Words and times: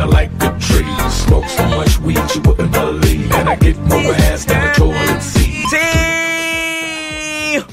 kinda 0.00 0.12
like 0.12 0.30
a 0.42 0.58
tree. 0.58 1.10
Smoke 1.10 1.48
so 1.48 1.66
much 1.68 1.98
weed 1.98 2.18
you 2.34 2.40
wouldn't 2.42 2.72
believe. 2.72 3.32
And 3.32 3.48
I 3.48 3.56
get 3.56 3.76
more 3.78 4.14
ass 4.30 4.44
than 4.44 4.68
a 4.68 4.74
toilet 4.74 5.22
seat. 5.22 5.66
Sì! 5.68 5.78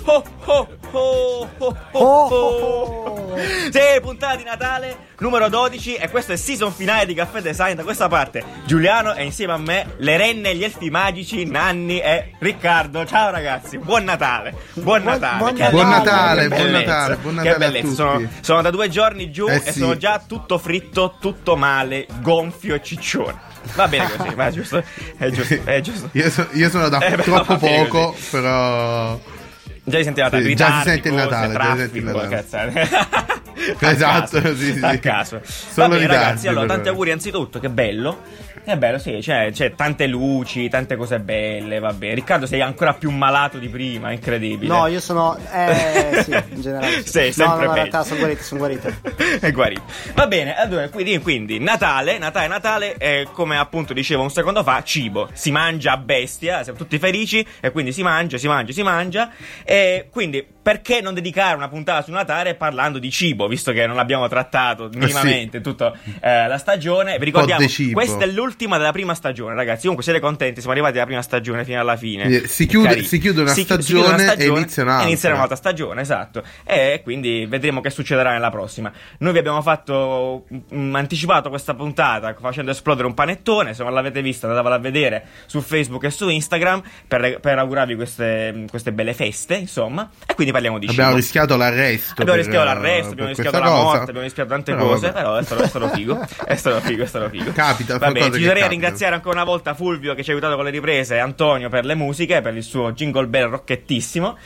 Ho, 0.06 0.24
ho, 0.40 0.68
ho, 0.92 1.48
ho, 1.60 1.76
ho, 1.94 2.28
ho. 2.30 3.36
Sì, 3.72 4.00
puntata 4.02 4.36
di 4.36 4.44
Natale 4.44 5.07
numero 5.20 5.50
12 5.50 5.96
e 5.96 6.10
questo 6.10 6.32
è 6.32 6.36
il 6.36 6.42
season 6.42 6.72
finale 6.72 7.06
di 7.06 7.14
Caffè 7.14 7.42
Design. 7.42 7.74
Da 7.76 7.84
questa 7.84 8.08
parte 8.08 8.44
Giuliano 8.66 9.14
e 9.16 9.24
insieme 9.24 9.54
a 9.54 9.58
me 9.58 9.96
le 9.98 10.18
renne, 10.18 10.56
gli 10.56 10.64
elfi 10.64 10.90
magici, 10.90 11.46
Nanni 11.46 12.00
e 12.00 12.34
Riccardo. 12.40 13.06
Ciao 13.06 13.30
ragazzi, 13.32 13.78
buon 13.78 14.04
Natale. 14.04 14.54
Buon 14.74 15.04
Natale. 15.04 15.38
buon 15.38 15.54
Che 15.54 15.60
Natale. 15.62 15.72
Buon 15.76 15.90
Natale, 15.90 16.42
che 16.42 16.48
buon 16.48 16.62
bellezza, 16.62 16.86
Natale, 16.94 17.16
buon 17.18 17.36
Che 17.36 17.44
Natale 17.44 17.56
a 17.66 17.68
bellezza. 17.70 17.82
tutti. 17.88 17.96
Sono, 17.96 18.30
sono 18.42 18.62
da 18.62 18.70
due 18.70 18.90
giorni 18.90 19.32
giù 19.32 19.48
Eh 19.48 19.56
e 19.66 19.72
sì. 19.72 19.80
sono 19.80 19.98
già 19.98 20.22
tutto 20.26 20.58
fritto, 20.58 21.16
tutto 21.20 21.56
male, 21.56 22.06
gonfio 22.22 22.76
e 22.76 22.82
ciccione. 22.84 23.40
Va 23.76 23.88
bene 23.88 24.10
così, 24.16 24.34
ma 24.36 24.48
è 24.48 24.52
giusto, 24.52 24.84
è 25.18 25.30
giusto, 25.30 25.60
è 25.66 25.82
giusto. 25.82 26.10
Io, 26.14 26.30
so- 26.30 26.48
io 26.54 26.70
sono 26.70 26.90
da 26.90 27.00
Eh, 27.00 27.18
troppo 27.18 27.58
poco, 27.58 28.16
però. 28.30 29.20
Già 29.90 29.98
si 30.00 30.04
sente 30.04 30.22
Natale, 30.22 30.44
Sì, 30.44 30.56
già 30.56 30.82
si 30.82 30.90
sente 30.90 31.08
il 31.08 31.14
Natale, 31.14 31.54
già 31.54 31.72
si 31.72 31.78
sente 31.78 31.98
il 31.98 32.04
Natale. 32.04 32.90
Esatto, 33.80 34.40
caso, 34.40 34.56
sì, 34.56 34.74
sì. 34.74 34.80
A 34.84 34.98
caso. 35.00 35.42
Solo 35.44 35.96
ritardi, 35.96 36.06
ragazzi, 36.06 36.48
allora 36.48 36.62
però. 36.64 36.74
tanti 36.76 36.90
auguri 36.90 37.12
anzitutto, 37.12 37.60
che 37.60 37.70
bello. 37.70 38.22
È 38.68 38.76
bello, 38.76 38.98
sì, 38.98 39.20
c'è, 39.22 39.50
c'è 39.54 39.76
tante 39.76 40.08
luci, 40.08 40.68
tante 40.68 40.98
cose 40.98 41.22
belle, 41.22 41.80
vabbè. 41.80 42.14
Riccardo 42.14 42.46
sei 42.46 42.60
ancora 42.60 42.94
più 42.94 43.10
malato 43.12 43.60
di 43.60 43.70
prima, 43.70 44.12
incredibile. 44.12 44.68
No, 44.68 44.88
io 44.88 45.00
sono. 45.00 45.38
Eh, 45.54 46.20
sì, 46.22 46.32
in 46.32 46.62
generale. 46.62 47.02
sì. 47.02 47.08
Sei 47.08 47.28
no, 47.28 47.34
sempre 47.34 47.66
no, 47.66 47.70
in 47.70 47.74
realtà 47.76 48.04
sono 48.04 48.20
guarito, 48.20 48.44
sono 48.44 48.60
guarito. 48.60 48.94
è 49.40 49.52
guarito. 49.54 49.84
Va 50.16 50.28
bene, 50.28 50.58
allora, 50.58 50.90
quindi, 50.90 51.18
quindi 51.20 51.60
Natale, 51.60 52.18
Natale, 52.18 52.48
Natale, 52.48 52.98
eh, 52.98 53.30
come 53.32 53.58
appunto 53.58 53.94
dicevo 53.94 54.24
un 54.24 54.32
secondo 54.32 54.62
fa, 54.64 54.84
cibo. 54.84 55.30
Si 55.32 55.50
mangia 55.50 55.94
a 55.94 55.98
bestia, 55.98 56.62
siamo 56.64 56.78
tutti 56.78 57.00
felici 57.00 57.48
e 57.62 57.72
quindi 57.72 57.94
si 57.94 58.04
mangia, 58.04 58.38
si 58.38 58.48
mangia, 58.48 58.74
si 58.74 58.84
mangia. 58.84 59.32
E 59.64 60.10
quindi 60.12 60.46
perché 60.68 61.00
non 61.00 61.14
dedicare 61.14 61.56
una 61.56 61.70
puntata 61.70 62.04
su 62.04 62.12
Natale 62.12 62.56
parlando 62.56 63.00
di 63.00 63.10
cibo, 63.10 63.48
visto 63.48 63.72
che 63.72 63.88
non 63.88 63.96
l'abbiamo 63.96 64.28
trattato 64.28 64.90
minimamente 64.94 65.62
tutta 65.62 65.94
eh, 66.20 66.46
la 66.46 66.58
stagione. 66.58 67.18
Vi 67.18 67.24
ricordiamo, 67.24 67.66
questa 67.94 68.26
è 68.26 68.28
l'ultima 68.28 68.76
della 68.76 68.92
prima 68.92 69.16
stagione, 69.16 69.56
ragazzi. 69.56 69.84
Comunque 69.84 70.04
siete 70.04 70.20
contenti, 70.20 70.56
siamo 70.60 70.74
arrivati 70.74 70.98
alla 70.98 71.06
prima 71.06 71.22
stagione 71.22 71.64
fino 71.64 71.80
alla 71.80 71.96
fine. 71.96 72.24
Quindi 72.24 72.48
si 72.50 72.66
chiude- 72.66 73.02
si 73.04 73.18
chiude 73.18 73.44
una 73.44 73.54
chi- 73.54 73.62
stagione 73.62 74.36
e 74.36 74.46
inizia 74.46 74.84
un'altra. 74.84 75.06
e 75.06 75.08
inizia 75.08 75.34
un'altra 75.34 75.56
stagione, 75.56 76.02
esatto. 76.02 76.44
E 76.66 77.00
quindi 77.02 77.46
vedremo 77.46 77.80
che 77.80 77.90
succederà 77.90 78.34
nella 78.34 78.50
prossima. 78.50 78.92
Noi 79.20 79.32
vi 79.32 79.40
abbiamo 79.40 79.62
fatto 79.62 80.48
mm, 80.74 80.94
anticipato 80.96 81.48
questa 81.48 81.76
puntata 81.76 82.36
facendo 82.38 82.72
esplodere 82.72 83.08
un 83.08 83.14
panettone. 83.14 83.74
Se 83.74 83.84
non 83.84 83.94
l'avete 83.94 84.22
vista, 84.22 84.48
andatevela 84.48 84.76
a 84.76 84.80
vedere 84.80 85.28
su 85.46 85.62
Facebook 85.62 86.04
e 86.04 86.10
su 86.10 86.28
Instagram 86.28 86.84
per, 87.08 87.40
per 87.40 87.58
augurarvi 87.58 87.96
queste, 87.96 88.66
queste 88.70 88.92
belle 88.92 89.14
feste, 89.14 89.56
insomma. 89.56 90.10
E 90.26 90.36
quindi 90.36 90.56
parliamo 90.58 90.80
di 90.80 90.88
Abbiamo 90.88 91.10
cibo. 91.12 91.22
rischiato 91.22 91.56
l'arresto. 91.58 92.12
Abbiamo 92.14 92.32
per- 92.32 92.40
rischiato 92.46 92.66
l'arresto, 92.66 93.02
per 93.04 93.12
abbiamo 93.12 93.30
rischiato 93.30 93.60
la 93.60 93.66
cosa. 93.66 93.84
morte, 93.84 94.00
abbiamo 94.02 94.22
rischiato 94.22 94.50
tante 94.50 94.72
Però 94.74 94.88
cose, 94.88 95.08
vabbè. 95.08 95.18
però 95.20 95.36
è 95.38 95.44
stato, 95.44 95.62
è 95.64 95.68
stato 95.68 95.90
figo. 95.90 96.26
È 96.46 96.56
stato 96.56 96.80
figo, 96.82 97.04
è 97.04 97.08
stato 97.08 97.30
figo. 97.30 97.52
Capita, 97.54 97.98
Vabbè, 97.98 98.20
cose 98.20 98.40
ci 98.40 98.44
capitano. 98.46 98.68
ringraziare 98.70 99.16
ancora 99.16 99.36
una 99.36 99.44
volta 99.46 99.74
Fulvio 99.74 100.14
che 100.16 100.24
ci 100.24 100.30
ha 100.30 100.34
aiutato 100.34 100.56
con 100.56 100.66
le 100.66 100.72
riprese 100.72 101.20
Antonio 101.20 101.70
per 101.70 101.86
le 101.86 101.96
musiche, 101.96 102.42
per 102.42 102.56
il 102.56 102.64
suo 102.64 102.92
jingle 102.94 103.28
bell 103.28 103.50
rocchettissimo. 103.50 104.38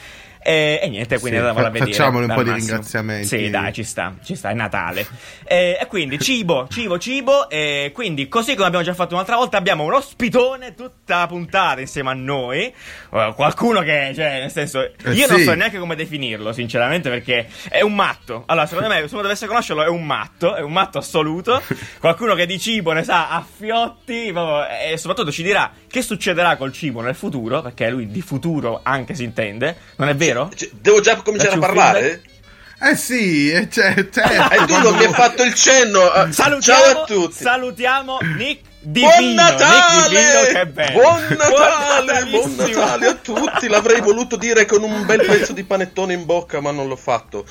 E, 0.43 0.79
e 0.81 0.89
niente, 0.89 1.19
quindi 1.19 1.37
Sì, 1.37 1.43
andatevela 1.45 1.51
a 1.51 1.53
fa- 1.53 1.69
vedere. 1.69 1.91
facciamole 1.91 2.25
un 2.25 2.33
po' 2.33 2.43
di 2.43 2.49
massimo. 2.49 2.67
ringraziamenti. 2.67 3.27
Sì, 3.27 3.49
dai, 3.51 3.73
ci 3.73 3.83
sta, 3.83 4.15
ci 4.23 4.35
sta, 4.35 4.49
è 4.49 4.53
Natale. 4.53 5.05
E, 5.45 5.77
e 5.79 5.85
quindi 5.87 6.17
cibo, 6.19 6.67
cibo, 6.69 6.97
cibo. 6.97 7.49
E 7.49 7.91
quindi, 7.93 8.27
così 8.27 8.55
come 8.55 8.67
abbiamo 8.67 8.83
già 8.83 8.93
fatto 8.93 9.13
un'altra 9.13 9.35
volta, 9.35 9.57
abbiamo 9.57 9.83
un 9.83 9.93
ospitone 9.93 10.73
tutta 10.73 11.19
la 11.19 11.27
puntata 11.27 11.79
insieme 11.81 12.09
a 12.09 12.13
noi. 12.13 12.73
Eh, 13.13 13.33
qualcuno 13.35 13.81
che, 13.81 14.13
cioè, 14.15 14.39
nel 14.39 14.51
senso, 14.51 14.79
io 14.79 15.27
non 15.27 15.37
sì. 15.37 15.43
so 15.43 15.53
neanche 15.53 15.77
come 15.77 15.95
definirlo, 15.95 16.51
sinceramente, 16.53 17.09
perché 17.09 17.47
è 17.69 17.81
un 17.81 17.93
matto. 17.93 18.43
Allora, 18.47 18.65
secondo 18.65 18.89
me, 18.89 19.07
se 19.07 19.13
uno 19.13 19.21
dovesse 19.21 19.45
conoscerlo, 19.45 19.83
è 19.83 19.87
un 19.87 20.03
matto, 20.03 20.55
è 20.55 20.61
un 20.61 20.71
matto 20.71 20.97
assoluto. 20.97 21.61
Qualcuno 21.99 22.33
che 22.33 22.47
di 22.47 22.57
cibo 22.59 22.93
ne 22.93 23.03
sa 23.03 23.29
a 23.29 23.45
fiotti, 23.47 24.31
proprio, 24.31 24.65
e 24.67 24.97
soprattutto 24.97 25.31
ci 25.31 25.43
dirà 25.43 25.71
che 25.91 26.01
succederà 26.01 26.55
col 26.55 26.71
cibo 26.73 27.01
nel 27.01 27.13
futuro, 27.15 27.61
perché 27.61 27.89
lui 27.89 28.07
di 28.09 28.21
futuro 28.21 28.79
anche 28.83 29.13
si 29.13 29.23
intende, 29.23 29.75
non 29.97 30.07
è 30.09 30.15
vero? 30.15 30.49
Cioè, 30.55 30.69
Devo 30.73 31.01
già 31.01 31.17
cominciare 31.17 31.51
a 31.53 31.57
Dacci 31.57 31.73
parlare? 31.73 32.21
Eh 32.83 32.95
sì, 32.95 33.51
eh, 33.51 33.69
cioè, 33.69 33.93
certo, 34.09 34.53
E 34.55 34.65
tu 34.65 34.75
non 34.79 34.95
mi 34.95 35.03
hai 35.05 35.13
fatto 35.13 35.43
il 35.43 35.53
cenno. 35.53 36.11
eh, 36.13 36.31
Salutiamo, 36.31 36.81
Ciao 36.83 37.01
a 37.01 37.05
tutti. 37.05 37.43
salutiamo 37.43 38.17
Nick 38.37 38.63
Divino. 38.79 39.11
Buon 39.11 39.33
Natale! 39.35 40.09
Divino. 40.73 40.91
Buon 40.93 41.21
Natale! 41.37 42.25
Buon. 42.25 42.55
Natale 42.55 43.05
a 43.05 43.13
tutti! 43.13 43.67
L'avrei 43.67 44.01
voluto 44.01 44.35
dire 44.35 44.65
con 44.65 44.81
un 44.81 45.05
bel 45.05 45.23
pezzo 45.23 45.53
di 45.53 45.63
panettone 45.63 46.13
in 46.13 46.25
bocca, 46.25 46.59
ma 46.59 46.71
non 46.71 46.87
l'ho 46.87 46.95
fatto. 46.95 47.45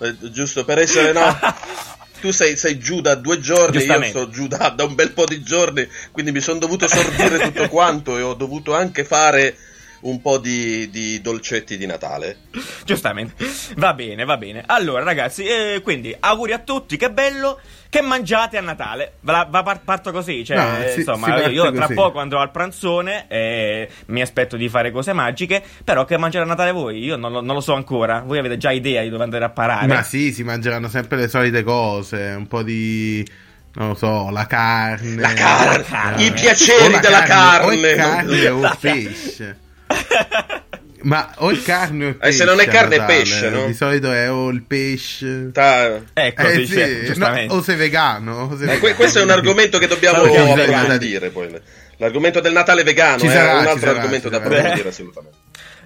Eh, 0.00 0.14
giusto 0.30 0.64
per 0.64 0.78
essere, 0.78 1.10
no? 1.12 1.26
Tu 2.20 2.30
sei, 2.30 2.56
sei 2.56 2.78
giù 2.78 3.00
da 3.00 3.14
due 3.14 3.38
giorni, 3.38 3.82
io 3.84 4.02
sto 4.04 4.28
giù 4.28 4.48
da, 4.48 4.72
da 4.74 4.84
un 4.84 4.94
bel 4.94 5.12
po' 5.12 5.24
di 5.24 5.42
giorni, 5.42 5.88
quindi 6.10 6.32
mi 6.32 6.40
sono 6.40 6.58
dovuto 6.58 6.88
sorbire 6.88 7.38
tutto 7.50 7.68
quanto 7.68 8.18
e 8.18 8.22
ho 8.22 8.34
dovuto 8.34 8.74
anche 8.74 9.04
fare 9.04 9.56
un 10.00 10.20
po' 10.20 10.38
di, 10.38 10.90
di 10.90 11.20
dolcetti 11.20 11.76
di 11.76 11.86
Natale. 11.86 12.38
Giustamente. 12.84 13.34
Va 13.76 13.94
bene, 13.94 14.24
va 14.24 14.36
bene. 14.36 14.62
Allora, 14.66 15.02
ragazzi, 15.02 15.44
eh, 15.44 15.80
quindi 15.82 16.14
auguri 16.18 16.52
a 16.52 16.58
tutti, 16.58 16.96
che 16.96 17.10
bello. 17.10 17.60
Che 17.90 18.02
mangiate 18.02 18.58
a 18.58 18.60
Natale? 18.60 19.14
Va, 19.20 19.46
va 19.48 19.62
par- 19.62 19.80
parto 19.82 20.12
così, 20.12 20.44
cioè, 20.44 20.56
No, 20.58 20.76
eh, 20.84 20.90
si- 20.90 20.98
insomma, 20.98 21.40
si 21.42 21.50
io 21.52 21.70
tra 21.72 21.82
così. 21.86 21.94
poco 21.94 22.18
andrò 22.18 22.40
al 22.40 22.50
pranzone 22.50 23.24
e 23.28 23.88
mi 24.06 24.20
aspetto 24.20 24.56
di 24.56 24.68
fare 24.68 24.90
cose 24.90 25.14
magiche, 25.14 25.62
però 25.84 26.04
che 26.04 26.18
mangiare 26.18 26.44
a 26.44 26.48
Natale 26.48 26.72
voi? 26.72 27.02
Io 27.02 27.16
non 27.16 27.32
lo, 27.32 27.40
non 27.40 27.54
lo 27.54 27.60
so 27.62 27.72
ancora. 27.72 28.22
Voi 28.26 28.38
avete 28.38 28.58
già 28.58 28.72
idea 28.72 29.00
di 29.02 29.08
dove 29.08 29.22
andare 29.24 29.44
a 29.46 29.48
parare? 29.48 29.86
Ma 29.86 30.02
sì, 30.02 30.32
si 30.34 30.42
mangeranno 30.44 30.88
sempre 30.88 31.16
le 31.16 31.28
solite 31.28 31.62
cose, 31.62 32.34
un 32.36 32.46
po' 32.46 32.62
di... 32.62 33.26
non 33.74 33.88
lo 33.88 33.94
so, 33.94 34.28
la 34.28 34.46
carne... 34.46 35.14
La 35.22 35.32
carne, 35.32 35.76
La 35.78 35.82
carne. 35.82 36.24
i 36.24 36.30
piaceri 36.30 36.84
O 36.84 36.88
la 36.90 36.98
della 36.98 37.22
O 37.22 37.26
carne. 37.26 37.90
è 37.90 37.96
carne 37.96 38.48
o 38.48 38.60
La 38.60 38.76
pesce. 38.80 39.58
Ma 41.02 41.32
o 41.38 41.50
è 41.50 41.62
carne 41.62 42.06
o 42.06 42.08
è 42.10 42.12
pesce. 42.14 42.28
Eh, 42.28 42.32
se 42.32 42.44
non 42.44 42.60
è 42.60 42.64
a 42.64 42.68
carne 42.68 42.96
è 42.96 43.04
pesce, 43.04 43.50
no? 43.50 43.66
Di 43.66 43.74
solito 43.74 44.12
è 44.12 44.30
o 44.30 44.48
il 44.48 44.62
pesce... 44.62 45.50
Ta- 45.52 46.00
Ecco, 46.12 46.42
Eh 46.42 46.54
sì, 46.54 46.66
sì, 46.66 46.80
no, 47.00 47.04
giustamente. 47.04 47.54
o 47.54 47.62
sei 47.62 47.76
vegano. 47.76 48.42
O 48.50 48.56
sei 48.56 48.68
Eh, 48.68 48.78
vegano. 48.78 48.94
questo 48.94 49.18
è 49.18 49.22
un 49.22 49.30
argomento 49.30 49.78
che 49.78 49.86
dobbiamo 49.86 50.22
approfondire 50.22 51.30
poi. 51.30 51.60
L'argomento 51.98 52.40
del 52.40 52.52
Natale 52.52 52.84
vegano 52.84 53.18
Ci 53.18 53.26
è 53.26 53.30
sarà, 53.30 53.54
un 53.56 53.62
ci 53.62 53.68
altro 53.68 53.86
sarà, 53.86 53.98
argomento 53.98 54.28
da 54.28 54.36
approfondire 54.36 54.88
assolutamente. 54.88 55.36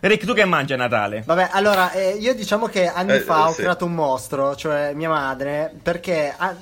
Rick, 0.01 0.25
tu 0.27 0.35
che 0.35 0.45
mangi 0.45 0.73
a 0.73 0.77
Natale? 0.77 1.23
Vabbè, 1.25 1.51
allora, 1.53 1.93
eh, 1.93 2.17
io 2.19 2.35
diciamo 2.35 2.67
che 2.67 2.89
anni 2.89 3.13
Eh, 3.13 3.21
fa 3.21 3.45
eh, 3.45 3.49
ho 3.49 3.51
sì. 3.53 3.61
creato 3.61 3.85
un 3.85 3.95
mostro, 3.95 4.57
cioè 4.57 4.93
mia 4.95 5.09
madre, 5.09 5.73
perché 5.81 6.35
ah, 6.37 6.57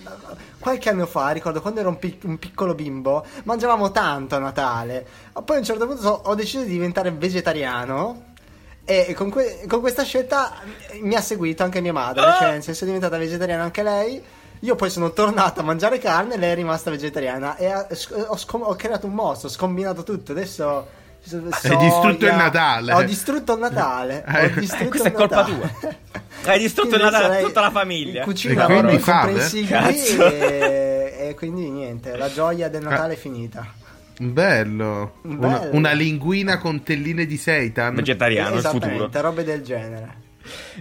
qualche 0.59 0.91
anno 0.91 1.07
fa, 1.07 1.31
ricordo 1.31 1.63
quando 1.63 1.81
ero 1.81 1.89
un, 1.89 1.99
pic- 1.99 2.23
un 2.25 2.39
piccolo 2.39 2.75
bimbo, 2.75 3.25
mangiavamo 3.45 3.91
tanto 3.93 4.37
a 4.37 4.41
Natale. 4.41 5.07
Poi 5.43 5.57
a 5.57 5.59
un 5.61 5.65
certo 5.65 5.87
punto 5.87 6.03
so- 6.03 6.21
ho 6.27 6.35
deciso 6.35 6.65
di 6.65 6.71
diventare 6.73 7.11
vegetariano. 7.13 8.30
E 8.85 9.15
con, 9.15 9.31
que- 9.31 9.65
con 9.69 9.81
questa 9.81 10.03
scelta 10.03 10.53
mi 11.01 11.15
ha 11.15 11.21
seguito 11.21 11.63
anche 11.63 11.81
mia 11.81 11.93
madre, 11.93 12.23
Ah! 12.25 12.37
cioè 12.39 12.51
nel 12.53 12.63
senso 12.63 12.83
è 12.85 12.87
diventata 12.87 13.17
vegetariana 13.19 13.63
anche 13.63 13.83
lei. 13.83 14.23
Io 14.63 14.75
poi 14.75 14.91
sono 14.91 15.13
tornato 15.13 15.61
a 15.61 15.63
mangiare 15.63 15.99
carne, 15.99 16.37
lei 16.37 16.51
è 16.51 16.55
rimasta 16.55 16.91
vegetariana 16.91 17.57
e 17.57 17.67
ha- 17.67 17.87
ho, 18.29 18.37
scom- 18.37 18.67
ho 18.67 18.75
creato 18.75 19.07
un 19.07 19.15
mostro, 19.15 19.49
ho 19.49 19.51
scombinato 19.51 20.03
tutto. 20.03 20.33
Adesso 20.33 20.99
Hai 21.23 21.77
distrutto 21.79 22.27
il 22.27 22.35
Natale. 22.35 22.93
Ho 22.95 23.03
distrutto 23.03 23.53
il 23.55 23.59
Natale. 23.61 24.25
Ho 24.29 24.37
Eh, 24.39 24.51
distrutto 24.55 24.89
questa 24.89 25.09
il 25.09 25.15
è 25.15 25.17
colpa 25.17 25.37
Natale. 25.47 25.99
Hai 26.45 26.59
distrutto 26.59 26.95
il 26.97 27.03
Natale 27.03 27.39
a 27.39 27.43
tutta 27.45 27.61
la 27.61 27.71
famiglia. 27.71 28.21
In 28.21 28.25
cucina 28.27 28.63
E 28.65 28.67
quindi 28.67 28.99
fame? 28.99 29.49
e, 29.53 31.17
e 31.29 31.35
quindi 31.37 31.71
niente, 31.71 32.17
la 32.17 32.31
gioia 32.33 32.69
del 32.69 32.83
Natale 32.83 33.15
è 33.15 33.17
finita. 33.17 33.67
Bello. 34.23 35.15
Una, 35.23 35.59
Bello. 35.61 35.75
una 35.77 35.93
linguina 35.93 36.59
con 36.59 36.83
telline 36.83 37.25
di 37.25 37.39
seitan. 37.39 37.95
Vegetariano, 37.95 38.57
il 38.57 38.61
futuro. 38.63 38.85
Esattamente, 38.87 39.21
robe 39.23 39.45
del 39.45 39.63
genere. 39.63 40.15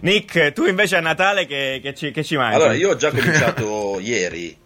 Nick, 0.02 0.52
tu 0.52 0.66
invece 0.66 0.98
a 0.98 1.00
Natale 1.00 1.46
che, 1.46 1.80
che 1.82 1.94
ci, 1.94 2.12
che 2.12 2.24
ci 2.24 2.36
mangi? 2.36 2.56
Allora, 2.56 2.74
io 2.74 2.90
ho 2.90 2.96
già 2.98 3.12
cominciato 3.12 4.00
ieri. 4.04 4.58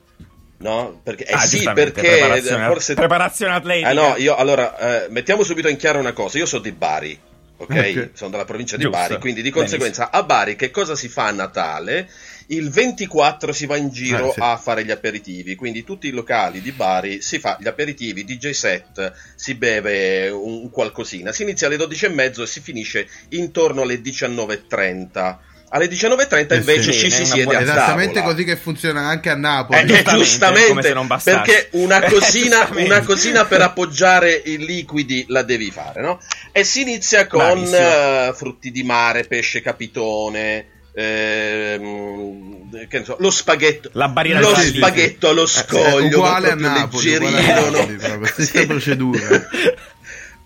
No? 0.57 1.01
Perché, 1.03 1.25
eh 1.25 1.33
Ah, 1.33 1.39
sì, 1.39 1.69
perché 1.73 2.01
preparazione, 2.01 2.65
forse. 2.67 2.93
preparazione 2.95 3.53
atletica. 3.53 3.89
Eh 3.91 3.93
no, 3.93 4.15
io 4.17 4.35
allora 4.35 5.03
eh, 5.05 5.07
mettiamo 5.09 5.43
subito 5.43 5.67
in 5.67 5.75
chiaro 5.77 5.99
una 5.99 6.13
cosa. 6.13 6.37
Io 6.39 6.45
sono 6.45 6.61
di 6.63 6.71
Bari, 6.71 7.19
ok? 7.57 7.69
Ok. 7.69 8.09
Sono 8.13 8.31
della 8.31 8.45
provincia 8.45 8.75
di 8.77 8.83
Giusto. 8.83 8.97
Bari, 8.97 9.19
quindi 9.19 9.41
di 9.43 9.49
conseguenza 9.51 10.09
a 10.09 10.23
Bari 10.23 10.55
che 10.55 10.71
cosa 10.71 10.95
si 10.95 11.09
fa 11.09 11.25
a 11.27 11.31
Natale? 11.31 12.09
Il 12.47 12.69
24 12.69 13.51
si 13.53 13.65
va 13.65 13.77
in 13.77 13.89
giro 13.89 14.29
Eh, 14.29 14.33
sì. 14.33 14.39
a 14.41 14.57
fare 14.57 14.83
gli 14.83 14.91
aperitivi, 14.91 15.55
quindi 15.55 15.83
tutti 15.83 16.07
i 16.07 16.11
locali 16.11 16.61
di 16.61 16.71
Bari 16.71 17.21
si 17.21 17.39
fa 17.39 17.57
gli 17.59 17.67
aperitivi, 17.67 18.23
DJ 18.25 18.49
set, 18.51 19.13
si 19.35 19.55
beve 19.55 20.29
un 20.29 20.69
qualcosina. 20.69 21.31
Si 21.31 21.43
inizia 21.43 21.67
alle 21.67 21.77
12 21.77 22.05
e 22.05 22.09
mezzo 22.09 22.43
e 22.43 22.47
si 22.47 22.59
finisce 22.59 23.07
intorno 23.29 23.81
alle 23.83 24.01
19.30. 24.01 25.37
Alle 25.75 25.87
19.30 25.87 26.51
Eh 26.53 26.55
invece 26.57 26.91
sì, 26.93 26.99
ci 26.99 27.09
si 27.09 27.25
siede 27.25 27.55
a 27.55 27.61
Esattamente 27.61 28.13
tavola. 28.15 28.33
così 28.33 28.45
che 28.45 28.55
funziona 28.57 29.07
anche 29.07 29.31
a 29.31 29.35
Napoli. 29.35 29.79
Eh, 29.79 29.81
eh, 29.81 29.85
Giustamente, 29.87 30.17
giustamente, 30.19 30.67
come 30.67 30.81
se 30.83 30.93
non 30.93 31.07
bastasse. 31.07 31.37
perché 31.37 31.67
una 31.77 31.99
cosina, 32.01 32.57
Giustamente. 32.59 32.83
una 32.93 33.01
cosina 33.01 33.45
per 33.45 33.61
appoggiare 33.61 34.33
i 34.45 34.57
liquidi 34.63 35.25
la 35.29 35.41
devi 35.41 35.71
fare, 35.71 36.01
no? 36.01 36.19
E 36.51 36.63
si 36.63 36.81
inizia 36.81 37.25
con 37.25 37.57
eh, 37.73 38.31
frutti 38.35 38.69
di 38.69 38.83
mare, 38.83 39.23
pesce 39.23 39.61
capitone, 39.61 40.65
ehm, 40.93 42.87
che 42.87 42.99
ne 42.99 43.05
so, 43.05 43.15
lo 43.19 43.29
spaghetto, 43.31 43.89
La 43.93 44.07
barriera 44.09 44.39
lo 44.39 44.53
salvifica. 44.53 44.87
spaghetto 44.87 45.29
allo 45.29 45.43
Eh, 45.43 45.47
scoglio, 45.47 46.17
uguale 46.17 46.51
a 46.51 46.55
Napoli, 46.55 47.09
leggerino, 47.09 47.27
uguale 47.29 47.51
a 47.51 47.69
no? 47.69 48.17
Napoli, 48.19 48.45
Sì. 48.45 48.65
procedura. 48.65 49.49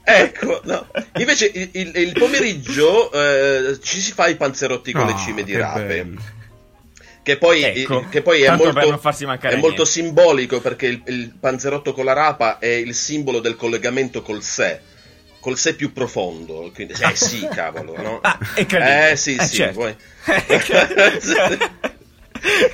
Ecco, 0.10 0.62
no. 0.64 0.88
Invece 1.18 1.52
il, 1.54 1.70
il- 1.74 1.92
il 1.98 2.14
pomeriggio 2.14 3.12
eh, 3.12 3.78
ci 3.82 4.00
si 4.00 4.14
fa 4.14 4.28
i 4.28 4.38
panzerotti 4.38 4.94
con 4.94 5.06
le 5.06 5.12
Ah, 5.12 5.18
cime 5.18 5.44
di 5.44 5.52
che 5.52 5.58
rape. 5.58 5.84
bello. 5.86 6.22
Che 7.24 7.36
poi, 7.38 7.62
Ecco, 7.62 8.06
che 8.10 8.22
poi 8.22 8.42
è, 8.44 8.48
per 8.56 8.74
molto, 8.74 9.02
è 9.42 9.56
molto 9.58 9.84
simbolico 9.84 10.62
perché 10.62 10.86
il, 10.86 11.02
il 11.08 11.34
panzerotto 11.38 11.92
con 11.92 12.06
la 12.06 12.14
rapa 12.14 12.58
è 12.58 12.68
il 12.68 12.94
simbolo 12.96 13.42
del 13.42 13.58
collegamento 13.58 14.22
col 14.22 14.42
sé, 14.42 14.80
col 15.48 15.58
sé 15.58 15.76
più 15.76 15.94
profondo. 15.94 16.70
Quindi, 16.74 16.94
eh 17.00 17.16
sì, 17.16 17.48
cavolo, 17.56 17.96
no? 18.02 18.20
Ah, 18.22 18.38
è. 18.54 19.12
Eh 19.12 19.16
sì, 19.16 19.36
Eh, 19.36 19.46
sì, 19.46 19.56
certo. 19.56 19.80
vuoi. 19.80 19.96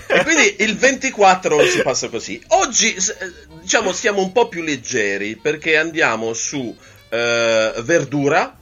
e 0.08 0.24
quindi 0.24 0.56
il 0.58 0.76
24 0.76 1.68
si 1.68 1.84
passa 1.84 2.10
così. 2.10 2.42
Oggi, 2.48 2.96
eh, 2.96 3.32
diciamo, 3.62 3.92
stiamo 3.92 4.24
un 4.24 4.32
po' 4.32 4.48
più 4.48 4.64
leggeri 4.64 5.36
perché 5.36 5.78
andiamo 5.78 6.34
su 6.34 6.76
eh, 7.10 7.74
verdura. 7.84 8.58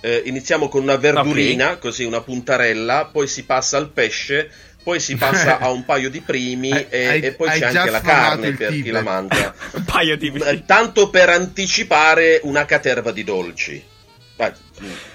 Eh, 0.00 0.22
iniziamo 0.24 0.68
con 0.68 0.80
una 0.82 0.96
verdurina, 0.96 1.76
così 1.76 2.04
una 2.04 2.22
puntarella, 2.22 3.10
poi 3.12 3.26
si 3.26 3.44
passa 3.44 3.76
al 3.76 3.90
pesce, 3.90 4.50
poi 4.84 5.00
si 5.00 5.16
passa 5.16 5.58
a 5.58 5.70
un 5.70 5.84
paio 5.84 6.10
di 6.10 6.20
primi 6.20 6.68
e, 6.88 7.06
hai- 7.08 7.20
e 7.20 7.32
poi 7.32 7.48
c'è 7.48 7.74
anche 7.74 7.90
la 7.90 8.00
carne 8.00 8.52
per 8.52 8.68
chi 8.68 8.76
Tibet. 8.76 8.92
la 8.92 9.02
mangia. 9.02 9.54
Un 9.72 9.84
paio 9.84 10.16
di... 10.16 10.30
Eh, 10.30 10.64
Tanto 10.64 11.08
per 11.10 11.30
anticipare 11.30 12.40
una 12.44 12.66
caterva 12.66 13.10
di 13.10 13.24
dolci. 13.24 13.82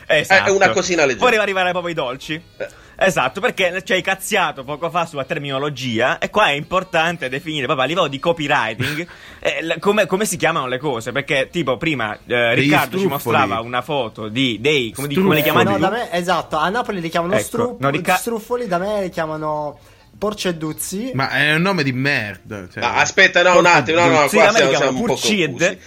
Esatto. 0.08 0.50
È 0.50 0.50
una 0.50 0.70
cosina 0.72 1.06
leggera. 1.06 1.30
Deve 1.30 1.42
arrivare 1.42 1.70
proprio 1.72 1.92
i 1.92 1.96
dolci. 1.96 2.42
Eh. 2.58 2.68
Esatto, 3.02 3.40
perché 3.40 3.82
ci 3.86 3.94
hai 3.94 4.02
cazziato 4.02 4.64
poco 4.66 4.90
fa 4.90 5.06
sulla 5.06 5.24
terminologia 5.24 6.18
e 6.20 6.30
qua 6.30 6.48
è 6.48 6.52
importante 6.52 7.30
definire 7.30 7.64
proprio 7.66 7.86
a 7.86 7.88
livello 7.88 8.08
di 8.08 8.20
copywriting 8.20 9.08
eh, 9.40 9.80
come, 9.80 10.06
come 10.06 10.26
si 10.26 10.36
chiamano 10.36 10.68
le 10.68 10.78
cose, 10.80 11.12
perché 11.14 11.48
tipo 11.50 11.78
prima 11.78 12.18
eh, 12.28 12.54
Riccardo 12.56 12.98
ci 13.00 13.08
mostrava 13.08 13.62
una 13.62 13.82
foto 13.82 14.28
di 14.28 14.58
dei 14.60 14.92
come, 14.92 15.08
di- 15.08 15.16
come 15.16 15.36
li 15.36 15.42
chiamate 15.44 15.70
no, 15.70 15.78
da 15.78 15.90
me, 15.90 16.12
esatto, 16.12 16.58
a 16.58 16.68
Napoli 16.70 17.00
li 17.00 17.10
chiamano 17.10 17.34
Ecco, 17.36 17.44
stru- 17.44 17.80
no, 17.80 17.90
Ricca- 17.90 18.18
struffoli, 18.18 18.68
da 18.68 18.78
me 18.78 19.02
li 19.04 19.10
chiamano 19.10 19.80
porceduzzi. 20.18 21.12
Ma 21.14 21.30
è 21.30 21.56
un 21.56 21.62
nome 21.62 21.82
di 21.84 21.94
merda. 21.94 22.68
Cioè. 22.70 22.84
Ah, 22.84 22.96
aspetta, 22.98 23.42
no, 23.42 23.58
un 23.58 23.66
attimo, 23.66 24.02
no, 24.02 24.08
no, 24.10 24.28
Sì, 24.28 24.36
qua 24.36 24.50
siamo, 24.52 24.52
li 24.52 24.56
siamo 24.58 24.70
chiamano 24.70 24.98
un 24.98 25.06
po' 25.06 25.14
confusi. 25.14 25.80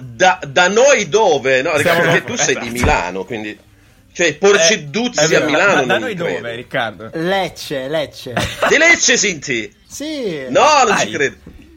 Da, 0.00 0.38
da 0.46 0.68
noi 0.68 1.08
dove? 1.08 1.62
No, 1.62 1.76
Siamo- 1.78 2.00
perché 2.00 2.24
tu 2.24 2.34
sei 2.36 2.54
di 2.58 2.66
esatto. 2.66 2.72
Milano, 2.72 3.24
quindi... 3.24 3.58
Cioè, 4.18 4.26
Eh, 4.26 4.34
Porceduzzi 4.34 5.32
è 5.32 5.36
a 5.36 5.44
Milano 5.44 5.74
da, 5.74 5.82
da 5.84 5.98
noi 5.98 6.14
credo. 6.16 6.36
dove 6.38 6.54
Riccardo? 6.56 7.10
Lecce, 7.14 7.86
Lecce. 7.86 8.34
Di 8.68 8.76
Lecce, 8.76 9.16
Sinti? 9.16 9.72
sì. 9.86 10.44
No, 10.48 10.64
non 10.84 10.98
ci 10.98 11.04
Dai. 11.04 11.10
credo. 11.12 11.36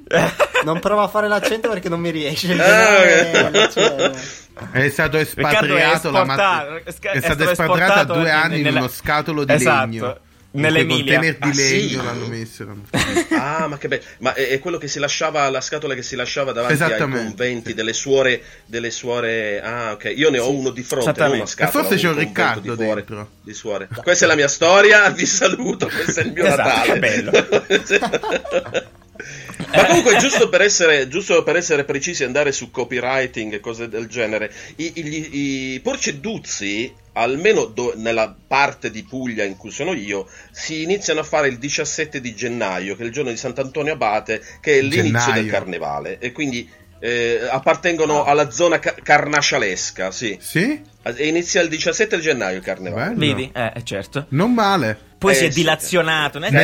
Non 0.66 0.80
provo 0.80 1.02
a 1.02 1.08
fare 1.08 1.28
l'accento 1.28 1.70
perché 1.70 1.88
non 1.88 2.00
mi 2.00 2.10
riesce. 2.10 2.52
Ah, 2.54 2.56
generale 2.56 3.46
ok. 3.46 3.52
Lecce- 3.54 4.12
È 4.72 4.90
stato 4.90 5.18
Riccardo 5.18 5.18
è 5.18 5.22
espatriato, 5.22 6.10
la 6.12 6.26
ma- 6.26 6.34
esportato, 6.84 7.10
è 7.12 7.20
stato 7.22 7.50
espatriato 7.50 8.00
a 8.00 8.04
due 8.06 8.22
in- 8.22 8.28
anni 8.36 8.56
in 8.58 8.64
nella- 8.64 8.80
uno 8.80 8.88
scatolo 8.88 9.44
di 9.44 9.54
Esatto, 9.54 9.86
legno. 9.86 10.18
nell'Emilia. 10.52 11.18
Quei 11.20 11.34
container 11.34 11.38
di 11.38 11.50
Ah, 11.50 11.54
sì? 11.54 11.88
legno 11.90 12.04
l'hanno 12.04 12.28
messo. 12.28 12.66
l'hanno- 12.66 12.84
Ah, 13.42 13.68
ma 13.68 13.78
che 13.78 13.88
bello. 13.88 14.04
Ma 14.20 14.34
è, 14.34 14.50
è 14.50 14.60
quello 14.60 14.78
che 14.78 14.88
si 14.88 15.00
lasciava, 15.00 15.50
la 15.50 15.62
scatola 15.62 15.94
che 15.96 16.02
si 16.02 16.16
lasciava 16.16 16.52
davanti 16.52 16.82
ai 16.84 16.98
conventi 17.00 17.70
sì. 17.70 17.76
delle 17.76 17.94
suore, 17.94 18.42
delle 18.66 18.92
suore... 18.92 19.62
Ah, 19.62 19.92
ok. 19.94 20.14
Io 20.16 20.30
ne 20.30 20.40
ho 20.40 20.52
uno 20.52 20.70
di 20.70 20.84
fronte, 20.84 21.20
non 21.28 21.48
scatola. 21.48 21.70
E 21.70 21.72
forse 21.90 22.02
c'è 22.02 22.10
un 22.12 22.18
Riccardo 22.18 22.76
di 22.76 22.82
suore, 22.84 22.94
dentro. 23.06 23.30
Di 23.42 23.54
suore. 23.54 23.88
Questa 24.04 24.26
è 24.26 24.28
la 24.28 24.36
mia 24.36 24.48
storia, 24.48 25.10
vi 25.10 25.26
saluto, 25.26 25.88
questo 25.88 26.20
è 26.20 26.24
il 26.24 26.32
mio 26.34 26.44
Esatto, 26.52 26.94
Natale. 26.94 26.94
che 26.94 27.00
bello. 27.00 28.90
Ma 29.74 29.86
comunque, 29.86 30.18
giusto 30.18 30.50
per, 30.50 30.62
essere, 30.62 31.08
giusto 31.08 31.44
per 31.44 31.56
essere 31.56 31.84
precisi, 31.84 32.24
andare 32.24 32.52
su 32.52 32.72
copywriting 32.72 33.54
e 33.54 33.60
cose 33.60 33.88
del 33.88 34.08
genere, 34.08 34.52
i, 34.78 34.92
i, 34.96 35.74
i 35.76 35.80
porceduzzi, 35.82 36.92
almeno 37.14 37.66
do- 37.66 37.94
nella 37.96 38.36
parte 38.48 38.90
di 38.92 39.04
Puglia 39.04 39.44
in 39.44 39.58
cui 39.58 39.72
sono 39.72 39.94
io, 39.94 40.28
si 40.52 40.84
iniziano 40.84 41.20
a 41.20 41.24
fare 41.24 41.48
il 41.48 41.58
17 41.58 42.22
di 42.22 42.34
gennaio, 42.36 42.96
che 42.96 43.04
è 43.04 43.06
il 43.06 43.12
giorno 43.12 43.30
di 43.32 43.38
Sant'Antonio 43.38 43.94
Abate, 43.94 44.42
che 44.62 44.80
è 44.80 44.82
l'inizio 44.82 45.04
Gennaio. 45.04 45.34
del 45.42 45.52
carnevale. 45.52 46.20
E 46.20 46.32
quindi 46.32 46.70
eh, 47.00 47.48
appartengono 47.50 48.24
alla 48.24 48.52
zona 48.52 48.80
ca- 48.80 48.96
carnascialesca, 49.02 50.12
sì. 50.12 50.38
Sì? 50.40 50.82
E 51.04 51.28
inizia 51.28 51.62
il 51.62 51.70
17 51.70 52.20
gennaio 52.20 52.58
il 52.58 52.64
carnevale. 52.64 53.14
Bello. 53.16 53.36
Vedi? 53.36 53.52
Eh, 53.54 53.72
eh, 53.76 53.84
certo. 53.84 54.26
Non 54.30 54.54
male. 54.54 55.10
Poi 55.22 55.34
Eh, 55.34 55.36
si 55.36 55.46
è 55.46 55.50
sì. 55.52 55.60
dilazionato. 55.60 56.40
che- 56.40 56.48
in 56.48 56.56
Eh, 56.56 56.62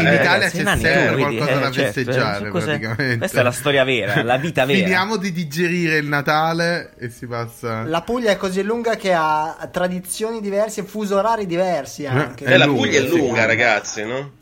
in 0.00 0.06
eh, 0.06 0.14
Italia 0.14 0.48
c'è 0.48 0.62
nani, 0.62 0.80
sempre 0.80 1.16
qualcosa 1.16 1.50
eh, 1.50 1.60
da 1.60 1.70
certo, 1.70 1.92
festeggiare, 1.92 2.46
eh, 2.46 2.50
praticamente. 2.50 3.18
Questa 3.18 3.40
è 3.40 3.42
la 3.42 3.50
storia 3.50 3.84
vera, 3.84 4.22
la 4.22 4.36
vita 4.38 4.64
vera. 4.64 4.78
Finiamo 4.82 5.16
di 5.18 5.30
digerire 5.30 5.98
il 5.98 6.06
Natale 6.06 6.94
e 6.98 7.10
si 7.10 7.26
passa... 7.26 7.82
La 7.82 8.00
Puglia 8.00 8.30
è 8.30 8.38
così 8.38 8.62
lunga 8.62 8.96
che 8.96 9.12
ha 9.12 9.68
tradizioni 9.70 10.40
diverse, 10.40 10.84
fuso 10.84 11.18
orari 11.18 11.44
diversi 11.44 12.06
anche. 12.06 12.46
È 12.46 12.52
Eh, 12.54 12.56
la 12.56 12.64
lunga, 12.64 12.80
Puglia 12.80 12.98
è 12.98 13.02
sì. 13.08 13.16
lunga, 13.18 13.44
ragazzi, 13.44 14.04
no? 14.06 14.32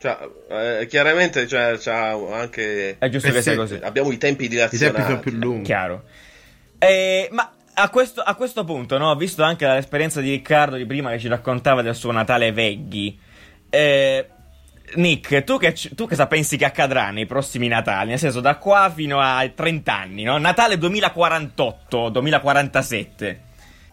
Cioè, 0.00 0.16
eh, 0.80 0.86
chiaramente 0.86 1.46
cioè, 1.46 1.76
c'ha 1.78 2.12
anche... 2.32 2.96
È 2.98 3.08
giusto 3.10 3.28
Eh 3.28 3.32
che 3.32 3.42
sì. 3.42 3.50
sia 3.50 3.56
così. 3.56 3.78
Abbiamo 3.82 4.10
i 4.10 4.16
tempi 4.16 4.44
I 4.44 4.48
dilazionati. 4.48 4.94
tempi 4.96 5.10
sono 5.10 5.20
più 5.20 5.32
lunghi. 5.32 5.64
Chiaro. 5.64 6.04
Eh, 6.78 7.28
ma 7.32 7.52
a 7.74 7.88
questo, 7.90 8.20
a 8.20 8.34
questo 8.34 8.64
punto, 8.64 8.98
no, 8.98 9.14
visto 9.16 9.42
anche 9.42 9.66
l'esperienza 9.66 10.20
di 10.20 10.30
Riccardo 10.30 10.76
di 10.76 10.86
prima 10.86 11.10
che 11.10 11.18
ci 11.18 11.28
raccontava 11.28 11.82
del 11.82 11.94
suo 11.94 12.12
Natale 12.12 12.52
Veghi, 12.52 13.18
eh, 13.70 14.28
Nick, 14.94 15.44
tu 15.44 15.56
che, 15.58 15.72
tu 15.94 16.08
cosa 16.08 16.26
pensi 16.26 16.56
che 16.56 16.64
accadrà 16.64 17.10
nei 17.10 17.26
prossimi 17.26 17.68
Natali? 17.68 18.08
Nel 18.10 18.18
senso, 18.18 18.40
da 18.40 18.56
qua 18.56 18.90
fino 18.94 19.20
ai 19.20 19.54
30 19.54 19.94
anni, 19.94 20.22
no? 20.24 20.36
Natale 20.38 20.74
2048-2047. 20.76 23.36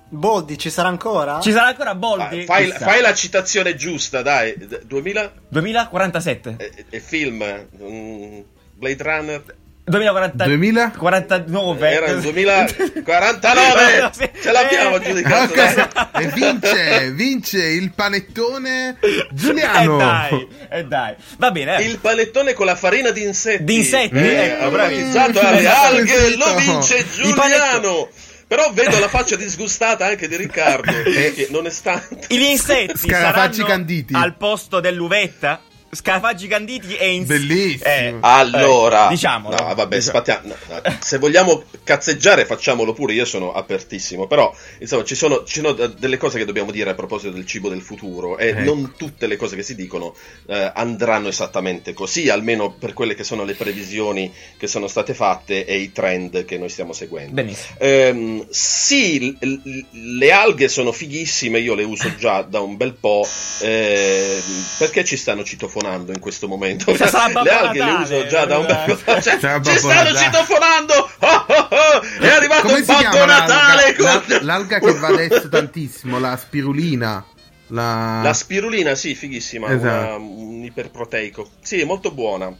Boldi 0.09 0.57
ci 0.57 0.69
sarà 0.69 0.88
ancora? 0.88 1.41
Ci 1.41 1.51
sarà 1.51 1.68
ancora 1.68 1.89
Ah, 1.91 1.95
Boldi? 1.95 2.45
fai, 2.45 2.69
fai 2.71 3.01
la 3.01 3.13
citazione 3.13 3.75
giusta, 3.75 4.22
dai. 4.22 4.55
D- 4.57 4.84
2000 4.86 5.31
2047. 5.50 6.55
è, 6.57 6.72
è 6.89 7.00
film. 7.00 7.43
mm, 7.84 8.39
Blade 8.74 9.03
Runner. 9.03 9.43
2040... 9.88 10.44
2000? 10.46 10.91
49. 10.98 11.89
Era 11.89 12.06
il 12.08 12.22
2049. 12.22 14.12
Sì. 14.17 14.29
Ce 14.41 14.51
l'abbiamo 14.51 14.98
Eh. 14.98 15.01
giudicato. 15.01 15.53
Ecco, 15.53 16.17
e 16.20 16.27
vince, 16.27 17.12
vince 17.12 17.65
il 17.65 17.91
panettone 17.94 18.98
E 19.00 19.27
Giuliano. 19.32 19.96
Eh, 19.96 19.98
dai, 19.98 20.48
e 20.70 20.86
dai. 20.86 21.15
Va 21.38 21.51
bene, 21.51 21.77
eh. 21.77 21.84
Il 21.84 22.00
panettone 22.00 22.53
con 22.53 22.65
la 22.65 22.75
farina 22.75 23.12
di 23.12 23.24
insetti. 23.24 23.63
Di 23.63 23.75
insetti, 23.77 24.15
eh, 24.17 24.36
ecco, 24.46 24.70
bravi. 24.70 24.96
aromatizzato 24.96 25.39
alle 25.39 25.67
alghe. 25.67 26.36
Lo 26.36 26.56
vince 26.56 26.98
I 26.98 27.06
Giuliano. 27.13 28.10
Però 28.48 28.72
vedo 28.72 28.98
la 29.00 29.10
faccia 29.10 29.36
disgustata 29.36 30.06
anche 30.06 30.27
di 30.27 30.36
Riccardo. 30.38 30.91
che 31.03 31.48
nonostante. 31.50 32.27
Gli 32.29 32.41
insetti 32.44 33.10
saranno 33.10 33.65
canditi. 33.65 34.13
al 34.15 34.36
posto 34.38 34.79
dell'uvetta? 34.79 35.62
Scarafaggi 35.89 36.48
canditi 36.48 36.96
e 36.98 37.13
insetti. 37.13 37.46
Bellissimo. 37.46 38.17
Allora, 38.22 39.08
eh, 39.08 39.10
diciamolo. 39.12 39.56
no, 39.58 39.74
vabbè, 39.74 39.96
Diciamo- 39.96 40.01
spattia- 40.17 40.41
no, 40.44 40.56
no, 40.67 40.98
se 41.00 41.17
vogliamo 41.17 41.63
cazzeggiare, 41.84 42.46
facciamolo 42.46 42.91
pure. 42.94 43.13
Io 43.13 43.24
sono 43.25 43.53
apertissimo. 43.53 44.27
Però, 44.27 44.53
insomma, 44.79 45.03
ci 45.06 45.15
sono, 45.15 45.44
ci 45.46 45.62
sono 45.62 45.72
d- 45.72 45.98
delle 45.98 46.17
cose 46.17 46.38
che 46.38 46.46
dobbiamo 46.46 46.72
dire 46.72 46.89
a 46.89 46.94
proposito 46.94 47.32
del 47.32 47.46
cibo 47.46 47.70
del 47.70 47.82
futuro. 47.82 48.38
E 48.38 48.50
Ecco. 48.50 48.63
non 48.63 48.94
tutte 48.98 49.27
le 49.27 49.38
cose 49.38 49.56
che 49.56 49.63
si 49.63 49.75
dicono 49.75 50.13
eh, 50.48 50.72
andranno 50.75 51.29
esattamente 51.29 51.94
così, 51.94 52.29
almeno 52.29 52.72
per 52.74 52.91
quelle 52.94 53.15
che 53.15 53.24
sono 53.24 53.44
le 53.46 53.53
previsioni 53.56 54.32
che 54.58 54.67
sono 54.67 54.88
state 54.88 55.13
fatte 55.13 55.65
e 55.65 55.77
i 55.77 55.91
trend 55.94 56.44
che 56.44 56.58
noi 56.58 56.70
stiamo 56.70 56.91
seguendo. 56.91 57.34
Benissimo. 57.34 57.75
Ehm, 57.79 58.46
sì, 58.50 59.36
l- 59.39 59.48
l- 59.63 59.86
le 60.17 60.32
alghe 60.32 60.67
sono 60.67 60.91
fighissime, 60.91 61.60
io 61.60 61.75
le 61.75 61.84
uso 61.86 62.13
già 62.17 62.41
da 62.41 62.60
un 62.60 62.75
bel 62.75 62.94
po', 62.94 63.25
ehm, 63.62 64.41
perché 64.79 65.06
ci 65.06 65.15
stanno 65.15 65.44
citofonando 65.44 65.75
in 65.81 66.19
questo 66.19 66.48
momento? 66.48 66.96
Cioè, 66.96 67.07
sarà 67.07 67.41
le 67.41 67.50
alghe 67.51 67.84
le 67.84 67.91
uso 67.91 68.27
già 68.27 68.46
da 68.46 68.57
un 68.57 68.65
bel 68.65 68.98
po', 69.03 69.22
cioè, 69.22 69.34
ci 69.34 69.38
stanno 69.39 69.62
Natale. 70.10 70.15
citofonando! 70.17 70.93
Oh, 71.19 71.46
oh, 71.48 71.67
oh, 71.69 72.01
è 72.22 72.27
arrivato 72.27 72.62
Come 72.62 72.74
un 72.79 72.84
si 72.84 72.91
Babbo 72.91 73.10
chiama 73.10 73.25
Natale! 73.25 73.81
l'alga? 73.98 74.19
con- 74.19 74.24
La- 74.27 74.39
l'alga 74.43 74.79
che 74.79 74.93
va 74.93 75.07
adesso 75.07 75.50
tantissimo, 75.50 76.19
la 76.19 76.38
spirulina. 76.38 77.25
La... 77.67 78.22
La 78.24 78.34
spirulina, 78.34 78.96
sì, 78.96 79.13
fighissima, 79.15 79.67
Esatto. 79.74 79.86
una- 79.88 80.15
un 80.15 80.63
iperproteico. 80.63 81.50
Sì, 81.62 81.79
è 81.81 81.86
molto 81.86 82.12
buona. 82.12 82.53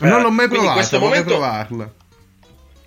Non 0.00 0.22
l'ho 0.22 0.30
mai 0.30 0.48
provata, 0.48 0.72
questo 0.74 0.98
vorrei 0.98 1.20
momento- 1.22 1.38
provarla. 1.38 1.92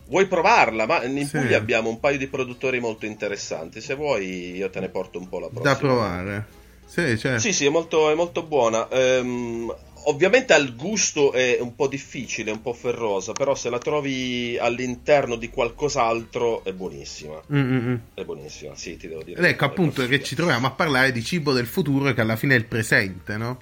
Vuoi 0.08 0.28
provarla? 0.28 0.86
Ma 0.86 1.04
in 1.06 1.26
Sì. 1.26 1.38
Puglia 1.38 1.58
abbiamo 1.58 1.90
un 1.90 2.00
paio 2.00 2.18
di 2.18 2.28
produttori 2.28 2.80
molto 2.80 3.06
interessanti. 3.06 3.80
Se 3.82 3.96
vuoi, 3.96 4.56
io 4.58 4.70
te 4.70 4.80
ne 4.82 4.90
porto 4.90 5.18
un 5.18 5.30
po' 5.30 5.40
la 5.40 5.48
prossima. 5.48 5.74
Da 5.74 5.80
provare. 5.80 6.46
Sì, 6.94 7.18
cioè. 7.18 7.40
Sì, 7.40 7.54
sì, 7.54 7.66
è 7.66 7.70
molto, 7.70 8.12
è 8.12 8.14
molto 8.14 8.44
buona. 8.44 8.88
Ehm, 8.90 9.76
ovviamente 10.04 10.54
al 10.54 10.76
gusto 10.76 11.32
è 11.32 11.58
un 11.60 11.74
po' 11.74 11.88
difficile, 11.88 12.52
un 12.52 12.62
po' 12.62 12.74
ferrosa, 12.74 13.32
però 13.32 13.56
se 13.56 13.72
la 13.72 13.80
trovi 13.80 14.60
all'interno 14.60 15.36
di 15.36 15.50
qualcos'altro 15.50 16.64
è 16.64 16.72
buonissima. 16.72 17.42
Mm, 17.52 17.60
mm, 17.60 17.90
mm. 17.90 17.96
È 18.14 18.24
buonissima, 18.24 18.76
sì, 18.76 18.96
ti 18.98 19.08
devo 19.08 19.24
dire. 19.24 19.40
Ed 19.40 19.46
ecco 19.46 19.66
appunto 19.66 20.06
che 20.06 20.22
ci 20.22 20.36
troviamo 20.36 20.68
a 20.68 20.72
parlare 20.72 21.12
di 21.12 21.24
cibo 21.24 21.52
del 21.52 21.66
futuro 21.66 22.14
che 22.14 22.22
alla 22.22 22.36
fine 22.36 22.54
è 22.54 22.60
il 22.60 22.66
presente, 22.66 23.38
no? 23.38 23.60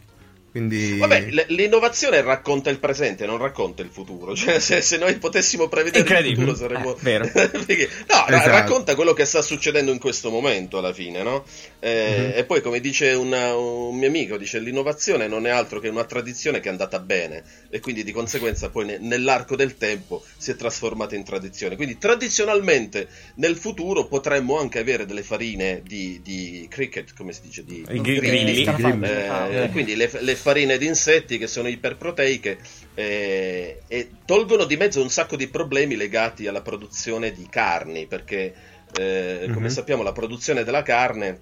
Quindi... 0.51 0.98
Vabbè, 0.98 1.22
l- 1.29 1.46
l'innovazione 1.50 2.22
racconta 2.22 2.70
il 2.70 2.77
presente, 2.79 3.25
non 3.25 3.38
racconta 3.38 3.81
il 3.81 3.89
futuro. 3.89 4.36
Cioè, 4.41 4.60
se, 4.60 4.81
se 4.81 4.98
noi 4.98 5.15
potessimo 5.17 5.67
prevedere 5.70 6.20
il 6.27 6.36
futuro 6.36 6.55
saremmo. 6.55 6.96
Eh, 6.96 7.00
vero. 7.01 7.29
Perché- 7.31 7.89
no, 8.10 8.27
Esatto. 8.27 8.50
racconta 8.50 8.96
quello 8.96 9.13
che 9.13 9.25
sta 9.25 9.41
succedendo 9.41 9.91
in 9.91 10.00
questo 10.00 10.29
momento 10.29 10.77
alla 10.77 10.93
fine, 10.93 11.24
no? 11.24 11.46
Eh, 11.79 12.00
Mhm. 12.31 12.31
E 12.36 12.43
poi, 12.46 12.62
come 12.62 12.79
dice 12.79 13.12
una- 13.13 13.55
un 13.55 13.96
mio 13.98 14.08
amico, 14.08 14.38
dice 14.38 14.60
l'innovazione 14.60 15.27
non 15.27 15.46
è 15.46 15.50
altro 15.50 15.79
che 15.79 15.88
una 15.88 16.03
tradizione 16.05 16.60
che 16.60 16.67
è 16.67 16.72
andata 16.72 17.00
bene 17.00 17.43
e 17.70 17.79
quindi 17.79 18.03
di 18.03 18.12
conseguenza 18.12 18.70
poi 18.70 18.86
ne- 18.86 18.98
nell'arco 19.00 19.55
del 19.55 19.77
tempo 19.77 20.24
si 20.38 20.51
è 20.51 20.55
trasformata 20.55 21.15
in 21.15 21.24
tradizione. 21.24 21.75
Quindi 21.75 21.98
tradizionalmente 21.98 23.08
nel 23.36 23.55
futuro 23.55 24.05
potremmo 24.08 24.58
anche 24.60 24.79
avere 24.79 25.05
delle 25.05 25.24
farine 25.24 25.81
di, 25.86 26.20
di 26.24 26.65
cricket, 26.70 27.13
come 27.15 27.34
si 27.34 27.41
dice? 27.43 27.63
Di, 27.63 27.86
I 27.89 28.01
grilli. 28.01 28.63
Eh, 28.63 29.29
Ah, 29.31 29.70
quindi 29.72 29.96
le, 29.96 30.10
le 30.20 30.36
farine 30.42 30.78
di 30.78 30.88
insetti 30.88 31.38
che 31.38 31.48
sono 31.48 31.68
iperproteiche 31.70 32.58
eh, 32.96 33.82
e 33.88 34.10
tolgono 34.26 34.66
di 34.66 34.76
mezzo 34.76 35.02
un 35.02 35.10
sacco 35.10 35.36
di 35.36 35.48
problemi 35.48 35.96
legati 35.96 36.48
alla 36.48 36.62
produzione 36.62 37.32
di 37.32 37.48
carni, 37.50 38.08
perché 38.08 38.54
eh, 39.00 39.50
come 39.54 39.68
Mhm. 39.68 39.74
sappiamo 39.74 40.04
la 40.04 40.12
produzione 40.12 40.64
della 40.66 40.82
carne 40.84 41.40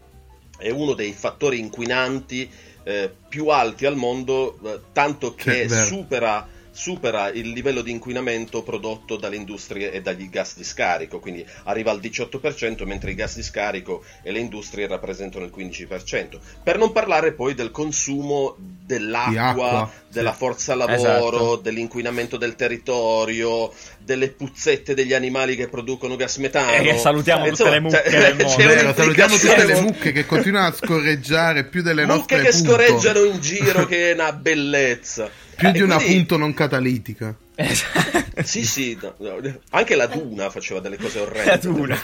è 0.60 0.70
uno 0.70 0.94
dei 0.94 1.14
fattori 1.14 1.58
inquinanti 1.60 2.48
eh, 2.84 3.10
più 3.28 3.48
alti 3.48 3.86
al 3.86 3.96
mondo, 3.96 4.60
eh, 4.66 4.80
tanto 4.94 5.34
che 5.34 5.66
vero. 5.68 5.86
supera, 5.86 6.48
supera 6.80 7.30
il 7.30 7.50
livello 7.50 7.82
di 7.82 7.92
inquinamento 7.92 8.64
prodotto 8.64 9.18
dalle 9.18 9.36
industrie 9.36 9.92
e 9.92 10.02
dagli 10.02 10.30
gas 10.30 10.56
di 10.56 10.64
scarico, 10.64 11.20
quindi 11.20 11.46
arriva 11.66 11.92
al 11.92 12.00
18%, 12.00 12.86
mentre 12.86 13.12
i 13.12 13.16
gas 13.16 13.36
di 13.36 13.44
scarico 13.44 14.02
e 14.24 14.32
le 14.32 14.40
industrie 14.40 14.88
rappresentano 14.88 15.44
il 15.44 15.52
15%. 15.54 16.40
Per 16.64 16.78
non 16.78 16.94
parlare 16.94 17.34
poi 17.34 17.54
del 17.54 17.72
consumo 17.72 18.56
dell'acqua, 18.58 19.92
della 20.10 20.32
sì. 20.32 20.38
forza 20.38 20.74
lavoro, 20.74 20.96
Esatto. 21.00 21.56
dell'inquinamento 21.58 22.38
del 22.38 22.56
territorio, 22.56 23.74
delle 24.00 24.30
puzzette 24.30 24.94
degli 24.94 25.14
animali 25.14 25.58
che 25.58 25.68
producono 25.68 26.16
gas 26.16 26.38
metano. 26.38 26.72
Eh, 26.72 26.82
che 26.82 26.98
salutiamo 26.98 27.40
tutte 27.50 27.50
Insomma, 27.50 27.72
le 27.72 27.80
mucche 27.82 28.04
cioè, 28.10 28.20
del 28.22 28.36
mondo. 28.46 28.56
c'è 28.56 28.66
Vero, 28.68 28.94
salutiamo 28.94 29.36
tutte 29.38 29.66
le 29.66 29.82
mucche 29.82 30.12
che 30.14 30.26
continuano 30.26 30.68
a 30.68 30.72
scorreggiare 30.74 31.66
più 31.66 31.82
delle 31.82 32.06
mucche 32.06 32.38
nostre 32.38 32.42
che 32.42 32.50
punto. 32.52 32.70
scorreggiano 32.72 33.24
in 33.26 33.40
giro 33.42 33.86
che 33.86 34.12
è 34.12 34.14
una 34.14 34.32
bellezza 34.32 35.30
Più 35.60 35.68
Eh, 35.68 35.72
di 35.74 35.82
una 35.82 35.96
quindi- 35.98 36.14
punto 36.16 36.38
non 36.38 36.54
catalitica. 36.54 37.36
sì 38.44 38.66
sì 38.66 38.98
no, 39.02 39.14
no, 39.18 39.60
anche 39.72 39.96
la 39.96 40.08
Duna 40.08 40.50
faceva 40.50 40.80
delle 40.80 40.96
cose 40.98 41.20
orrende 41.20 41.50
La 41.52 41.58
Duna. 41.58 42.02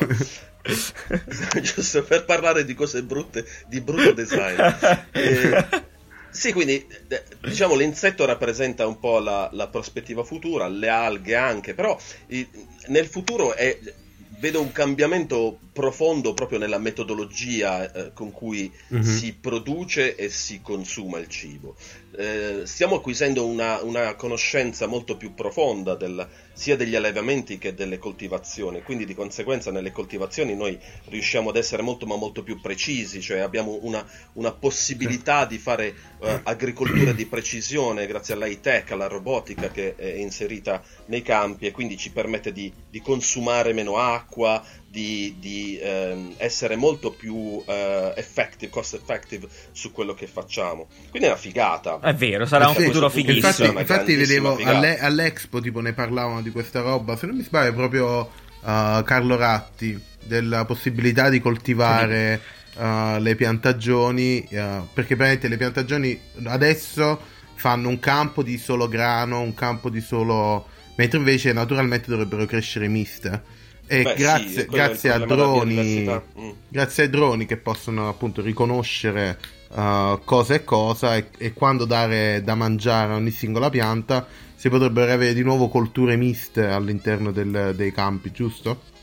giusto 1.61 2.03
per 2.03 2.25
parlare 2.25 2.65
di 2.65 2.73
cose 2.73 3.03
brutte 3.03 3.45
di 3.67 3.79
brutto 3.81 4.11
design 4.11 4.59
Eh, 5.13 5.65
sì 6.29 6.51
quindi 6.51 6.85
eh, 7.07 7.23
diciamo 7.41 7.75
l'insetto 7.75 8.25
rappresenta 8.25 8.85
un 8.85 8.99
po' 8.99 9.19
la, 9.19 9.49
la 9.53 9.67
prospettiva 9.67 10.23
futura 10.25 10.67
le 10.67 10.89
alghe 10.89 11.35
anche 11.35 11.73
però 11.73 11.97
i- 12.27 12.45
nel 12.87 13.05
futuro 13.07 13.53
è 13.55 13.79
vedo 14.39 14.59
un 14.61 14.71
cambiamento 14.73 15.59
profondo 15.75 16.33
proprio 16.33 16.57
nella 16.57 16.77
metodologia 16.77 17.91
eh, 17.91 18.13
con 18.13 18.31
cui 18.31 18.71
Mhm. 18.87 19.01
si 19.01 19.33
produce 19.33 20.15
e 20.15 20.29
si 20.29 20.61
consuma 20.61 21.19
il 21.19 21.27
cibo. 21.27 21.75
Eh, 22.17 22.61
stiamo 22.63 22.95
acquisendo 22.95 23.45
una, 23.45 23.81
una 23.83 24.15
conoscenza 24.15 24.87
molto 24.87 25.17
più 25.17 25.33
profonda 25.33 25.95
del- 25.95 26.25
sia 26.53 26.77
degli 26.77 26.95
allevamenti 26.95 27.57
che 27.57 27.73
delle 27.73 27.97
coltivazioni, 27.97 28.81
quindi 28.83 29.03
di 29.05 29.13
conseguenza 29.13 29.69
nelle 29.69 29.91
coltivazioni 29.91 30.55
noi 30.55 30.79
riusciamo 31.09 31.49
ad 31.49 31.57
essere 31.57 31.81
molto 31.81 32.05
ma 32.05 32.15
molto 32.15 32.41
più 32.41 32.61
precisi, 32.61 33.19
cioè 33.19 33.39
abbiamo 33.39 33.79
una, 33.81 34.05
una 34.33 34.53
possibilità 34.53 35.43
di 35.45 35.57
fare 35.57 35.93
eh, 36.21 36.39
agricoltura 36.43 37.11
di 37.11 37.25
precisione 37.25 38.07
grazie 38.07 38.35
all'high 38.35 38.61
tech, 38.61 38.91
alla 38.91 39.07
robotica 39.07 39.69
che 39.69 39.95
è 39.95 40.13
inserita 40.13 40.81
nei 41.07 41.21
campi 41.21 41.65
e 41.65 41.71
quindi 41.71 41.97
ci 41.97 42.11
permette 42.11 42.53
di, 42.53 42.71
di 42.89 43.01
consumare 43.01 43.73
meno 43.73 43.97
acqua, 43.97 44.63
di, 44.95 45.35
di, 45.39 45.77
ehm, 45.81 46.35
essere 46.37 46.77
molto 46.77 47.11
più 47.11 47.61
eh, 47.65 48.13
effective, 48.15 48.71
cost 48.71 48.93
effective 48.93 49.49
su 49.73 49.91
quello 49.91 50.13
che 50.13 50.25
facciamo. 50.25 50.87
Quindi 51.09 51.27
è 51.27 51.31
una 51.31 51.37
figata. 51.37 51.99
È 51.99 52.13
vero, 52.13 52.45
sarà 52.45 52.69
un 52.69 52.75
Sì, 52.75 52.83
futuro 52.83 53.09
fighissimo. 53.09 53.79
Infatti, 53.79 53.79
infatti 53.81 54.15
vedevo 54.15 54.55
alle- 54.63 54.97
all'Expo 54.97 55.59
tipo 55.59 55.81
ne 55.81 55.91
parlavano 55.91 56.41
di 56.41 56.49
questa 56.49 56.79
roba, 56.79 57.17
se 57.17 57.25
non 57.25 57.35
mi 57.35 57.43
sbaglio 57.43 57.73
proprio 57.73 58.19
uh, 58.21 59.03
Carlo 59.03 59.35
Ratti 59.35 60.01
della 60.23 60.63
possibilità 60.63 61.27
di 61.27 61.41
coltivare 61.41 62.41
uh, 62.75 63.19
le 63.19 63.35
piantagioni 63.35 64.47
uh, 64.49 64.87
perché 64.93 65.17
praticamente 65.17 65.49
le 65.49 65.57
piantagioni 65.57 66.19
adesso 66.45 67.19
fanno 67.55 67.89
un 67.89 67.99
campo 67.99 68.43
di 68.43 68.57
solo 68.57 68.87
grano, 68.87 69.41
un 69.41 69.53
campo 69.53 69.89
di 69.89 69.99
solo 69.99 70.67
mentre 70.95 71.17
invece 71.17 71.51
naturalmente 71.51 72.09
dovrebbero 72.09 72.45
crescere 72.45 72.87
miste. 72.87 73.54
E 73.87 74.01
Beh, 74.01 74.09
sì, 74.09 74.15
grazie, 74.15 74.61
il 74.61 74.67
grazie 74.67 75.11
a 75.11 75.19
droni. 75.19 76.03
Mm. 76.39 76.49
grazie 76.67 77.03
ai 77.03 77.09
droni 77.09 77.45
che 77.45 77.57
possono 77.57 78.09
appunto 78.09 78.41
riconoscere 78.41 79.37
uh, 79.69 80.19
cosa 80.23 80.55
è 80.55 80.63
cosa 80.63 81.15
e, 81.15 81.27
e 81.37 81.53
quando 81.53 81.85
dare 81.85 82.41
da 82.43 82.55
mangiare 82.55 83.13
a 83.13 83.15
ogni 83.15 83.31
singola 83.31 83.69
pianta 83.69 84.25
si 84.55 84.69
potrebbero 84.69 85.11
avere 85.11 85.33
di 85.35 85.43
nuovo 85.43 85.69
colture 85.69 86.15
miste 86.15 86.65
all'interno 86.65 87.31
del- 87.31 87.73
dei 87.75 87.91
campi, 87.91 88.31
giusto? 88.31 88.93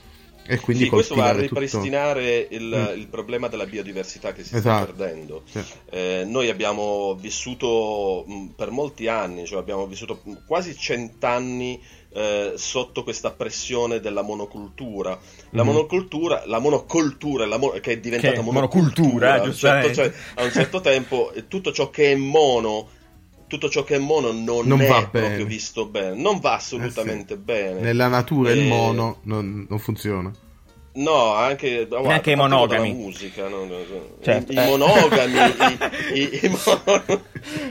E 0.45 0.59
quindi 0.59 0.85
sì, 0.85 0.89
questo 0.91 1.15
va 1.15 1.27
a 1.29 1.33
coltivare 1.35 1.49
tutto. 1.49 1.61
ripristinare 1.61 2.49
il, 2.51 2.93
Mm. 2.97 2.99
il 2.99 3.07
problema 3.07 3.47
della 3.47 3.65
biodiversità 3.67 4.33
che 4.33 4.43
si 4.43 4.57
Esatto. 4.57 4.83
sta 4.93 4.93
perdendo. 4.93 5.43
Sì. 5.49 5.61
Eh, 5.91 6.25
noi 6.27 6.49
abbiamo 6.49 7.15
vissuto 7.15 8.25
mh, 8.27 8.47
per 8.57 8.71
molti 8.71 9.07
anni, 9.07 9.47
cioè 9.47 9.61
abbiamo 9.61 9.87
vissuto 9.87 10.21
quasi 10.45 10.77
cent'anni 10.77 11.81
eh, 12.15 12.53
sotto 12.57 13.03
questa 13.03 13.31
pressione 13.33 14.01
della 14.01 14.23
monocultura. 14.23 15.19
La 15.51 15.63
Mhm. 15.63 15.69
monocultura, 15.71 16.43
la 16.47 16.59
monocoltura, 16.59 17.47
la 17.47 17.59
mo- 17.59 17.71
che 17.81 17.93
è 17.93 17.99
diventata 18.01 18.35
Che 18.35 18.39
è 18.41 18.43
monocultura, 18.43 19.39
monocultura, 19.39 19.43
a 19.43 19.43
un 19.45 19.55
certo, 19.55 19.95
cioè, 19.95 20.13
a 20.35 20.45
un 20.45 20.51
certo 20.51 20.81
tempo, 20.81 21.33
tutto 21.49 21.73
ciò 21.73 21.91
che 21.91 22.13
è 22.13 22.17
mono. 22.17 22.89
Tutto 23.47 23.69
ciò 23.69 23.85
che 23.85 23.97
è 23.97 23.99
mono 23.99 24.33
non, 24.33 24.67
Non 24.67 24.81
è 24.81 24.87
va 24.89 25.01
proprio 25.09 25.29
bene. 25.29 25.45
visto 25.45 25.85
bene, 25.85 26.17
non 26.17 26.41
va 26.41 26.55
assolutamente 26.55 27.35
Eh 27.35 27.37
sì. 27.37 27.43
bene. 27.43 27.81
Nella 27.81 28.09
natura 28.09 28.51
il 28.51 28.61
Eh, 28.61 28.67
mono 28.67 29.19
non, 29.25 29.67
non 29.69 29.79
funziona. 29.79 30.33
No, 30.95 31.33
anche, 31.35 31.87
guarda, 31.87 32.09
Neanche 32.09 32.33
i 32.33 32.35
monogami. 32.37 32.93
musica, 32.93 33.49
no? 33.49 33.65
No, 33.65 33.77
no. 33.77 34.07
Certo. 34.23 34.53
I, 34.53 34.57
i 34.57 34.59
monogami, 34.59 35.39
i, 36.13 36.21
i- 36.21 36.41
i 36.43 36.49
mon- 36.49 36.61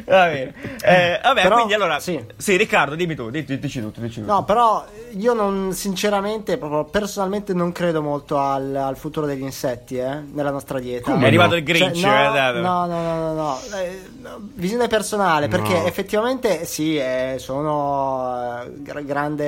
Va 0.05 0.25
bene. 0.25 0.53
Eh, 0.83 1.19
vabbè, 1.21 1.41
Però- 1.43 1.55
quindi 1.57 1.73
allora. 1.75 1.99
sì. 1.99 2.19
Sì. 2.35 2.57
Riccardo, 2.57 2.95
dimmi 2.95 3.13
tu, 3.15 3.29
dici, 3.29 3.59
dici 3.59 3.79
tutto, 3.79 3.99
dici 4.01 4.21
tutto. 4.21 4.31
No, 4.33 4.43
però 4.43 4.83
io 5.11 5.33
non, 5.33 5.71
sinceramente, 5.73 6.57
proprio 6.57 6.83
personalmente 6.85 7.53
non 7.53 7.71
credo 7.71 8.01
molto 8.01 8.39
al, 8.39 8.75
al 8.75 8.97
futuro 8.97 9.27
degli 9.27 9.43
insetti, 9.43 9.97
eh, 9.97 10.15
nella 10.33 10.49
nostra 10.51 10.79
dieta. 10.79 11.13
È 11.13 11.17
no? 11.17 11.25
arrivato 11.25 11.55
il 11.55 11.63
Grinch, 11.63 11.93
Cioè, 11.99 12.27
no, 12.29 12.35
eh, 12.57 12.59
no, 12.59 12.85
no, 12.87 13.01
no, 13.01 13.15
no, 13.19 13.33
no. 13.33 13.59
Eh, 13.79 14.01
no, 14.19 14.39
visione 14.55 14.87
personale, 14.87 15.47
perché 15.47 15.73
No. 15.77 15.85
effettivamente 15.85 16.65
sì, 16.65 16.97
eh, 16.97 17.35
sono 17.37 18.63
eh, 18.63 18.71
gra- 18.81 19.01
grande 19.01 19.45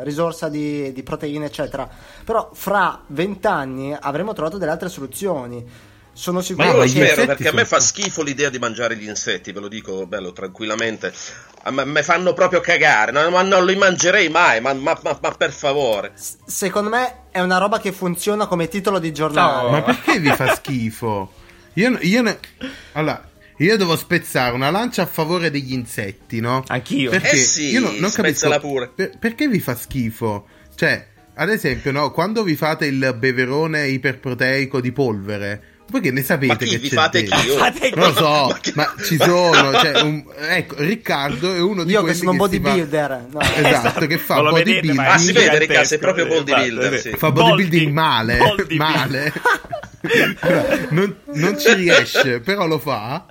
eh, 0.00 0.04
risorsa 0.04 0.48
di, 0.50 0.92
di 0.92 1.02
proteine, 1.02 1.46
eccetera. 1.46 1.88
Però 2.24 2.50
fra 2.54 3.00
vent'anni 3.14 3.96
avremo 3.98 4.32
trovato 4.34 4.58
delle 4.58 4.72
altre 4.72 4.88
soluzioni. 4.88 5.92
Sono 6.16 6.38
Ma 6.38 6.44
sicuro 6.44 6.66
io 6.66 6.72
ma 6.72 6.78
lo 6.78 6.84
gli 6.84 6.92
che 6.92 7.06
spero 7.08 7.26
perché 7.26 7.48
a 7.48 7.52
me 7.52 7.64
fa 7.64 7.80
schifo 7.80 8.22
l'idea 8.22 8.48
di 8.48 8.60
mangiare 8.60 8.96
gli 8.96 9.08
insetti, 9.08 9.50
ve 9.50 9.58
lo 9.58 9.66
dico 9.66 10.06
bello 10.06 10.32
tranquillamente. 10.32 11.12
A 11.64 11.72
me, 11.72 11.84
me 11.84 12.04
fanno 12.04 12.32
proprio 12.34 12.60
cagare, 12.60 13.10
no, 13.10 13.28
ma 13.30 13.42
non 13.42 13.64
li 13.66 13.74
mangerei 13.74 14.28
mai, 14.28 14.60
ma, 14.60 14.72
ma- 14.74 14.96
ma- 15.02 15.18
ma 15.20 15.30
per 15.32 15.50
favore. 15.50 16.12
s- 16.14 16.36
secondo 16.46 16.88
me 16.90 17.22
è 17.32 17.40
una 17.40 17.58
roba 17.58 17.80
che 17.80 17.90
funziona 17.90 18.46
come 18.46 18.68
titolo 18.68 19.00
di 19.00 19.12
giornale. 19.12 19.62
No. 19.64 19.70
Ma 19.70 19.82
perché 19.82 20.20
vi 20.20 20.30
fa 20.30 20.54
schifo? 20.54 21.32
Io, 21.74 21.98
io 22.02 22.22
ne... 22.22 22.38
Allora, 22.92 23.28
io 23.56 23.76
devo 23.76 23.96
spezzare 23.96 24.54
una 24.54 24.70
lancia 24.70 25.02
a 25.02 25.06
favore 25.06 25.50
degli 25.50 25.72
insetti, 25.72 26.38
no? 26.38 26.62
Anch'io. 26.68 27.10
Perché 27.10 27.30
Eh 27.30 27.36
sì, 27.38 27.70
io 27.70 27.80
non, 27.80 27.90
non 27.96 28.12
capisco 28.12 28.20
spezzala 28.20 28.60
pure. 28.60 28.88
per- 28.94 29.18
perché 29.18 29.48
vi 29.48 29.58
fa 29.58 29.74
schifo? 29.74 30.46
Cioè, 30.76 31.08
ad 31.34 31.50
esempio, 31.50 31.90
no, 31.92 32.10
quando 32.12 32.42
vi 32.42 32.54
fate 32.56 32.86
il 32.86 33.14
beverone 33.18 33.88
iperproteico 33.88 34.80
di 34.80 34.92
polvere, 34.92 35.62
voi 35.90 36.00
che 36.00 36.10
ne 36.12 36.22
sapete 36.22 36.46
Ma 36.52 36.56
chi 36.58 36.68
che 36.70 36.78
vi 36.78 36.88
c'è 36.88 36.94
fate 36.94 37.20
dentro? 37.22 37.40
Io- 37.52 37.56
Fate 37.58 37.92
Non 37.94 38.08
lo 38.08 38.14
so, 38.14 38.46
Ma 38.48 38.58
che- 38.60 38.72
ma 38.74 38.94
ci 39.04 39.16
sono, 39.18 39.72
cioè, 39.74 40.00
un- 40.00 40.24
ecco, 40.48 40.76
Riccardo 40.78 41.54
è 41.54 41.60
uno 41.60 41.84
di 41.84 41.92
Io 41.92 42.00
quelli 42.00 42.14
che 42.14 42.18
sono 42.24 42.30
un 42.30 42.36
si 42.36 42.42
fa- 42.42 42.46
bodybuilder. 42.70 43.26
no. 43.30 43.40
Esatto, 43.40 44.06
che 44.06 44.18
fa 44.18 44.40
bodybuilding. 44.42 44.94
ma 44.96 45.12
Ah, 45.12 45.18
si 45.18 45.32
vede. 45.32 45.58
Riccardo, 45.58 45.84
sei 45.88 45.98
proprio 45.98 46.24
Eh, 46.24 46.28
bodybuilder, 46.28 46.98
sì. 47.00 47.10
Fa 47.16 47.30
bodybuilding 47.30 47.82
Boldi- 47.82 47.92
male, 47.92 48.36
bodybuilding. 48.38 48.78
male. 48.80 49.32
Non, 50.90 51.16
non 51.34 51.58
ci 51.58 51.72
riesce, 51.74 52.40
però 52.40 52.66
lo 52.66 52.78
fa. 52.78 53.26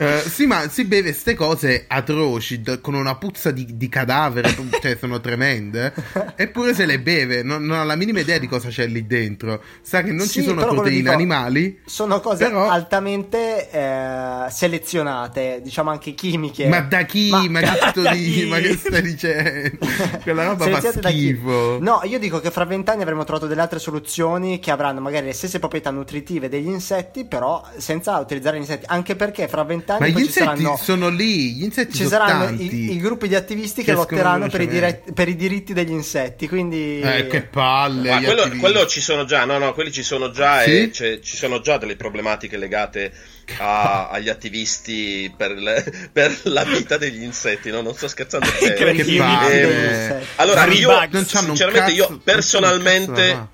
Eh, 0.00 0.22
si, 0.28 0.46
ma- 0.46 0.68
si 0.68 0.84
beve 0.84 1.12
ste 1.12 1.34
cose 1.34 1.84
atroci 1.88 2.60
d- 2.60 2.80
con 2.80 2.94
una 2.94 3.16
puzza 3.16 3.50
di, 3.50 3.76
di 3.76 3.88
cadavere, 3.88 4.54
cioè 4.80 4.96
sono 4.96 5.20
tremende. 5.20 5.92
Eppure 6.36 6.72
se 6.72 6.86
le 6.86 7.00
beve, 7.00 7.42
non, 7.42 7.64
non 7.64 7.78
ha 7.78 7.84
la 7.84 7.96
minima 7.96 8.20
idea 8.20 8.38
di 8.38 8.46
cosa 8.46 8.68
c'è 8.68 8.86
lì 8.86 9.06
dentro. 9.06 9.60
Sa 9.82 10.02
che 10.02 10.12
non 10.12 10.26
Sì, 10.26 10.34
ci 10.40 10.42
sono 10.44 10.64
proteine 10.66 11.00
dico, 11.00 11.10
animali. 11.12 11.80
Sono 11.84 12.20
cose 12.20 12.44
però- 12.44 12.68
altamente 12.70 13.68
eh, 13.70 14.46
selezionate, 14.50 15.60
diciamo 15.62 15.90
anche 15.90 16.14
chimiche. 16.14 16.68
Ma 16.68 16.80
da 16.80 17.02
chi? 17.02 17.30
Ma, 17.30 17.42
Ma- 17.48 17.60
cazzo 17.60 18.02
Da 18.08 18.12
di- 18.12 18.30
chi? 18.30 18.44
ma 18.46 18.58
che 18.58 18.76
stai 18.76 19.02
dicendo? 19.02 19.78
Quella 20.22 20.44
roba 20.44 20.66
fa 20.78 20.92
schifo. 20.92 21.78
No, 21.80 22.00
io 22.04 22.18
dico 22.20 22.38
che 22.40 22.52
fra 22.52 22.64
vent'anni 22.64 23.02
avremo 23.02 23.24
trovato 23.24 23.46
delle 23.48 23.62
altre 23.62 23.80
soluzioni 23.80 24.60
che 24.60 24.70
avranno 24.70 25.00
magari 25.00 25.26
le 25.26 25.32
stesse 25.32 25.58
proprietà 25.58 25.87
nutritive 25.90 26.48
degli 26.48 26.66
insetti, 26.68 27.24
però 27.24 27.62
senza 27.76 28.16
utilizzare 28.18 28.56
gli 28.56 28.60
insetti. 28.60 28.84
Anche 28.88 29.16
perché 29.16 29.48
fra 29.48 29.62
vent'anni 29.64 30.00
Ma 30.00 30.06
gli 30.18 30.22
insetti 30.22 30.38
saranno, 30.62 30.76
sono 30.76 31.08
lì, 31.08 31.54
gli 31.54 31.62
insetti 31.64 31.92
ci 31.92 32.04
sono 32.06 32.10
saranno 32.10 32.44
tanti. 32.44 32.74
i, 32.74 32.92
i 32.92 32.98
gruppi 32.98 33.28
di 33.28 33.34
attivisti 33.34 33.80
che, 33.82 33.90
Che 33.92 33.96
lotteranno 33.96 34.48
per 34.48 34.60
i, 34.62 34.66
diretti- 34.68 35.12
per 35.12 35.28
i 35.28 35.36
diritti 35.36 35.72
degli 35.72 35.90
insetti. 35.92 36.48
Quindi 36.48 37.00
Eh, 37.00 37.26
che 37.26 37.42
palle. 37.42 38.10
Ma 38.10 38.20
quello, 38.22 38.48
quello 38.58 38.86
ci 38.86 39.00
sono 39.00 39.24
già, 39.24 39.44
no, 39.44 39.58
no, 39.58 39.72
quelli 39.74 39.92
ci 39.92 40.02
sono 40.02 40.30
già 40.30 40.62
Sì? 40.62 40.90
e 40.90 41.20
ci 41.22 41.36
sono 41.36 41.60
già 41.60 41.78
delle 41.78 41.96
problematiche 41.96 42.56
legate 42.56 43.12
a- 43.58 44.08
agli 44.12 44.28
attivisti 44.28 45.32
per, 45.36 45.52
le- 45.52 46.10
per 46.12 46.36
la 46.44 46.64
vita 46.64 46.96
degli 46.96 47.22
insetti, 47.22 47.70
no? 47.70 47.80
Non 47.82 47.94
sto 47.94 48.08
scherzando. 48.08 48.46
Che 48.58 48.76
serio. 48.76 48.92
Che 48.92 49.04
degli 49.04 49.14
insetti. 49.16 50.26
Allora, 50.36 50.64
io, 50.66 50.90
sinceramente, 51.24 51.78
cazzo- 51.78 51.90
io 52.12 52.20
personalmente, 52.22 53.48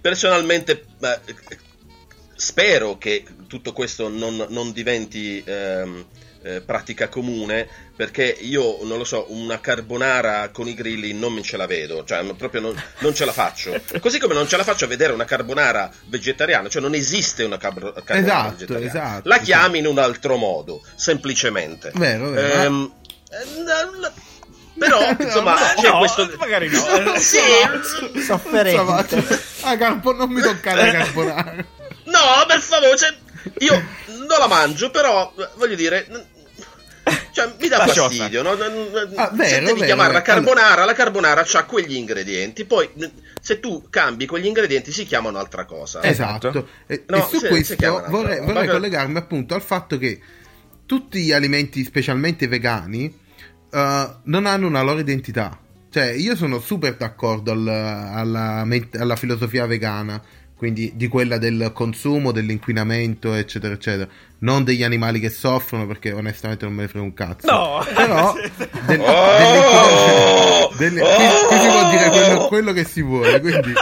personalmente 0.00 0.84
eh, 1.00 1.18
spero 2.36 2.98
che 2.98 3.24
tutto 3.46 3.72
questo 3.72 4.08
non, 4.08 4.46
non 4.48 4.72
diventi 4.72 5.42
ehm, 5.44 6.04
eh, 6.42 6.60
pratica 6.60 7.08
comune, 7.08 7.66
perché 7.96 8.24
io, 8.24 8.78
non 8.82 8.98
lo 8.98 9.04
so, 9.04 9.26
una 9.32 9.60
carbonara 9.60 10.50
con 10.50 10.68
i 10.68 10.74
grilli 10.74 11.14
non 11.14 11.32
me 11.32 11.40
ce 11.42 11.56
la 11.56 11.66
vedo, 11.66 12.04
cioè 12.04 12.22
non- 12.22 12.36
proprio 12.36 12.60
non, 12.60 12.82
non 12.98 13.14
ce 13.14 13.24
la 13.24 13.32
faccio. 13.32 13.80
Così 14.00 14.18
come 14.18 14.34
non 14.34 14.46
ce 14.46 14.56
la 14.58 14.64
faccio 14.64 14.84
a 14.84 14.88
vedere 14.88 15.12
una 15.14 15.24
carbonara 15.24 15.90
vegetariana, 16.06 16.68
cioè 16.68 16.82
non 16.82 16.92
esiste 16.94 17.44
una 17.44 17.56
carbro- 17.56 17.92
carbonara 17.92 18.48
Esatto, 18.48 18.50
vegetariana. 18.58 18.86
esatto, 18.90 19.28
la 19.28 19.34
esatto. 19.36 19.44
chiami 19.50 19.78
in 19.78 19.86
un 19.86 19.98
altro 19.98 20.36
modo, 20.36 20.82
semplicemente. 20.96 21.92
Vero, 21.94 22.28
vero. 22.30 22.62
Ehm, 22.62 22.92
eh, 23.30 24.12
però, 24.78 24.98
insomma, 25.18 25.52
No, 25.54 25.80
c'è 25.80 25.88
no, 25.88 25.98
questo... 25.98 26.30
magari 26.36 26.68
no. 26.68 26.78
sì, 27.16 27.38
sofferente. 28.20 28.70
Insomma, 28.80 28.98
ah, 29.62 29.76
carbo- 29.78 30.12
non 30.12 30.30
mi 30.30 30.42
toccare 30.42 30.84
la 30.86 30.92
carbonara. 30.92 31.64
No, 32.24 32.46
per 32.46 32.60
favore, 32.60 32.96
cioè, 32.96 33.14
io 33.58 33.82
non 34.26 34.38
la 34.38 34.46
mangio, 34.46 34.90
però 34.90 35.32
voglio 35.56 35.74
dire, 35.74 36.06
cioè, 37.32 37.52
mi 37.60 37.68
dà 37.68 37.78
La 37.78 37.86
fastidio. 37.86 38.42
No? 38.42 38.50
Ah, 38.50 38.56
se 38.56 39.36
vero, 39.36 39.66
devi 39.66 39.80
vero, 39.80 39.84
chiamarla 39.84 40.20
vero. 40.20 40.24
carbonara, 40.24 40.84
la 40.84 40.92
carbonara 40.94 41.44
ha 41.52 41.64
quegli 41.64 41.94
ingredienti. 41.96 42.64
Poi, 42.64 42.88
se 43.40 43.60
tu 43.60 43.86
cambi 43.90 44.26
quegli 44.26 44.46
ingredienti, 44.46 44.90
si 44.92 45.04
chiama 45.04 45.28
un'altra 45.28 45.64
cosa. 45.66 46.02
Esatto. 46.02 46.68
E, 46.86 47.04
No, 47.08 47.18
e 47.18 47.28
su 47.28 47.38
si 47.38 47.46
questo 47.48 47.76
vorrei, 48.08 48.40
vorrei 48.40 48.66
Ma- 48.66 48.72
collegarmi 48.72 49.18
appunto 49.18 49.54
al 49.54 49.62
fatto 49.62 49.98
che 49.98 50.20
tutti 50.86 51.20
gli 51.22 51.32
alimenti, 51.32 51.84
specialmente 51.84 52.46
vegani, 52.48 53.04
eh, 53.70 54.10
non 54.22 54.46
hanno 54.46 54.66
una 54.66 54.82
loro 54.82 55.00
identità. 55.00 55.58
Cioè, 55.90 56.06
io 56.10 56.34
sono 56.34 56.58
super 56.58 56.96
d'accordo 56.96 57.52
al- 57.52 57.68
alla, 57.68 58.66
alla 58.98 59.16
filosofia 59.16 59.66
vegana, 59.66 60.20
quindi 60.56 60.92
di 60.94 61.08
quella 61.08 61.38
del 61.38 61.70
consumo, 61.74 62.32
dell'inquinamento, 62.32 63.34
eccetera, 63.34 63.74
eccetera. 63.74 64.08
Non 64.38 64.62
degli 64.64 64.82
animali 64.82 65.20
che 65.20 65.30
soffrono, 65.30 65.86
perché 65.86 66.12
onestamente 66.12 66.64
non 66.64 66.74
me 66.74 66.82
ne 66.82 66.88
frega 66.88 67.04
un 67.04 67.14
cazzo. 67.14 67.50
No. 67.50 67.84
Però 67.94 68.34
del- 68.86 69.00
Oh! 69.00 70.74
dell'inquinamento- 70.76 70.76
delle- 70.76 71.00
qui, 71.00 71.46
qui 71.48 71.58
si 71.58 71.66
può 71.68 71.90
dire 71.90 72.08
quello, 72.10 72.40
Oh! 72.40 72.48
quello 72.48 72.72
che 72.72 72.84
si 72.84 73.02
vuole. 73.02 73.40
Quindi 73.40 73.72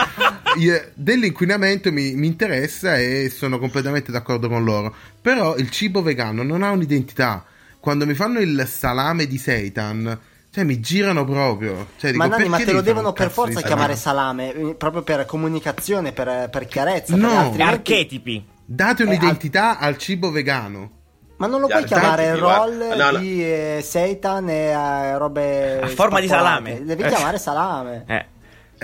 dell'inquinamento 0.94 1.90
mi, 1.92 2.14
mi 2.14 2.26
interessa 2.26 2.96
e 2.98 3.30
sono 3.34 3.58
completamente 3.58 4.12
d'accordo 4.12 4.48
con 4.48 4.64
loro. 4.64 4.94
Però 5.20 5.56
il 5.56 5.70
cibo 5.70 6.02
vegano 6.02 6.42
non 6.42 6.62
ha 6.62 6.70
un'identità. 6.70 7.44
Quando 7.80 8.06
mi 8.06 8.14
fanno 8.14 8.38
il 8.40 8.64
salame 8.68 9.26
di 9.26 9.38
seitan, 9.38 10.18
cioè 10.52 10.64
mi 10.64 10.78
girano 10.80 11.24
proprio. 11.24 11.88
Cioè, 11.96 12.12
dico, 12.12 12.22
Ma 12.22 12.28
Nanni, 12.36 12.48
ma 12.48 12.58
te 12.58 12.72
lo 12.72 12.82
devono 12.82 13.12
per 13.12 13.30
forza 13.30 13.58
di 13.60 13.64
chiamare 13.64 13.96
salame, 13.96 14.52
eh, 14.52 14.74
proprio 14.74 15.02
per 15.02 15.24
comunicazione, 15.24 16.12
per, 16.12 16.48
per 16.50 16.66
chiarezza. 16.66 17.16
No. 17.16 17.26
perché 17.28 17.38
altrimenti- 17.38 17.62
Archetipi. 17.62 18.46
Date 18.64 19.02
Eh, 19.02 19.06
un'identità 19.06 19.78
al 19.78 19.96
cibo 19.96 20.30
vegano. 20.30 20.90
Ma 21.36 21.46
non 21.48 21.60
lo 21.60 21.66
puoi 21.66 21.82
chiamare 21.84 22.36
roll 22.36 22.94
No, 22.96 23.10
no. 23.10 23.18
di 23.18 23.42
eh, 23.44 23.80
seitan 23.82 24.48
e 24.48 24.66
eh, 24.68 25.18
robe 25.18 25.80
A 25.80 25.86
forma 25.88 26.20
di 26.20 26.26
spappolate. 26.28 26.28
salame. 26.70 26.84
Devi 26.84 27.02
Eh. 27.02 27.08
chiamare 27.08 27.38
salame. 27.38 28.04
Eh. 28.06 28.26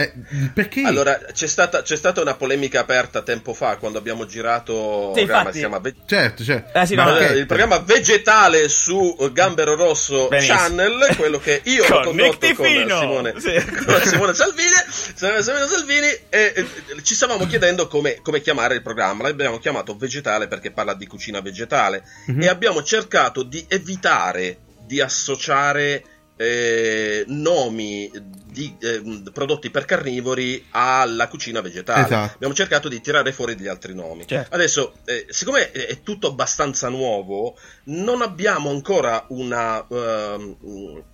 Eh, 0.01 0.13
perché? 0.55 0.83
Allora, 0.83 1.19
c'è 1.33 1.49
stata, 1.49 1.83
c'è 1.83 1.97
stata 1.97 2.21
una 2.21 2.35
polemica 2.35 2.79
aperta 2.79 3.23
tempo 3.23 3.53
fa 3.53 3.77
quando 3.79 3.99
abbiamo 3.99 4.27
girato 4.27 5.13
Sì, 5.17 5.25
programma 5.25 5.51
si 5.53 5.59
chiama 5.59 5.79
Ve- 5.81 5.95
Certo, 6.07 6.45
certo. 6.45 6.79
Eh, 6.79 6.87
sì, 6.87 6.95
no, 6.95 7.19
il 7.19 7.47
programma 7.47 7.79
vegetale 7.79 8.69
su 8.69 9.17
Gambero 9.33 9.75
Rosso 9.75 10.29
Benissimo. 10.29 10.57
Channel, 10.57 11.17
quello 11.17 11.39
che 11.41 11.63
io 11.65 11.83
ho 11.85 11.89
Con 11.89 12.03
condotto 12.05 12.55
con. 12.55 12.67
Simone, 12.67 13.35
Sì. 13.39 13.55
con 13.85 14.01
Simone 14.03 14.35
Salvini, 14.35 14.69
Simone 15.15 15.43
Salvini 15.43 16.07
e, 16.29 16.53
e 16.55 16.67
ci 17.03 17.15
stavamo 17.17 17.45
chiedendo 17.47 17.89
come, 17.89 18.21
come 18.23 18.41
chiamare 18.41 18.75
il 18.77 18.83
programma. 18.83 19.25
L'abbiamo 19.25 19.59
chiamato 19.59 19.97
vegetale 19.97 20.47
perché 20.47 20.71
parla 20.71 20.95
di 20.95 21.07
cucina 21.09 21.41
vegetale 21.41 22.03
Mhm. 22.27 22.43
e 22.43 22.49
abbiamo 22.49 22.83
cercato 22.85 23.43
di 23.43 23.65
evitare 23.69 24.59
di 24.87 25.01
associare 25.01 26.03
eh, 26.39 27.25
nomi 27.27 28.11
di 28.47 28.75
eh, 28.81 29.03
prodotti 29.33 29.71
per 29.71 29.85
carnivori 29.85 30.65
alla 30.71 31.29
cucina 31.29 31.61
vegetale. 31.61 32.05
Esatto. 32.05 32.35
Abbiamo 32.35 32.55
cercato 32.55 32.89
di 32.89 33.01
tirare 33.01 33.33
fuori 33.33 33.55
degli 33.55 33.69
altri 33.69 33.95
nomi. 33.95 34.27
Certo. 34.27 34.55
Adesso, 34.55 34.95
eh, 35.05 35.27
siccome 35.29 35.71
è, 35.71 36.03
tutto 36.03 36.29
abbastanza 36.29 36.89
nuovo, 36.89 37.57
non 37.85 38.23
abbiamo 38.23 38.71
ancora 38.71 39.27
una. 39.29 39.87
ehm, 39.89 41.05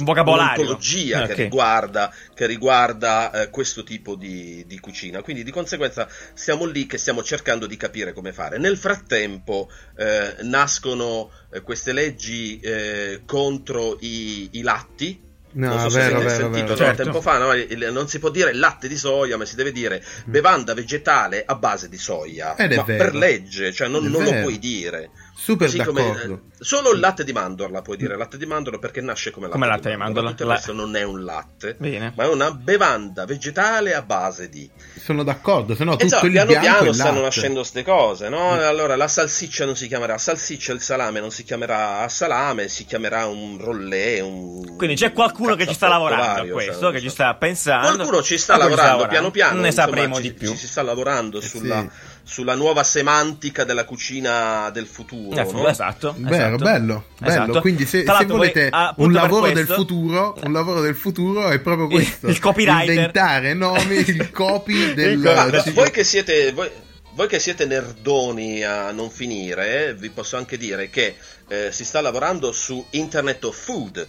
Un 0.00 0.06
vocabolario. 0.06 0.60
un'ontologia 0.62 1.26
che 1.26 1.32
Ok. 1.32 1.38
riguarda, 1.38 2.12
che 2.34 2.46
riguarda 2.46 3.30
eh, 3.32 3.50
questo 3.50 3.82
tipo 3.84 4.14
di, 4.16 4.64
di 4.66 4.78
cucina. 4.80 5.22
Quindi 5.22 5.44
di 5.44 5.50
conseguenza 5.50 6.08
stiamo 6.34 6.64
lì 6.64 6.86
che 6.86 6.98
stiamo 6.98 7.22
cercando 7.22 7.66
di 7.66 7.76
capire 7.76 8.12
come 8.12 8.32
fare. 8.32 8.58
Nel 8.58 8.76
frattempo 8.76 9.70
eh, 9.96 10.36
nascono 10.42 11.30
eh, 11.52 11.60
queste 11.62 11.92
leggi 11.92 12.60
eh, 12.60 13.22
contro 13.26 13.96
i, 14.00 14.48
i 14.52 14.62
latti. 14.62 15.28
No, 15.52 15.66
non 15.66 15.80
so 15.80 15.88
se 15.88 15.98
vero, 15.98 16.16
avete 16.18 16.30
vero, 16.30 16.42
sentito 16.44 16.74
vero. 16.74 16.76
Certo. 16.76 17.02
tempo 17.02 17.20
fa, 17.20 17.38
no? 17.38 17.90
Non 17.90 18.06
si 18.08 18.20
può 18.20 18.30
dire 18.30 18.54
latte 18.54 18.86
di 18.86 18.96
soia, 18.96 19.36
ma 19.36 19.44
si 19.44 19.56
deve 19.56 19.72
dire 19.72 20.00
bevanda 20.26 20.74
vegetale 20.74 21.42
a 21.44 21.56
base 21.56 21.88
di 21.88 21.98
soia. 21.98 22.54
Ed 22.54 22.70
è 22.70 22.76
ma 22.76 22.82
vero. 22.84 23.02
per 23.04 23.14
legge, 23.16 23.72
cioè 23.72 23.88
non, 23.88 24.04
non 24.04 24.22
lo 24.22 24.30
puoi 24.42 24.60
dire. 24.60 25.10
Super 25.42 25.68
Così 25.68 25.82
come, 25.82 26.02
d'accordo. 26.02 26.32
eh, 26.34 26.64
solo 26.64 26.92
il 26.92 27.00
latte 27.00 27.24
di 27.24 27.32
mandorla 27.32 27.80
puoi 27.80 27.96
dire 27.96 28.14
latte 28.14 28.36
di 28.36 28.44
mandorla 28.44 28.78
perché 28.78 29.00
nasce 29.00 29.30
come 29.30 29.46
latte, 29.46 29.58
Come 29.58 29.70
latte 29.70 29.88
di 29.90 29.96
mandorla. 29.96 30.30
Tutto 30.30 30.42
il 30.42 30.48
resto 30.50 30.72
non 30.74 30.94
è 30.96 31.02
un 31.02 31.24
latte, 31.24 31.76
Bene. 31.78 32.12
ma 32.14 32.24
è 32.24 32.28
una 32.28 32.50
bevanda 32.52 33.24
vegetale 33.24 33.94
a 33.94 34.02
base 34.02 34.50
di. 34.50 34.68
Sono 35.02 35.22
d'accordo, 35.24 35.74
se 35.74 35.84
no 35.84 35.92
tutto 35.96 36.06
già, 36.06 36.20
il 36.20 36.30
piano 36.30 36.48
bianco 36.50 36.68
piano 36.68 36.90
è 36.90 36.92
stanno 36.92 37.08
latte. 37.12 37.22
nascendo 37.22 37.54
queste 37.60 37.82
cose, 37.84 38.28
no? 38.28 38.50
Allora 38.52 38.96
la 38.96 39.08
salsiccia 39.08 39.64
non 39.64 39.76
si 39.76 39.88
chiamerà 39.88 40.18
salsiccia, 40.18 40.74
il 40.74 40.82
salame 40.82 41.20
non 41.20 41.30
si 41.30 41.42
chiamerà 41.42 42.06
salame, 42.10 42.68
si 42.68 42.84
chiamerà 42.84 43.24
un 43.26 43.56
rollè. 43.58 44.20
Un... 44.20 44.76
Quindi 44.76 44.96
c'è 44.96 45.12
qualcuno 45.12 45.54
che 45.54 45.66
ci 45.66 45.72
sta 45.74 45.88
lavorando 45.88 46.26
vario, 46.26 46.50
a 46.50 46.52
questo, 46.52 46.72
cioè, 46.74 46.82
non 46.82 46.92
che 46.92 46.98
so. 46.98 47.04
ci 47.04 47.10
sta 47.10 47.34
pensando. 47.34 47.96
Qualcuno 47.96 48.22
ci 48.22 48.36
sta 48.36 48.52
Ah, 48.54 48.58
quello 48.58 48.74
lavorando 48.76 49.06
piano 49.08 49.30
piano. 49.30 49.60
Ne 49.62 49.66
insomma, 49.68 49.86
sapremo 49.86 50.14
ci- 50.16 50.20
di 50.22 50.32
più. 50.34 50.50
Ci, 50.50 50.56
si 50.58 50.68
sta 50.68 50.82
lavorando 50.82 51.38
Eh 51.38 51.42
sulla, 51.42 51.80
sì. 51.80 51.88
Sulla 52.22 52.54
nuova 52.54 52.84
semantica 52.84 53.64
della 53.64 53.84
cucina 53.84 54.70
del 54.70 54.86
futuro. 54.86 55.38
Eh, 55.40 55.52
no? 55.52 55.68
Esatto. 55.68 56.14
Vero, 56.16 56.34
esatto. 56.34 56.56
bello, 56.56 57.04
bello. 57.18 57.30
Esatto. 57.32 57.60
Quindi 57.60 57.86
se, 57.86 58.04
se 58.04 58.24
volete 58.26 58.68
appunto 58.70 59.02
un 59.02 59.12
per 59.12 59.22
lavoro 59.22 59.46
del 59.46 59.54
questo- 59.54 59.74
futuro, 59.74 60.38
un 60.42 60.52
lavoro 60.52 60.80
del 60.80 60.94
futuro 60.94 61.48
è 61.50 61.58
proprio 61.60 61.88
questo. 61.88 62.28
il 62.28 62.38
copywriter. 62.38 62.88
Inventare 62.88 63.54
nomi, 63.54 63.96
il 64.06 64.30
copy 64.30 64.94
del... 64.94 65.12
Il 65.12 65.72
voi 65.74 65.90
che 65.90 66.04
siete. 66.04 66.52
Voi, 66.52 66.70
voi 67.12 67.26
che 67.26 67.38
siete 67.38 67.66
nerdoni 67.66 68.62
a 68.62 68.92
non 68.92 69.10
finire, 69.10 69.88
eh, 69.88 69.94
vi 69.94 70.10
posso 70.10 70.36
anche 70.36 70.56
dire 70.56 70.88
che 70.90 71.16
eh, 71.48 71.72
si 71.72 71.84
sta 71.84 72.00
lavorando 72.00 72.52
su 72.52 72.84
Internet 72.90 73.44
of 73.44 73.56
Food, 73.56 74.06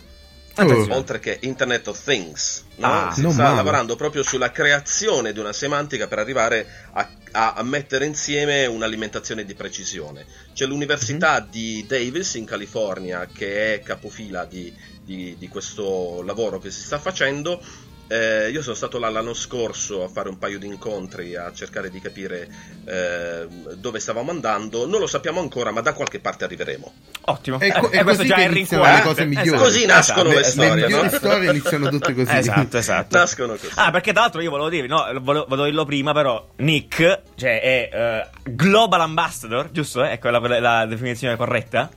Oh, 0.64 0.96
oltre 0.96 1.20
che 1.20 1.40
Internet 1.42 1.88
of 1.88 2.04
Things. 2.04 2.64
no? 2.76 2.88
Ah, 2.88 3.12
si 3.14 3.22
sta 3.22 3.44
male. 3.44 3.56
lavorando 3.56 3.96
proprio 3.96 4.24
sulla 4.24 4.52
creazione 4.52 5.34
di 5.34 5.40
una 5.40 5.54
semantica 5.54 6.08
per 6.08 6.20
arrivare 6.20 6.68
a, 6.94 7.10
a- 7.32 7.54
a 7.54 7.64
mettere 7.64 8.06
insieme 8.06 8.66
un'alimentazione 8.66 9.46
di 9.46 9.54
precisione. 9.56 10.26
C'è 10.54 10.66
l'Università 10.66 11.42
Mhm. 11.42 11.50
di 11.50 11.86
Davis 11.88 12.34
in 12.36 12.46
California 12.46 13.28
che 13.32 13.76
è 13.76 13.82
capofila 13.82 14.46
di, 14.46 14.74
di- 15.04 15.36
di 15.38 15.48
questo 15.48 16.22
lavoro 16.24 16.60
che 16.60 16.72
si 16.72 16.82
sta 16.82 16.98
facendo. 17.00 17.62
Eh, 18.12 18.50
io 18.50 18.62
sono 18.62 18.76
stato 18.76 19.00
là 19.00 19.08
l'anno 19.10 19.34
scorso 19.34 20.04
a 20.04 20.10
fare 20.10 20.28
un 20.28 20.38
paio 20.38 20.60
di 20.60 20.68
incontri 20.68 21.38
a 21.38 21.54
cercare 21.54 21.90
di 21.90 22.02
capire 22.02 22.46
eh, 22.86 23.48
dove 23.76 24.00
stavamo 24.02 24.32
andando. 24.32 24.86
Non 24.86 25.00
lo 25.00 25.08
sappiamo 25.08 25.40
ancora, 25.40 25.72
ma 25.72 25.80
da 25.80 25.94
qualche 25.94 26.20
parte 26.20 26.44
arriveremo. 26.44 26.94
Ottimo. 27.22 27.58
E, 27.62 27.72
co- 27.72 27.90
Eh, 27.90 28.00
e 28.00 28.04
questo 28.04 28.24
così 28.24 28.28
già 28.28 28.36
che 28.36 28.44
è 28.44 28.48
il 28.48 28.68
le 28.70 29.02
cose 29.02 29.26
migliori. 29.26 29.48
Esatto. 29.48 29.64
Così 29.64 29.86
nascono 29.86 30.30
Esatto. 30.30 30.34
le 30.34 30.36
Le 30.36 30.44
storie, 30.44 30.86
migliori 30.86 31.10
no? 31.10 31.18
storie 31.18 31.50
iniziano 31.52 31.90
tutte 31.90 32.14
così. 32.14 32.36
Esatto, 32.36 32.78
esatto. 32.78 33.18
Nascono 33.18 33.54
così. 33.54 33.72
Ah, 33.76 33.92
perché 33.92 34.12
tra 34.12 34.22
l'altro 34.24 34.42
io 34.42 34.50
volevo 34.50 34.68
dirvi, 34.70 34.88
no, 34.90 35.06
volevo, 35.22 35.46
volevo 35.48 35.64
dirlo 35.64 35.86
prima, 35.86 36.12
però 36.12 36.50
Nick, 36.58 37.22
cioè 37.36 37.62
è 37.62 37.90
eh, 37.94 38.28
Global 38.44 39.00
Ambassador, 39.00 39.72
giusto? 39.72 40.04
Ecco 40.04 40.30
la, 40.30 40.60
la 40.60 40.86
definizione 40.86 41.38
corretta 41.38 41.90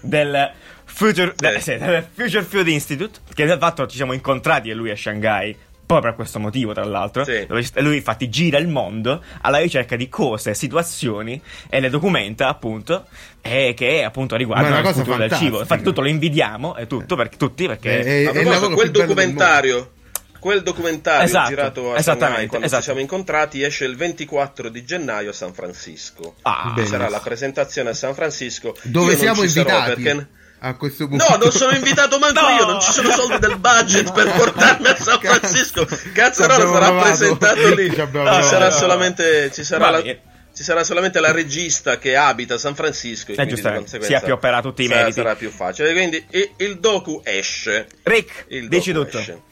del 0.00 0.50
Future, 0.98 1.32
Sì. 1.36 1.46
eh, 1.46 1.60
sì, 1.60 1.76
del 1.76 2.06
Future 2.12 2.42
Food 2.42 2.66
Institute, 2.68 3.20
che 3.32 3.46
di 3.46 3.56
fatto 3.56 3.86
ci 3.86 3.94
siamo 3.96 4.12
incontrati 4.14 4.68
e 4.68 4.74
lui 4.74 4.90
a 4.90 4.96
Shanghai. 4.96 5.56
Proprio 5.88 6.10
per 6.10 6.16
questo 6.16 6.38
motivo, 6.40 6.74
tra 6.74 6.84
l'altro, 6.84 7.24
Sì. 7.24 7.46
lui 7.76 7.96
infatti 7.96 8.28
gira 8.28 8.58
il 8.58 8.66
mondo 8.68 9.22
alla 9.42 9.56
ricerca 9.58 9.96
di 9.96 10.08
cose, 10.10 10.52
situazioni 10.54 11.40
e 11.70 11.80
le 11.80 11.88
documenta 11.88 12.48
appunto, 12.48 13.06
e 13.40 13.72
che 13.76 14.02
appunto 14.04 14.34
è 14.34 14.38
riguardano 14.38 14.76
il 14.76 14.82
cosa 14.82 14.98
futuro 14.98 15.16
del 15.16 15.28
cibo. 15.30 15.38
fantastica. 15.38 15.62
Infatti, 15.62 15.82
tutto 15.84 16.00
lo 16.02 16.08
invidiamo, 16.08 16.76
e 16.76 16.86
tutto 16.88 17.14
per 17.16 17.34
tutti 17.36 17.66
perché 17.68 18.00
Eh, 18.00 18.22
eh, 18.24 18.30
è 18.32 18.42
lavoro 18.44 18.74
quel 18.74 18.90
documentario, 18.90 19.92
quel 20.40 20.62
documentario 20.62 21.24
Esatto, 21.24 21.48
girato 21.48 21.94
a 21.94 22.02
Shanghai 22.02 22.46
quando 22.48 22.66
esatto. 22.66 22.82
ci 22.82 22.88
siamo 22.88 23.00
incontrati 23.00 23.62
esce 23.62 23.84
il 23.86 23.96
24 23.96 24.68
di 24.68 24.84
gennaio 24.84 25.30
a 25.30 25.32
San 25.32 25.54
Francisco. 25.54 26.34
Ah, 26.42 26.74
sarà 26.84 27.08
la 27.08 27.20
presentazione 27.20 27.90
a 27.90 27.94
San 27.94 28.12
Francisco. 28.14 28.76
Dove 28.82 29.12
Io 29.12 29.18
siamo 29.18 29.42
invitati? 29.42 30.02
perché- 30.02 30.36
A 30.60 30.74
questo 30.74 31.06
punto. 31.06 31.24
No, 31.28 31.36
non 31.36 31.52
sono 31.52 31.72
invitato 31.76 32.18
manco 32.18 32.40
No! 32.40 32.48
io, 32.48 32.64
non 32.66 32.80
ci 32.80 32.90
sono 32.92 33.10
soldi 33.10 33.38
del 33.38 33.58
budget 33.58 34.12
per 34.12 34.32
portarmi 34.32 34.86
a 34.88 34.96
San 34.96 35.20
Francisco. 35.20 35.86
Cazzo, 36.12 36.46
no, 36.46 36.52
sarà 36.54 36.64
provato. 36.64 37.02
presentato 37.04 37.74
lì. 37.74 37.90
Ci 37.94 38.06
provato. 38.10 38.46
sarà 38.46 38.70
solamente 38.70 39.50
ci 39.52 39.62
sarà 39.64 39.90
la- 39.90 40.02
ci 40.02 40.64
sarà 40.64 40.82
solamente 40.82 41.20
la 41.20 41.30
regista 41.30 41.98
che 41.98 42.16
abita 42.16 42.54
a 42.54 42.58
San 42.58 42.74
Francisco 42.74 43.30
e 43.30 43.34
Eh, 43.40 43.46
giustamente, 43.46 43.78
conseguenza 43.84 44.18
si 44.18 44.22
appiopperà 44.24 44.60
tutti 44.60 44.82
i 44.82 44.88
meriti. 44.88 45.12
Sarà 45.12 45.36
più 45.36 45.50
facile. 45.50 45.92
Quindi 45.92 46.26
il, 46.30 46.50
il 46.56 46.78
docu 46.80 47.20
esce. 47.22 47.86
Rick, 48.02 48.46
Il 48.48 48.66
dici 48.68 48.92
tutto. 48.92 49.18
esce. 49.18 49.42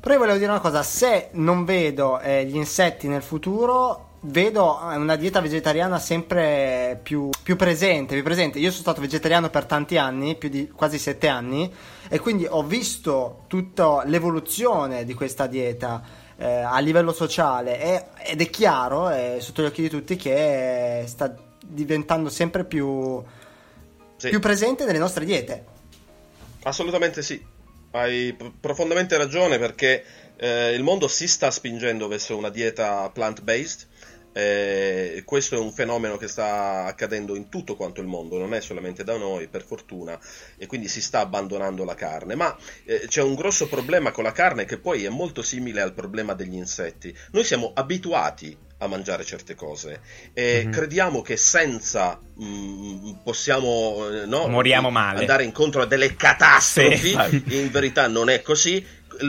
Però 0.00 0.14
io 0.14 0.18
volevo 0.20 0.38
dire 0.38 0.50
una 0.50 0.60
cosa, 0.60 0.82
se 0.82 1.28
non 1.32 1.66
vedo 1.66 2.18
eh, 2.20 2.46
gli 2.46 2.56
insetti 2.56 3.06
nel 3.06 3.22
futuro, 3.22 4.09
vedo 4.22 4.78
una 4.82 5.16
dieta 5.16 5.40
vegetariana 5.40 5.98
sempre 5.98 6.98
più, 7.02 7.30
più 7.42 7.56
presente, 7.56 8.14
più 8.14 8.22
presente. 8.22 8.58
Io 8.58 8.70
sono 8.70 8.82
stato 8.82 9.00
vegetariano 9.00 9.48
per 9.50 9.64
tanti 9.64 9.96
anni, 9.96 10.36
più 10.36 10.48
di 10.48 10.68
quasi 10.68 10.98
sette 10.98 11.28
anni, 11.28 11.72
e 12.08 12.18
quindi 12.18 12.46
ho 12.48 12.62
visto 12.62 13.44
tutta 13.46 14.02
l'evoluzione 14.04 15.04
di 15.04 15.14
questa 15.14 15.46
dieta 15.46 16.02
eh, 16.36 16.46
a 16.46 16.78
livello 16.80 17.12
sociale 17.12 17.80
e- 17.80 18.04
ed 18.30 18.40
è 18.40 18.48
chiaro, 18.50 19.08
è 19.08 19.36
sotto 19.40 19.62
gli 19.62 19.66
occhi 19.66 19.82
di 19.82 19.90
tutti, 19.90 20.16
che 20.16 21.04
sta 21.06 21.34
diventando 21.62 22.28
sempre 22.30 22.64
più, 22.64 23.22
Sì. 24.16 24.28
più 24.28 24.40
presente 24.40 24.84
nelle 24.84 24.98
nostre 24.98 25.24
diete. 25.24 25.64
Assolutamente 26.62 27.22
sì, 27.22 27.42
hai 27.92 28.36
profondamente 28.60 29.16
ragione 29.16 29.58
perché 29.58 30.04
eh, 30.36 30.72
il 30.72 30.82
mondo 30.82 31.08
si 31.08 31.26
sta 31.26 31.50
spingendo 31.50 32.08
verso 32.08 32.36
una 32.36 32.50
dieta 32.50 33.10
plant-based. 33.10 33.88
eh, 34.32 35.22
questo 35.24 35.56
è 35.56 35.58
un 35.58 35.72
fenomeno 35.72 36.16
che 36.16 36.28
sta 36.28 36.84
accadendo 36.84 37.34
in 37.34 37.48
tutto 37.48 37.74
quanto 37.74 38.00
il 38.00 38.06
mondo, 38.06 38.38
non 38.38 38.54
è 38.54 38.60
solamente 38.60 39.02
da 39.02 39.16
noi, 39.16 39.48
per 39.48 39.62
fortuna, 39.62 40.18
e 40.56 40.66
quindi 40.66 40.86
si 40.86 41.02
sta 41.02 41.18
abbandonando 41.20 41.84
la 41.84 41.94
carne. 41.94 42.36
Ma 42.36 42.56
eh, 42.84 43.06
c'è 43.08 43.22
un 43.22 43.34
grosso 43.34 43.68
problema 43.68 44.12
con 44.12 44.24
la 44.24 44.32
carne 44.32 44.64
che 44.64 44.78
poi 44.78 45.04
è 45.04 45.08
molto 45.08 45.42
simile 45.42 45.80
al 45.80 45.94
problema 45.94 46.34
degli 46.34 46.54
insetti. 46.54 47.14
Noi 47.32 47.44
siamo 47.44 47.72
abituati 47.74 48.56
a 48.82 48.86
mangiare 48.86 49.24
certe 49.24 49.54
cose 49.54 50.00
e 50.32 50.62
Mhm. 50.64 50.72
crediamo 50.72 51.20
che 51.22 51.36
senza 51.36 52.18
mm, 52.42 53.12
possiamo 53.22 54.08
eh, 54.10 54.26
no, 54.26 54.46
Moriamo 54.48 54.90
male. 54.90 55.20
andare 55.20 55.44
incontro 55.44 55.82
a 55.82 55.86
delle 55.86 56.16
catastrofi. 56.16 57.16
Sì, 57.16 57.58
in 57.60 57.70
verità 57.70 58.08
non 58.08 58.28
è 58.30 58.40
così. 58.42 58.84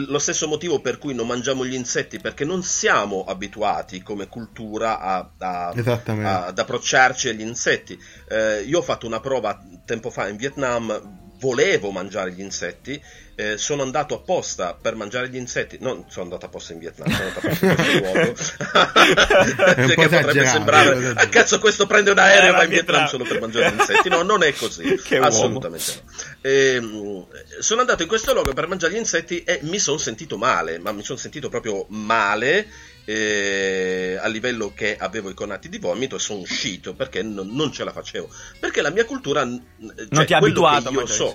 Lo 0.08 0.18
stesso 0.18 0.48
motivo 0.48 0.80
per 0.80 0.96
cui 0.96 1.12
non 1.14 1.26
mangiamo 1.26 1.66
gli 1.66 1.74
insetti, 1.74 2.18
perché 2.18 2.46
non 2.46 2.62
siamo 2.62 3.24
abituati 3.24 4.00
come 4.02 4.26
cultura 4.26 4.98
a- 4.98 5.30
a- 5.38 5.68
a- 5.68 6.46
ad 6.46 6.58
approcciarci 6.58 7.28
agli 7.28 7.42
insetti. 7.42 7.98
Eh, 8.30 8.62
io 8.62 8.78
ho 8.78 8.82
fatto 8.82 9.06
una 9.06 9.20
prova 9.20 9.60
tempo 9.84 10.08
fa 10.08 10.28
in 10.28 10.36
Vietnam, 10.36 11.18
volevo 11.38 11.90
mangiare 11.90 12.32
gli 12.32 12.40
insetti, 12.40 12.98
eh, 13.42 13.58
sono 13.58 13.82
andato 13.82 14.14
apposta 14.14 14.74
per 14.80 14.94
mangiare 14.94 15.28
gli 15.28 15.36
insetti, 15.36 15.78
non 15.80 16.04
sono 16.08 16.24
andato 16.24 16.46
apposta 16.46 16.72
in 16.72 16.78
Vietnam, 16.78 17.10
sono 17.10 17.26
andato 17.26 17.46
apposta 17.46 17.66
in 17.66 17.74
questo 17.74 17.98
luogo, 17.98 18.34
perché 19.74 19.94
po' 19.94 20.02
potrebbe 20.08 20.46
sembrare, 20.46 21.12
ah 21.16 21.28
cazzo 21.28 21.58
questo 21.58 21.86
prende 21.86 22.10
un 22.10 22.18
aereo 22.18 22.44
Eh, 22.44 22.48
e 22.48 22.52
va 22.52 22.62
in 22.64 22.70
Vietnam 22.70 23.00
Vietnam." 23.00 23.08
solo 23.08 23.24
per 23.24 23.40
mangiare 23.40 23.70
gli 23.70 23.78
insetti, 23.80 24.08
no, 24.08 24.22
non 24.22 24.42
è 24.42 24.52
così, 24.54 24.82
Che 25.02 25.14
uomo. 25.16 25.26
assolutamente 25.26 25.92
no. 26.04 26.10
Ehm, 26.42 27.26
sono 27.60 27.80
andato 27.80 28.02
in 28.02 28.08
questo 28.08 28.32
luogo 28.32 28.52
per 28.52 28.66
mangiare 28.68 28.92
gli 28.94 28.98
insetti 28.98 29.42
e 29.44 29.60
mi 29.62 29.78
sono 29.78 29.98
sentito 29.98 30.36
male, 30.36 30.78
ma 30.78 30.92
mi 30.92 31.02
sono 31.02 31.18
sentito 31.18 31.48
proprio 31.48 31.86
male 31.88 32.66
eh, 33.04 34.18
a 34.20 34.26
livello 34.28 34.72
che 34.74 34.96
avevo 34.96 35.30
i 35.30 35.34
conati 35.34 35.68
di 35.68 35.78
vomito 35.78 36.16
e 36.16 36.18
sono 36.18 36.40
uscito 36.40 36.94
perché 36.94 37.22
non, 37.22 37.48
non 37.54 37.72
ce 37.72 37.84
la 37.84 37.92
facevo. 37.92 38.28
Perché 38.58 38.80
la 38.82 38.90
mia 38.90 39.04
cultura, 39.04 39.46
cioè, 40.10 40.24
ti 40.24 40.34
ha 40.34 40.38
abituato 40.38 40.90
io 40.90 41.06
so, 41.06 41.32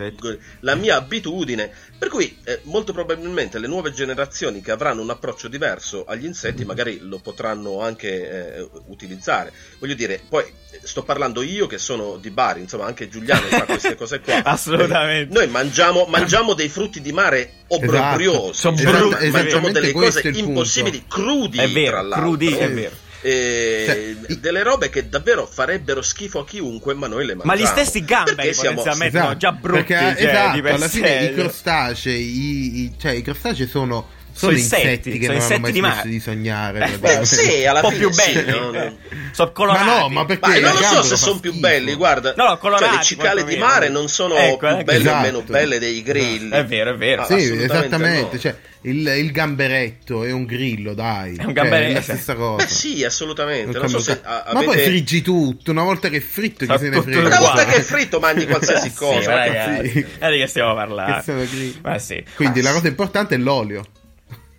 la 0.61 0.75
mia 0.75 0.95
abitudine, 0.95 1.71
per 1.97 2.09
cui 2.09 2.37
eh, 2.43 2.61
molto 2.63 2.93
probabilmente 2.93 3.59
le 3.59 3.67
nuove 3.67 3.91
generazioni 3.91 4.61
che 4.61 4.71
avranno 4.71 5.01
un 5.01 5.09
approccio 5.09 5.47
diverso 5.47 6.05
agli 6.05 6.25
insetti 6.25 6.65
magari 6.65 6.99
lo 7.01 7.19
potranno 7.19 7.81
anche 7.81 8.55
eh, 8.57 8.69
utilizzare. 8.87 9.51
Voglio 9.79 9.95
dire, 9.95 10.21
poi 10.27 10.43
eh, 10.43 10.79
sto 10.83 11.03
parlando 11.03 11.41
io 11.41 11.67
che 11.67 11.77
sono 11.77 12.17
di 12.17 12.29
Bari, 12.29 12.61
insomma 12.61 12.85
anche 12.85 13.09
Giuliano 13.09 13.47
fa 13.47 13.65
queste 13.65 13.95
cose 13.97 14.19
qua. 14.19 14.43
Assolutamente. 14.43 15.33
Noi 15.33 15.47
mangiamo, 15.47 16.05
mangiamo 16.05 16.53
dei 16.53 16.69
frutti 16.69 17.01
di 17.01 17.11
mare 17.11 17.53
obbrobriosi, 17.67 18.59
Sono 18.59 18.77
cioè, 18.77 18.91
brutti, 18.91 19.29
mangiamo 19.29 19.71
delle 19.71 19.91
cose 19.91 20.27
impossibili, 20.29 21.03
crudi, 21.07 21.56
È 21.63 21.67
vero, 21.69 21.91
tra 21.91 22.01
l'altro. 22.01 22.21
crudi, 22.21 22.53
è 22.55 22.71
vero. 22.71 22.95
Eh, 23.19 24.15
Cioè, 24.27 24.35
delle 24.37 24.61
robe 24.63 24.89
che 24.89 25.09
davvero 25.09 25.47
farebbero 25.47 26.01
schifo 26.03 26.39
a 26.41 26.45
chiunque, 26.45 26.93
ma 26.93 27.07
noi 27.07 27.25
le 27.25 27.33
Ma 27.35 27.43
mangiamo. 27.45 27.67
gli 27.67 27.71
stessi 27.71 28.05
gamberi 28.05 28.53
siamo- 28.53 28.77
potenzialmente 28.77 29.19
sono 29.19 29.37
già 29.37 29.51
brutti. 29.51 29.83
Perché, 29.83 30.21
cioè, 30.21 30.29
esatto, 30.29 30.67
alla 30.67 30.87
fine 30.87 31.23
i 31.25 31.33
crostacei, 31.33 32.21
i, 32.23 32.79
i- 32.83 32.93
cioè 32.97 33.11
i 33.13 33.21
crostacei 33.23 33.67
sono, 33.67 34.07
sono 34.37 34.51
Sono 34.51 34.51
insetti, 34.53 35.09
insetti, 35.09 35.17
che 35.17 35.25
sono 35.25 35.37
non 35.37 35.41
hanno 35.41 35.55
insetti 35.55 35.61
mai 35.61 35.71
di 35.71 35.79
smesso 35.79 35.95
mare. 35.95 36.09
di 36.09 36.19
sognare. 36.19 36.85
Eh, 36.93 36.97
Beh, 36.99 37.25
sì, 37.25 37.65
alla 37.65 37.79
un 37.79 37.81
po' 37.85 37.89
fine 37.89 37.99
più 38.05 38.11
sì, 38.11 38.33
belli. 38.33 38.51
no, 38.51 38.71
no. 38.71 38.97
Sono 39.31 39.51
colorati. 39.51 39.85
Ma 39.85 39.99
no, 39.99 40.09
ma 40.09 40.25
perché- 40.25 40.49
Ma 40.49 40.59
non 40.59 40.73
lo 40.73 40.81
so 40.83 41.01
se 41.03 41.15
sono 41.17 41.39
più 41.39 41.53
belli, 41.53 41.93
guarda. 41.95 42.33
No, 42.37 42.45
no, 42.47 42.57
colorati, 42.57 42.85
cioè, 42.85 42.97
le 42.99 43.03
cicale 43.03 43.43
di 43.43 43.55
mare 43.57 43.89
non 43.89 44.07
sono 44.07 44.35
Ecco, 44.35 44.57
più 44.67 44.67
eh, 44.77 44.83
belle 44.83 44.97
o 44.97 45.01
esatto. 45.01 45.21
meno 45.25 45.41
belle 45.41 45.79
dei 45.79 46.03
grilli. 46.03 46.49
È 46.51 46.65
vero, 46.65 46.91
è 46.91 46.95
vero. 46.95 47.23
Ah, 47.23 47.25
Sì, 47.25 47.33
assolutamente 47.33 47.75
esattamente. 47.87 48.29
no. 48.35 48.39
Cioè, 48.39 48.55
il, 48.81 49.07
il 49.17 49.31
gamberetto 49.31 50.23
è 50.23 50.31
un 50.31 50.45
grillo, 50.45 50.93
dai. 50.93 51.35
È 51.35 51.39
un 51.39 51.45
Cioè, 51.45 51.53
gamberetto, 51.53 51.89
è 51.91 51.93
la 51.95 51.99
sì. 52.01 52.11
stessa 52.11 52.35
cosa. 52.35 52.63
Eh 52.63 52.67
sì, 52.69 53.03
assolutamente. 53.03 53.71
Non 53.77 53.81
Non 53.81 53.89
so 53.89 53.97
cambia 53.97 54.13
se 54.13 54.21
un 54.23 54.33
a- 54.33 54.43
ca- 54.43 54.53
Ma 54.53 54.59
poi 54.59 54.73
avete... 54.73 54.83
friggi 54.89 55.21
tutto. 55.21 55.71
Una 55.71 55.83
volta 55.83 56.09
che 56.09 56.17
è 56.17 56.21
fritto, 56.21 56.65
chi 56.65 56.77
se 56.77 56.89
ne 56.89 57.01
frega. 57.01 57.19
Una 57.19 57.39
volta 57.39 57.65
che 57.65 57.75
è 57.75 57.81
fritto 57.81 58.19
mangi 58.19 58.45
qualsiasi 58.47 58.89
Sì, 58.89 58.95
cosa. 58.95 59.43
Sì. 59.43 60.05
è 60.19 60.29
di 60.31 60.37
che 60.37 60.47
stiamo 60.47 60.73
parlando. 60.75 61.15
Che 61.17 61.21
sono 61.23 61.39
grilli. 61.45 61.79
Ma 61.81 61.97
sì. 61.99 62.23
Quindi 62.35 62.61
la 62.61 62.71
cosa 62.71 62.87
importante 62.87 63.35
è 63.35 63.37
l'olio. 63.37 63.83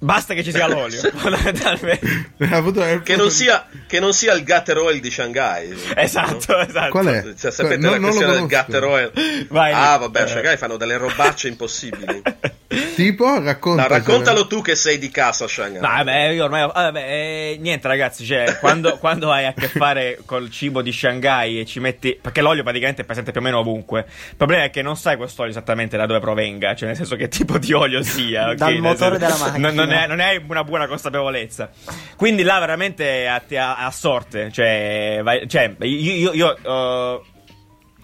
Basta 0.00 0.32
che 0.34 0.44
ci 0.44 0.52
sia 0.52 0.68
l'olio, 0.68 1.00
fondamentalmente. 1.14 2.30
Che 3.02 3.16
non, 3.16 3.30
sia, 3.30 3.66
che 3.86 3.98
non 3.98 4.12
sia 4.12 4.32
il 4.34 4.44
Gutter 4.44 4.78
Oil 4.78 5.00
di 5.00 5.10
Shanghai. 5.10 5.76
Esatto, 5.96 6.58
esatto. 6.58 6.90
Qual 6.90 7.06
è? 7.06 7.34
Cioè, 7.36 7.50
sapete 7.50 7.76
Non- 7.78 7.92
la 7.92 7.98
questione 7.98 8.32
del 8.32 8.40
conosco. 8.46 8.64
Gutter 8.64 8.84
Oil? 8.84 9.46
Vai, 9.48 9.72
ah, 9.72 9.96
vabbè, 9.96 10.20
a 10.20 10.24
Eh. 10.24 10.28
Shanghai 10.28 10.56
fanno 10.56 10.76
delle 10.76 10.96
robacce 10.96 11.48
impossibili. 11.48 12.22
Tipo, 12.94 13.40
racconta. 13.42 13.82
No, 13.82 13.88
raccontalo 13.88 14.46
tu 14.46 14.60
che 14.60 14.74
sei 14.74 14.98
di 14.98 15.08
casa 15.10 15.44
a 15.44 15.48
Shanghai. 15.48 15.80
No, 15.80 15.88
vabbè, 15.88 16.28
io 16.28 16.44
ormai. 16.44 16.66
Vabbè, 16.70 17.00
eh, 17.00 17.56
niente, 17.60 17.88
ragazzi. 17.88 18.26
Cioè, 18.26 18.58
quando, 18.58 18.98
quando 19.00 19.30
hai 19.32 19.46
a 19.46 19.54
che 19.54 19.68
fare 19.68 20.18
col 20.26 20.50
cibo 20.50 20.82
di 20.82 20.92
Shanghai 20.92 21.60
e 21.60 21.64
ci 21.64 21.80
metti. 21.80 22.18
Perché 22.20 22.40
l'olio 22.42 22.62
praticamente 22.62 23.02
è 23.02 23.04
presente 23.06 23.30
più 23.30 23.40
o 23.40 23.44
meno 23.44 23.58
ovunque. 23.60 24.04
Il 24.30 24.36
problema 24.36 24.64
è 24.64 24.70
che 24.70 24.82
non 24.82 24.96
sai 24.96 25.16
quest'olio 25.16 25.50
esattamente 25.50 25.96
da 25.96 26.04
dove 26.06 26.20
provenga. 26.20 26.74
Cioè, 26.74 26.88
nel 26.88 26.96
senso 26.96 27.16
che 27.16 27.28
tipo 27.28 27.56
di 27.56 27.72
olio 27.72 28.02
sia. 28.02 28.48
ok? 28.50 28.54
Dal 28.56 28.76
motore 28.78 29.18
senso- 29.18 29.34
della 29.34 29.36
macchina. 29.46 29.66
Non, 29.68 29.74
non 29.76 29.87
è, 29.92 30.06
non 30.06 30.20
hai 30.20 30.42
una 30.46 30.64
buona 30.64 30.86
consapevolezza. 30.86 31.70
Quindi 32.16 32.42
là 32.42 32.58
veramente 32.58 33.26
a, 33.26 33.42
a- 33.50 33.76
a 33.76 33.90
sorte. 33.90 34.50
Cioè, 34.52 35.20
vai- 35.22 35.48
cioè 35.48 35.74
io. 35.80 36.32
io, 36.32 36.32
io, 36.32 36.70
uh, 36.70 37.22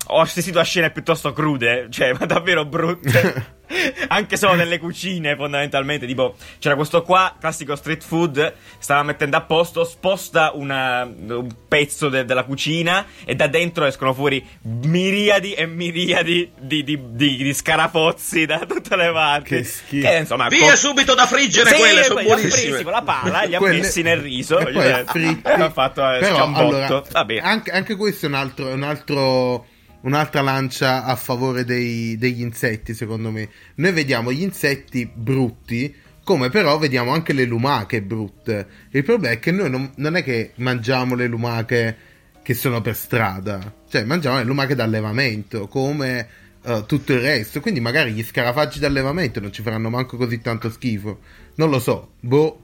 ho 0.07 0.21
assistito 0.21 0.59
a 0.59 0.64
scene 0.64 0.90
piuttosto 0.90 1.33
crude, 1.33 1.88
cioè, 1.90 2.12
ma 2.19 2.27
davvero 2.27 2.64
brutte. 2.64 3.53
Anche 4.09 4.37
solo 4.37 4.55
nelle 4.55 4.79
cucine, 4.79 5.35
fondamentalmente. 5.37 6.07
Tipo, 6.07 6.37
c'era 6.59 6.75
questo 6.77 7.03
qua, 7.03 7.35
classico 7.40 7.75
street 7.75 8.05
food, 8.05 8.53
stava 8.79 9.03
mettendo 9.03 9.38
a 9.38 9.40
posto, 9.40 9.85
sposta 9.85 10.53
una- 10.55 11.03
un 11.05 11.49
pezzo 11.67 12.11
de- 12.11 12.27
della 12.27 12.45
cucina 12.45 13.07
e 13.25 13.35
da 13.35 13.47
dentro 13.47 13.87
escono 13.87 14.12
fuori 14.12 14.47
miriadi 14.62 15.55
e 15.55 15.67
miriadi 15.67 16.51
di, 16.61 16.85
di- 16.85 16.99
di- 17.12 17.37
di 17.38 17.55
scarafozzi 17.55 18.45
da 18.45 18.59
tutte 18.67 18.95
le 18.97 19.11
parti. 19.11 19.57
Che 19.57 19.64
schifo. 19.64 20.09
Che, 20.09 20.17
insomma, 20.19 20.49
Via 20.49 20.71
co- 20.71 20.77
subito 20.77 21.14
da 21.14 21.27
friggere 21.27 21.71
Sì, 21.71 21.77
quelle, 21.77 22.03
sono 22.05 22.14
poi 22.17 22.25
li 22.25 22.31
ha 22.31 22.35
buonissime. 22.35 22.69
presi 22.69 22.83
con 22.85 22.93
la 22.93 23.03
pala, 23.03 23.43
li 23.45 23.55
ha 23.55 23.59
Quelle- 23.59 23.79
messi 23.81 24.03
nel 24.03 24.19
riso. 24.19 24.59
e 24.59 24.73
poi 24.73 24.85
gli- 24.88 25.05
fritti. 25.07 25.43
e 25.49 25.53
ha 25.53 25.71
fatto 25.71 26.01
eh, 26.12 26.19
Però, 26.19 26.53
allora, 26.55 27.03
anche, 27.43 27.71
anche 27.71 27.97
questo 27.97 28.27
è 28.27 28.29
un 28.29 28.35
altro, 28.35 28.69
è 28.69 28.73
un 28.75 28.83
altro- 28.83 29.67
un'altra 30.05 30.40
lancia 30.40 31.05
a 31.05 31.17
favore 31.17 31.64
dei- 31.64 32.17
degli 32.17 32.40
insetti, 32.40 32.95
secondo 32.95 33.31
me. 33.31 33.49
Noi 33.77 33.93
vediamo 33.93 34.33
gli 34.33 34.43
insetti 34.43 35.11
brutti, 35.12 35.95
come 36.23 36.49
però 36.49 36.79
vediamo 36.79 37.12
anche 37.12 37.33
le 37.33 37.45
lumache 37.45 38.03
brutte. 38.03 38.67
Il 38.90 39.05
problema 39.05 39.35
è 39.35 39.38
che 39.38 39.51
noi 39.51 39.69
non, 39.69 39.93
non 39.97 40.17
è 40.17 40.23
che 40.23 40.53
mangiamo 40.57 41.14
le 41.14 41.27
lumache 41.27 41.97
che 42.43 42.55
sono 42.55 42.81
per 42.81 42.95
strada, 42.95 43.75
cioè 43.88 44.05
mangiamo 44.05 44.38
le 44.38 44.45
lumache 44.45 44.75
d'allevamento, 44.75 45.67
come 45.67 46.29
eh, 46.62 46.85
tutto 46.87 47.12
il 47.12 47.21
resto. 47.21 47.61
Quindi 47.61 47.81
magari 47.81 48.12
gli 48.12 48.23
scarafaggi 48.23 48.79
d'allevamento 48.79 49.40
non 49.40 49.53
ci 49.53 49.62
faranno 49.62 49.90
manco 49.90 50.17
così 50.17 50.40
tanto 50.40 50.71
schifo. 50.71 51.21
Non 51.57 51.71
lo 51.71 51.79
so, 51.79 52.12
boh. 52.21 52.61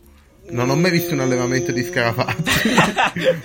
Non 0.51 0.71
ho 0.71 0.77
mai 0.77 0.91
visto 0.91 1.15
un 1.15 1.21
allevamento 1.21 1.73
di 1.73 1.83
scarafaggi. 1.85 2.43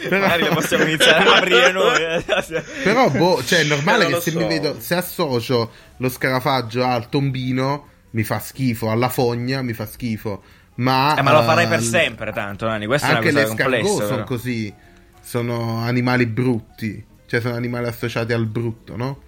Però- 0.07 0.19
Magari 0.25 0.43
le 0.43 0.49
possiamo 0.49 0.83
iniziare 0.85 1.23
a 1.29 1.35
aprire 1.37 1.71
noi. 1.71 2.01
eh. 2.01 2.23
Però, 2.83 3.09
boh, 3.09 3.43
cioè, 3.43 3.59
è 3.59 3.63
normale 3.63 4.05
che 4.05 4.11
lo 4.11 4.19
se 4.19 4.31
so. 4.31 4.39
mi 4.39 4.47
vedo, 4.47 4.75
se 4.79 4.95
associo 4.95 5.71
lo 5.97 6.09
scarafaggio 6.09 6.83
al 6.83 7.09
tombino, 7.09 7.87
mi 8.11 8.23
fa 8.23 8.39
schifo, 8.39 8.89
alla 8.89 9.09
fogna 9.09 9.61
mi 9.61 9.73
fa 9.73 9.85
schifo. 9.85 10.41
Ma, 10.75 11.15
Eh, 11.17 11.21
ma 11.21 11.31
lo 11.31 11.43
farai 11.43 11.67
per 11.67 11.79
eh, 11.79 11.83
sempre, 11.83 12.31
tanto, 12.33 12.65
Nani. 12.67 12.85
Questa 12.85 13.07
Anche 13.07 13.29
è 13.29 13.31
una 13.31 13.39
le 13.41 13.45
cosa 13.47 13.55
scargot 13.57 13.81
complessa. 13.87 14.07
sono 14.13 14.23
così, 14.25 14.73
sono 15.21 15.79
animali 15.81 16.25
brutti, 16.25 17.05
cioè 17.27 17.39
sono 17.39 17.55
animali 17.55 17.87
associati 17.87 18.33
al 18.33 18.45
brutto, 18.45 18.95
no? 18.97 19.21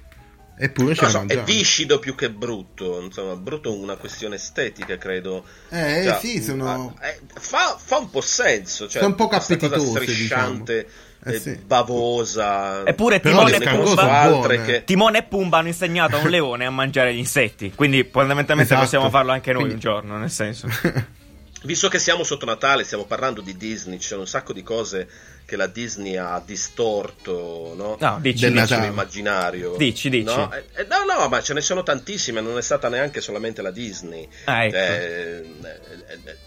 Eppure 0.59 0.95
la 0.95 1.07
so, 1.07 1.23
è 1.27 1.43
viscido 1.43 1.99
più 1.99 2.15
che 2.15 2.31
brutto. 2.31 2.99
Insomma, 2.99 3.35
brutto 3.35 3.71
è 3.71 3.77
una 3.77 3.95
questione 3.95 4.35
estetica, 4.35 4.97
credo. 4.97 5.43
Eh, 5.69 6.01
Cioè, 6.03 6.17
sì, 6.19 6.41
sono... 6.41 6.63
ma- 6.99 7.07
eh, 7.07 7.19
fa, 7.35 7.77
fa 7.79 7.97
un 7.97 8.09
po' 8.09 8.21
senso. 8.21 8.87
Cioè, 8.87 9.03
Sono 9.03 9.13
poco 9.13 9.35
questa 9.35 9.55
cosa 9.55 9.75
appetitose, 9.75 10.01
strisciante, 10.03 10.73
diciamo. 10.73 11.05
Eh, 11.25 11.35
eh, 11.35 11.39
sì. 11.39 11.59
bavosa. 11.63 12.85
Eppure 12.85 13.19
Timone 13.19 13.55
e 13.55 13.59
Pumba 13.59 14.47
che... 14.63 14.83
Timone 14.83 15.17
e 15.19 15.23
Pumba 15.23 15.57
hanno 15.59 15.67
insegnato 15.67 16.15
a 16.15 16.19
un 16.19 16.29
leone 16.29 16.65
a 16.65 16.71
mangiare 16.71 17.13
gli 17.13 17.19
insetti. 17.19 17.73
Quindi, 17.75 18.07
fondamentalmente, 18.11 18.73
Esatto. 18.73 18.85
possiamo 18.89 19.09
farlo 19.11 19.31
anche 19.33 19.51
noi 19.51 19.63
Quindi- 19.65 19.85
un 19.85 19.91
giorno. 19.91 20.17
Nel 20.17 20.31
senso, 20.31 20.67
Visto 21.63 21.87
che 21.87 21.97
siamo 21.97 22.23
sotto 22.23 22.45
Natale, 22.45 22.83
stiamo 22.83 23.05
parlando 23.05 23.41
di 23.41 23.57
Disney, 23.57 23.99
ci 23.99 24.07
sono 24.07 24.21
un 24.21 24.27
sacco 24.27 24.53
di 24.53 24.61
cose 24.61 25.07
che 25.45 25.55
la 25.55 25.67
Disney 25.67 26.15
ha 26.15 26.41
distorto, 26.45 27.73
no? 27.75 27.97
no, 27.99 28.19
dici, 28.21 28.41
Del 28.41 28.51
dici. 28.51 28.61
Natale. 28.61 28.87
l'immaginario. 28.87 29.75
Dici, 29.77 30.09
dici. 30.09 30.23
No? 30.25 30.53
Eh, 30.53 30.65
eh, 30.75 30.85
no, 30.89 31.03
no, 31.11 31.27
ma 31.27 31.41
ce 31.41 31.53
ne 31.53 31.61
sono 31.61 31.83
tantissime, 31.83 32.41
non 32.41 32.57
è 32.57 32.61
stata 32.61 32.89
neanche 32.89 33.21
solamente 33.21 33.61
la 33.61 33.71
Disney. 33.71 34.27
Ah, 34.43 34.65
ecco. 34.65 34.75
Eh, 34.75 35.45
eh, 35.63 36.19
eh, 36.25 36.37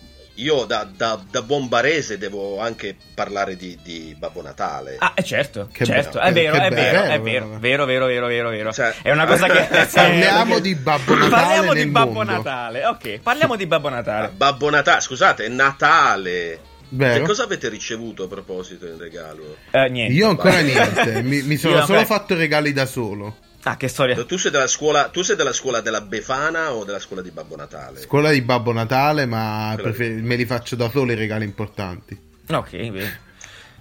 io 0.41 0.65
da, 0.65 0.89
da- 0.97 1.21
da 1.31 1.43
buon 1.43 1.69
barese 1.69 2.19
devo 2.19 2.61
anche 2.61 2.97
parlare 3.15 3.57
di, 3.57 3.79
di 3.83 4.15
Babbo 4.19 4.43
Natale. 4.43 4.97
Ah, 4.99 5.13
eh, 5.15 5.23
certo, 5.23 5.69
Che 5.73 5.85
certo, 5.85 6.19
bello, 6.19 6.29
è 6.29 6.33
vero, 6.33 6.53
che 6.53 6.67
è 6.67 6.71
vero, 6.71 7.03
è 7.03 7.21
vero. 7.21 7.21
vero, 7.21 7.59
vero, 7.59 7.85
vero, 7.85 8.07
vero, 8.07 8.27
vero, 8.27 8.49
vero. 8.51 8.73
Cioè- 8.73 8.95
È 9.03 9.11
una 9.11 9.27
cosa 9.27 9.47
che... 9.49 9.87
Parliamo 9.93 10.59
di 10.59 10.75
Babbo 10.75 11.15
Natale 11.15 11.31
Parliamo 11.31 11.75
di 11.75 11.87
Babbo 11.87 12.13
mondo. 12.13 12.33
Natale, 12.33 12.87
ok, 12.87 13.19
parliamo 13.21 13.57
di 13.57 13.67
Babbo 13.67 13.89
Ah, 13.89 13.91
Natale. 13.91 14.29
Babbo 14.37 14.71
Natale, 14.71 15.01
scusate, 15.01 15.45
è 15.45 15.49
Natale. 15.49 16.61
Vero? 16.93 17.21
Che 17.21 17.27
cosa 17.27 17.45
avete 17.45 17.69
ricevuto 17.69 18.25
a 18.25 18.29
proposito 18.29 18.87
in 18.87 18.99
regalo? 18.99 19.57
Eh, 19.71 19.89
niente. 19.91 20.13
Io 20.13 20.29
ancora 20.29 20.59
niente, 20.61 21.23
mi, 21.23 21.43
mi 21.43 21.57
sono 21.59 21.77
Io 21.77 21.85
solo 21.85 22.05
fatto 22.05 22.35
regali 22.35 22.73
da 22.73 22.85
solo. 22.87 23.37
Ah, 23.65 23.77
che 23.77 23.89
storia. 23.89 24.23
Tu 24.25 24.37
sei 24.39 24.51
della 24.51 24.67
scuola, 24.67 25.09
tu 25.11 25.23
sei 25.23 25.37
della 25.37 25.53
scuola 25.53 25.81
della 25.81 26.01
Befana 26.01 26.73
o 26.73 26.85
della 26.85 26.99
scuola 26.99 27.21
di 27.21 27.31
Babbo 27.31 27.57
Natale? 27.57 28.01
Scuola 28.01 28.31
di 28.31 28.41
Babbo 28.41 28.73
Natale, 28.73 29.27
ma 29.27 29.77
prefer- 29.81 30.19
me 30.23 30.37
li 30.37 30.47
faccio 30.47 30.77
da 30.77 30.89
solo 30.89 31.13
i 31.13 31.15
regali 31.15 31.45
importanti. 31.45 32.19
Ok, 32.49 32.71
bene. 32.71 33.21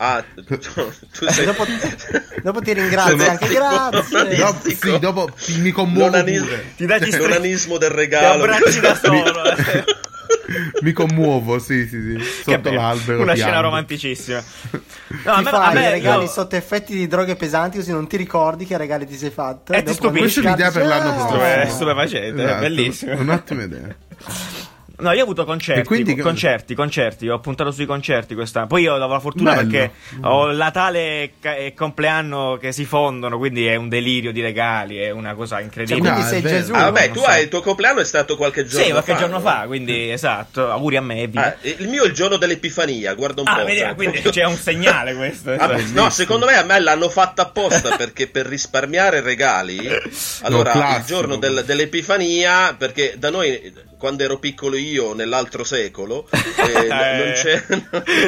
Ah, 0.02 0.24
tu, 0.34 0.58
tu 0.58 0.92
sei 1.30 1.46
Dopo, 1.46 1.66
dopo 2.42 2.62
ti 2.62 2.74
ringrazio 2.74 3.18
Sono- 3.18 3.30
anche, 3.32 3.48
grazie. 3.50 4.36
Dopo, 4.38 4.70
sì, 4.70 5.00
dopo 5.00 5.30
mi 5.60 5.72
commuovo 5.72 6.10
L'onanismo- 6.12 6.46
pure. 6.46 6.74
Ti 6.78 6.86
dai 6.86 7.12
l'onanismo 7.18 7.78
del 7.78 7.90
Ti 7.90 7.96
regalo. 7.96 8.44
abbracci 8.44 8.80
da 8.80 8.96
solo. 8.96 9.44
eh. 9.44 9.84
Mi 10.82 10.92
commuovo, 10.92 11.60
sì, 11.60 11.88
sì, 11.88 12.02
sì. 12.02 12.24
Sotto 12.44 12.72
l'albero. 12.72 13.22
Una 13.22 13.34
piango. 13.34 13.42
scena 13.52 13.60
romanticissima. 13.62 14.44
No, 14.72 14.80
Ti 15.22 15.28
a 15.28 15.42
me, 15.42 15.50
a 15.50 15.52
fai 15.52 15.74
me- 15.74 15.88
i 15.88 15.90
regali 15.92 16.24
io- 16.24 16.30
sotto 16.30 16.56
effetti 16.56 16.96
di 16.96 17.08
droghe 17.08 17.36
pesanti 17.36 17.78
così 17.78 17.92
non 17.92 18.08
ti 18.08 18.18
ricordi 18.18 18.66
che 18.66 18.78
regali 18.78 19.06
ti 19.08 19.16
sei 19.18 19.30
fatto. 19.32 19.74
Eh, 19.74 19.84
ti 19.84 19.94
stupisci. 19.94 20.42
Questa 20.42 20.42
è 20.42 20.52
l'idea 20.52 20.72
per 20.72 20.86
l'anno 20.86 21.12
prossimo. 21.14 21.30
Stupe- 21.30 21.68
stupefacente, 21.70 22.56
è 22.56 22.60
bellissimo. 22.60 23.12
Esatto, 23.12 23.24
Un'ottima 23.30 23.64
idea. 23.64 23.96
No, 25.00 25.12
io 25.12 25.20
ho 25.22 25.24
avuto 25.24 25.46
concerti, 25.46 25.84
quindi 25.84 26.16
concerti, 26.16 26.76
concerti, 26.76 27.28
ho 27.30 27.40
puntato 27.40 27.72
sui 27.72 27.86
concerti 27.86 28.36
quest'anno. 28.36 28.68
Poi 28.68 28.84
io 28.84 28.92
ho 28.94 28.96
avuto 28.96 29.12
la 29.14 29.20
fortuna 29.20 29.56
Bello. 29.56 29.70
perché 29.70 29.92
ho 30.22 30.50
il 30.50 30.58
Natale 30.58 31.32
e 31.42 31.74
compleanno 31.76 32.58
che 32.60 32.72
si 32.72 32.86
fondono, 32.86 33.38
quindi 33.38 33.66
è 33.66 33.76
un 33.76 33.88
delirio 33.90 34.32
di 34.32 34.42
regali, 34.42 34.98
è 34.98 35.10
una 35.12 35.34
cosa 35.36 35.56
Cioè, 35.56 35.64
incredibile. 35.64 36.00
quindi 36.02 36.20
No, 36.20 36.26
è 36.26 36.30
sei. 36.30 36.42
Gesù. 36.42 36.74
Ah, 36.74 36.84
vabbè, 36.92 37.12
tu 37.12 37.20
so. 37.20 37.26
hai 37.26 37.44
il 37.44 37.50
tuo 37.50 37.62
compleanno 37.62 38.00
è 38.00 38.06
stato 38.06 38.36
qualche 38.36 38.66
giorno 38.66 38.86
sì, 38.86 38.92
qualche 38.92 39.14
fa. 39.14 39.18
giorno 39.20 39.36
no? 39.38 39.42
fa, 39.42 39.64
quindi 39.68 40.12
esatto. 40.12 40.70
Auguri 40.72 40.98
a 40.98 41.02
me 41.02 41.22
e 41.22 41.28
via. 41.28 41.46
Ah, 41.46 41.56
il 41.62 41.88
mio 41.88 42.04
è 42.04 42.08
il 42.08 42.14
giorno 42.14 42.38
dell'Epifania, 42.38 43.14
guarda 43.14 43.42
un 43.42 43.48
Ah, 43.48 43.60
po'. 43.60 43.66
vedi, 43.66 43.80
cioè, 43.80 43.96
quindi 43.96 44.22
c'è 44.22 44.44
un 44.44 44.56
segnale 44.56 45.14
questo. 45.16 45.52
Ah, 45.52 45.68
beh, 45.68 45.84
no, 45.94 46.10
secondo 46.10 46.46
me 46.46 46.56
a 46.56 46.64
me 46.64 46.80
l'hanno 46.80 47.10
fatta 47.10 47.44
apposta 47.44 47.96
perché 47.96 48.28
per 48.28 48.46
risparmiare 48.48 49.22
regali, 49.22 49.78
allora 50.42 50.72
il 50.74 50.78
classico. 50.80 51.06
giorno 51.08 51.36
del- 51.38 51.64
dell'Epifania, 51.66 52.76
perché 52.78 53.16
da 53.18 53.30
noi 53.30 53.88
quando 53.98 54.24
ero 54.24 54.38
piccolo 54.40 54.78
io 54.78 54.89
nell'altro 55.14 55.64
secolo, 55.64 56.28
eh, 56.32 56.88
non 56.88 57.32
c'è... 57.34 57.64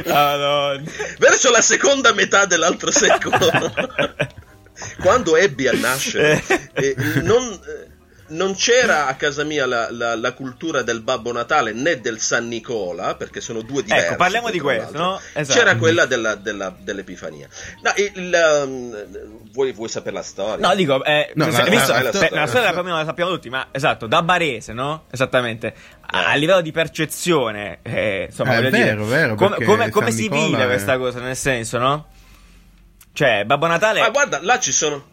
Madonna. 0.05 0.83
Verso 1.17 1.51
la 1.51 1.61
seconda 1.61 2.13
metà 2.13 2.45
dell'altro 2.45 2.91
secolo, 2.91 3.37
quando 5.01 5.35
ebbi 5.35 5.67
a 5.67 5.73
nascere, 5.73 6.43
eh, 6.73 6.95
non, 7.21 7.43
eh, 7.43 7.90
non 8.31 8.55
c'era 8.55 9.07
a 9.07 9.15
casa 9.15 9.43
mia 9.43 9.65
la, 9.65 9.89
la- 9.91 10.15
la 10.15 10.31
cultura 10.33 10.81
del 10.81 11.01
Babbo 11.01 11.31
Natale 11.31 11.71
né 11.73 11.99
del 12.01 12.19
San 12.19 12.47
Nicola, 12.47 13.15
perché 13.15 13.41
sono 13.41 13.61
due 13.61 13.83
diversi. 13.83 14.05
Ecco, 14.07 14.15
parliamo 14.15 14.49
di 14.49 14.59
questo, 14.59 14.83
l'altro. 14.97 15.01
no? 15.03 15.19
Esatto. 15.33 15.59
C'era 15.59 15.75
quella 15.75 16.05
della- 16.05 16.35
della- 16.35 16.73
dell'Epifania. 16.77 17.47
No, 17.83 17.91
il- 17.95 18.11
il, 18.15 18.61
um, 18.65 19.49
vuoi, 19.51 19.71
vuoi 19.73 19.89
sapere 19.89 20.15
la 20.15 20.23
storia? 20.23 20.67
No, 20.67 20.75
dico, 20.75 21.03
eh, 21.03 21.31
No, 21.35 21.45
la- 21.49 21.63
visto, 21.63 21.91
la- 21.91 22.01
la- 22.01 22.11
la, 22.11 22.29
la- 22.31 22.47
storia 22.47 22.69
più 22.71 22.79
o 22.79 22.83
meno 22.83 22.95
la 22.97 23.05
sappiamo 23.05 23.31
tutti, 23.31 23.49
ma 23.49 23.67
esatto, 23.71 24.07
da 24.07 24.21
barese, 24.23 24.73
no? 24.73 25.05
Esattamente. 25.11 25.73
A 26.13 26.35
livello 26.35 26.61
di 26.61 26.71
percezione, 26.71 27.79
eh, 27.83 28.25
insomma, 28.29 28.55
Eh, 28.57 28.61
vero, 28.69 28.75
dire, 28.75 28.95
vero, 28.95 29.35
come, 29.35 29.57
come- 29.63 29.89
come 29.89 30.11
si 30.11 30.27
vive 30.29 30.63
è- 30.63 30.67
questa 30.67 30.97
cosa, 30.97 31.19
nel 31.19 31.35
senso, 31.35 31.77
no? 31.77 32.07
Cioè, 33.13 33.43
Babbo 33.45 33.67
Natale... 33.67 33.99
Ma 33.99 34.09
guarda, 34.09 34.39
là 34.41 34.57
ci 34.59 34.71
sono, 34.71 35.03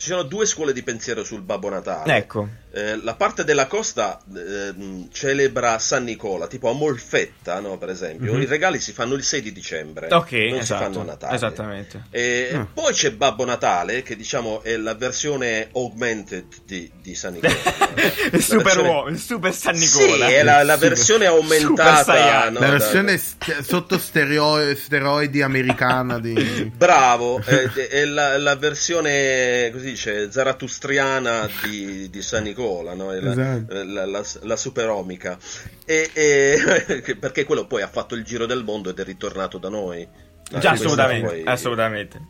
ci 0.00 0.08
sono 0.08 0.22
due 0.22 0.46
scuole 0.46 0.72
di 0.72 0.82
pensiero 0.82 1.22
sul 1.24 1.42
Babbo 1.42 1.68
Natale. 1.68 2.16
Ecco. 2.16 2.48
Eh, 2.72 3.02
la 3.02 3.14
parte 3.16 3.44
della 3.44 3.66
costa 3.66 4.18
ehm, 4.34 5.08
celebra 5.12 5.78
San 5.80 6.04
Nicola, 6.04 6.46
tipo 6.46 6.70
a 6.70 6.72
Molfetta, 6.72 7.58
no, 7.60 7.76
per 7.76 7.90
esempio. 7.90 8.32
Mhm. 8.32 8.40
I 8.42 8.46
regali 8.46 8.80
si 8.80 8.92
fanno 8.92 9.14
il 9.14 9.24
6 9.24 9.42
di 9.42 9.52
dicembre, 9.52 10.06
Ok, 10.14 10.30
non 10.32 10.58
esatto, 10.60 10.62
si 10.62 10.88
fanno 10.92 11.00
a 11.00 11.04
Natale. 11.04 11.34
esattamente. 11.34 12.04
E 12.10 12.50
Ah. 12.54 12.66
Poi 12.72 12.92
c'è 12.94 13.10
Babbo 13.10 13.44
Natale, 13.44 14.02
che 14.02 14.16
diciamo 14.16 14.62
è 14.62 14.76
la 14.76 14.94
versione 14.94 15.68
augmented 15.74 16.44
di, 16.64 16.90
di 17.02 17.14
San 17.14 17.34
Nicola. 17.34 17.52
il 18.32 18.40
super 18.42 18.62
versione- 18.62 18.88
uomo, 18.88 19.08
il 19.08 19.18
super 19.18 19.52
San 19.52 19.74
Nicola. 19.74 20.26
Sì, 20.28 20.32
è 20.32 20.42
la, 20.44 20.62
la 20.62 20.76
versione 20.76 21.26
Super 21.26 21.40
aumentata. 21.42 22.48
No, 22.50 22.58
La 22.60 22.66
da- 22.66 22.70
versione 22.70 23.18
st- 23.18 23.60
sotto 23.62 23.98
stereo- 23.98 24.74
steroidi 24.76 25.42
americana 25.42 26.18
di... 26.20 26.70
Bravo, 26.74 27.42
è, 27.44 27.68
è 27.72 28.04
la, 28.06 28.38
la 28.38 28.54
versione, 28.56 29.70
così 29.72 29.89
dice, 29.90 30.30
zaratustriana 30.32 31.48
di, 31.64 32.08
di 32.10 32.22
San 32.22 32.42
Nicola, 32.44 32.94
no? 32.94 33.12
La, 33.12 33.30
Esatto. 33.32 33.84
la, 33.84 34.06
la- 34.06 34.24
la 34.42 34.56
superomica. 34.56 35.38
E, 35.84 36.10
e- 36.12 37.16
perché 37.20 37.44
quello 37.44 37.66
poi 37.66 37.82
ha 37.82 37.88
fatto 37.88 38.14
il 38.14 38.24
giro 38.24 38.46
del 38.46 38.64
mondo 38.64 38.90
ed 38.90 38.98
è 38.98 39.04
ritornato 39.04 39.58
da 39.58 39.68
noi. 39.68 40.06
No, 40.50 40.58
Già, 40.58 40.70
assolutamente, 40.70 41.26
poi- 41.28 41.42
assolutamente. 41.44 42.20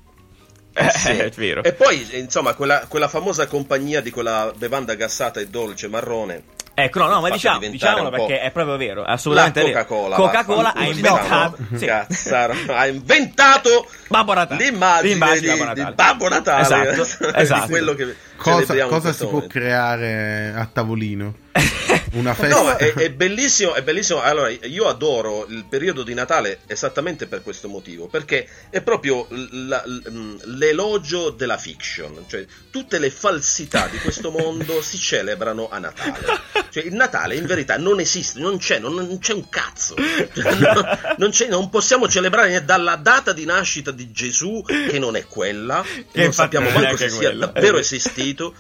Eh, 0.73 0.89
sì. 0.97 1.09
è 1.11 1.31
vero. 1.31 1.63
E 1.65 1.73
poi, 1.73 2.07
insomma, 2.19 2.55
quella, 2.55 2.87
quella 2.89 3.09
famosa 3.09 3.47
compagnia 3.47 4.01
di 4.01 4.11
quella 4.11 4.53
bevanda 4.57 4.95
gassata 4.95 5.41
e 5.41 5.49
dolce 5.49 5.89
marrone 5.89 6.45
Ecco, 6.73 6.99
no, 7.01 7.09
no, 7.09 7.21
ma 7.21 7.29
diciamo, 7.31 7.59
diciamolo 7.59 8.09
perché 8.11 8.41
è 8.41 8.51
proprio 8.53 8.77
vero, 8.79 9.03
assolutamente 9.05 9.61
la 9.61 9.67
vero. 9.69 9.85
Coca-Cola. 9.85 10.17
Coca-Cola 10.17 10.73
ha 10.75 10.85
inventato, 10.85 11.57
sì, 11.75 11.85
Cazzaro, 11.85 12.55
ha 12.69 12.87
inventato 12.87 13.87
Babbo 14.09 14.33
Natale. 14.33 14.65
l'immagine 14.65 15.13
L'immagine 15.13 15.53
di, 15.53 15.59
Babbo 15.59 15.75
di 15.75 15.81
Natale. 15.81 15.95
Babbo 15.95 16.29
Natale 16.29 16.63
Esatto, 16.63 17.27
di 17.31 17.41
esatto. 17.43 17.67
quello 17.69 17.95
che 17.95 18.17
Cosa, 18.37 18.87
cosa 18.87 19.13
si 19.13 19.27
può 19.27 19.47
creare 19.47 20.55
a 20.57 20.65
tavolino? 20.65 21.35
Una 22.13 22.33
festa? 22.35 22.57
No, 22.57 22.65
ma 22.65 22.77
è, 22.77 22.93
è 22.95 23.11
bellissimo, 23.11 23.75
è 23.75 23.83
bellissimo. 23.83 24.23
Allora, 24.23 24.49
io 24.49 24.89
adoro 24.89 25.45
il 25.49 25.65
periodo 25.69 26.03
di 26.03 26.15
Natale 26.15 26.61
esattamente 26.67 27.27
per 27.27 27.43
questo 27.43 27.69
motivo, 27.69 28.07
perché 28.07 28.49
è 28.71 28.81
proprio 28.81 29.27
l- 29.29 29.69
la- 29.69 29.83
l- 29.85 30.57
l'elogio 30.57 31.29
della 31.31 31.59
fiction, 31.59 32.25
cioè 32.27 32.47
tutte 32.71 32.99
le 32.99 33.11
falsità 33.11 33.87
di 33.89 33.99
questo 33.99 34.31
mondo 34.31 34.81
si 34.81 34.97
celebrano 34.99 35.69
a 35.71 35.79
Natale. 35.79 36.19
Cioè, 36.69 36.85
il 36.85 36.95
Natale 36.95 37.35
in 37.37 37.47
verità 37.47 37.77
non 37.79 38.01
esiste, 38.01 38.39
non 38.41 38.59
c'è, 38.59 38.79
non, 38.79 38.95
non 38.95 39.19
c'è 39.19 39.33
un 39.33 39.49
cazzo. 39.49 39.95
Cioè, 39.97 40.55
no, 40.59 40.99
non, 41.17 41.31
c'è- 41.31 41.49
non 41.49 41.71
possiamo 41.71 42.09
celebrare 42.09 42.65
dalla 42.65 42.97
data 42.97 43.33
di 43.33 43.45
nascita 43.45 43.91
di 43.91 44.11
Gesù, 44.13 44.63
che 44.65 44.99
non 44.99 45.17
è 45.17 45.25
quella, 45.27 45.83
Che 45.83 46.23
non 46.23 46.33
sappiamo 46.33 46.69
manco 46.71 46.97
se 46.97 47.09
sia 47.09 47.31
davvero 47.33 47.79
esistito, 47.79 48.55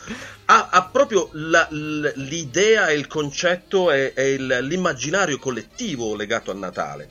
ha, 0.47 0.69
ha 0.71 0.83
proprio 0.85 1.29
la- 1.33 1.69
l'idea 1.71 2.89
e 2.89 2.95
il 2.95 3.07
concetto 3.07 3.91
e, 3.91 4.13
e 4.17 4.33
il- 4.33 4.59
l'immaginario 4.63 5.39
collettivo 5.39 6.15
legato 6.17 6.51
a 6.51 6.55
Natale. 6.55 7.09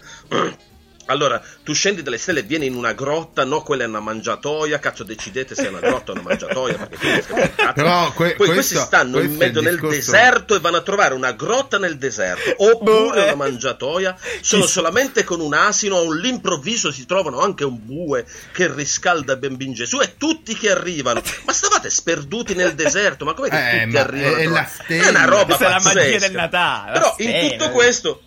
Allora, 1.09 1.41
tu 1.63 1.73
scendi 1.73 2.01
dalle 2.03 2.17
stelle 2.19 2.41
e 2.41 2.43
vieni 2.43 2.67
in 2.67 2.75
una 2.75 2.93
grotta, 2.93 3.43
no, 3.43 3.61
quella 3.63 3.83
è 3.83 3.87
una 3.87 3.99
mangiatoia, 3.99 4.77
cazzo 4.79 5.03
decidete 5.03 5.55
se 5.55 5.65
è 5.65 5.69
una 5.69 5.79
grotta 5.79 6.11
o 6.11 6.13
una 6.15 6.23
mangiatoia, 6.23 6.77
perché 6.77 7.23
cazzo. 7.25 7.73
Però 7.73 8.11
que- 8.13 8.35
Poi 8.35 8.47
questo- 8.47 8.53
questi 8.53 8.75
stanno 8.77 9.19
in 9.19 9.25
questo 9.35 9.43
è 9.43 9.47
mezzo 9.47 9.61
nel 9.61 9.73
discorso- 9.79 10.11
deserto 10.11 10.55
e 10.55 10.59
vanno 10.59 10.77
a 10.77 10.81
trovare 10.81 11.13
una 11.15 11.31
grotta 11.31 11.77
nel 11.79 11.97
deserto, 11.97 12.53
oppure 12.63 12.91
Boh, 12.91 13.13
eh. 13.15 13.23
una 13.23 13.35
mangiatoia, 13.35 14.15
sono 14.41 14.63
Chi- 14.65 14.69
solamente 14.69 15.23
con 15.23 15.39
un 15.41 15.53
asino, 15.53 15.99
all'improvviso 15.99 16.91
si 16.91 17.05
trovano 17.07 17.39
anche 17.41 17.63
un 17.65 17.77
bue 17.83 18.25
che 18.53 18.71
riscalda 18.71 19.35
Bambin 19.35 19.73
Gesù 19.73 19.99
e 20.01 20.15
tutti 20.17 20.55
che 20.55 20.69
arrivano. 20.69 21.21
Ma 21.45 21.53
stavate 21.53 21.89
sperduti 21.89 22.53
nel 22.53 22.75
deserto, 22.75 23.25
ma 23.25 23.33
come 23.33 23.49
che 23.49 23.81
Eh, 23.81 23.83
tutti 23.85 23.97
arrivano? 23.97 24.35
è 24.35 24.45
a 24.45 24.49
la 24.49 24.69
stella. 24.71 25.03
È 25.05 25.09
una 25.09 25.25
roba 25.25 25.45
Questa 25.55 25.65
è 25.65 25.69
la 25.69 25.79
magia 25.81 25.93
pazzesca. 26.01 26.19
del 26.19 26.31
Natale, 26.35 26.91
Però 26.91 27.15
in 27.17 27.29
stella. 27.29 27.49
tutto 27.49 27.69
questo 27.71 28.21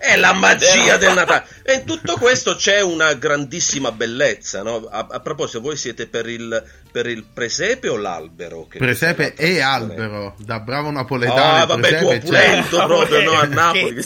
è 0.00 0.16
la 0.16 0.32
magia 0.32 0.96
del 0.96 1.12
Natale. 1.12 1.44
E 1.62 1.74
in 1.74 1.84
tutto 1.84 2.14
questo 2.14 2.56
c'è 2.56 2.80
una 2.80 3.12
grandissima 3.14 3.92
bellezza, 3.92 4.62
no? 4.62 4.88
A, 4.90 5.06
a 5.10 5.20
proposito, 5.20 5.60
voi 5.60 5.76
siete 5.76 6.06
per 6.06 6.26
il, 6.26 6.62
per 6.90 7.06
il 7.06 7.24
presepe 7.32 7.88
o 7.88 7.96
l'albero? 7.96 8.66
Che 8.66 8.78
Presepe 8.78 9.34
e 9.34 9.60
albero, 9.60 10.34
da 10.38 10.58
bravo 10.58 10.90
napoletano. 10.90 11.56
Ah, 11.62 11.66
vabbè, 11.66 11.98
tu 11.98 12.06
presepe 12.06 12.18
c'è. 12.18 12.24
opulento 12.24 12.86
proprio, 12.86 13.22
no? 13.22 13.32
A 13.38 13.44
Napoli. 13.44 14.04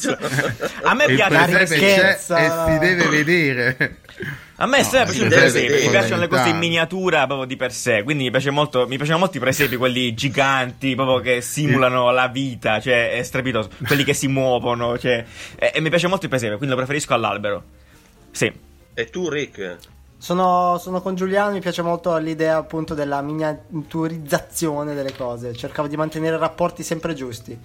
A 0.83 0.94
me 0.94 1.07
piace 1.07 1.33
La 1.33 1.44
presepe 1.44 1.80
c'è 1.80 1.94
ricchezza. 1.94 2.38
e 2.38 2.72
si 2.72 2.78
deve 2.80 3.07
vedere. 3.07 3.96
A 4.57 4.67
me 4.67 4.79
è 4.79 4.83
sempre 4.85 5.12
piaciuto 5.12 5.25
il 5.25 5.40
presepe, 5.40 5.81
mi 5.83 5.90
piacciono 5.90 6.21
le 6.21 6.29
cose 6.29 6.49
in 6.51 6.59
miniatura 6.59 7.27
proprio 7.27 7.45
di 7.45 7.57
per 7.57 7.73
sé, 7.73 8.05
quindi 8.05 8.25
mi, 8.25 8.31
piace 8.31 8.51
molto, 8.51 8.87
mi 8.87 8.97
piacciono 8.97 9.19
molto 9.19 9.37
i 9.37 9.40
presepi, 9.40 9.75
quelli 9.77 10.14
giganti, 10.14 10.95
proprio 10.95 11.19
che 11.19 11.40
simulano 11.40 12.12
la 12.12 12.29
vita, 12.29 12.79
cioè 12.81 13.11
è 13.12 13.23
strepitoso, 13.25 13.71
quelli 13.85 14.05
che 14.05 14.14
si 14.14 14.29
muovono, 14.29 14.97
cioè, 14.97 15.25
e, 15.57 15.73
e 15.75 15.81
mi 15.81 15.88
piace 15.88 16.07
molto 16.07 16.27
il 16.27 16.31
presepe, 16.31 16.57
quindi 16.57 16.75
lo 16.75 16.77
preferisco 16.77 17.14
all'albero. 17.14 17.64
Sì. 18.31 18.53
E 18.95 19.11
tu, 19.11 19.29
Rick? 19.29 19.77
Sono, 20.19 20.79
sono 20.79 21.03
con 21.03 21.17
Giuliano, 21.17 21.51
mi 21.53 21.61
piace 21.61 21.83
molto 21.83 22.17
l'idea 22.17 22.57
appunto 22.57 22.95
della 22.95 23.21
miniaturizzazione 23.23 24.95
delle 24.95 25.14
cose. 25.14 25.53
Cercavo 25.55 25.88
di 25.88 25.97
mantenere 25.97 26.38
rapporti 26.38 26.85
sempre 26.85 27.12
giusti. 27.12 27.59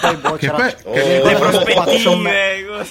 Poi 0.00 0.16
boh, 0.16 0.32
Che 0.32 0.38
c'era 0.46 0.56
poi- 0.56 0.74
Oh. 0.84 0.94
Le 0.94 1.22
Le 1.22 1.34
prospettive, 1.36 2.86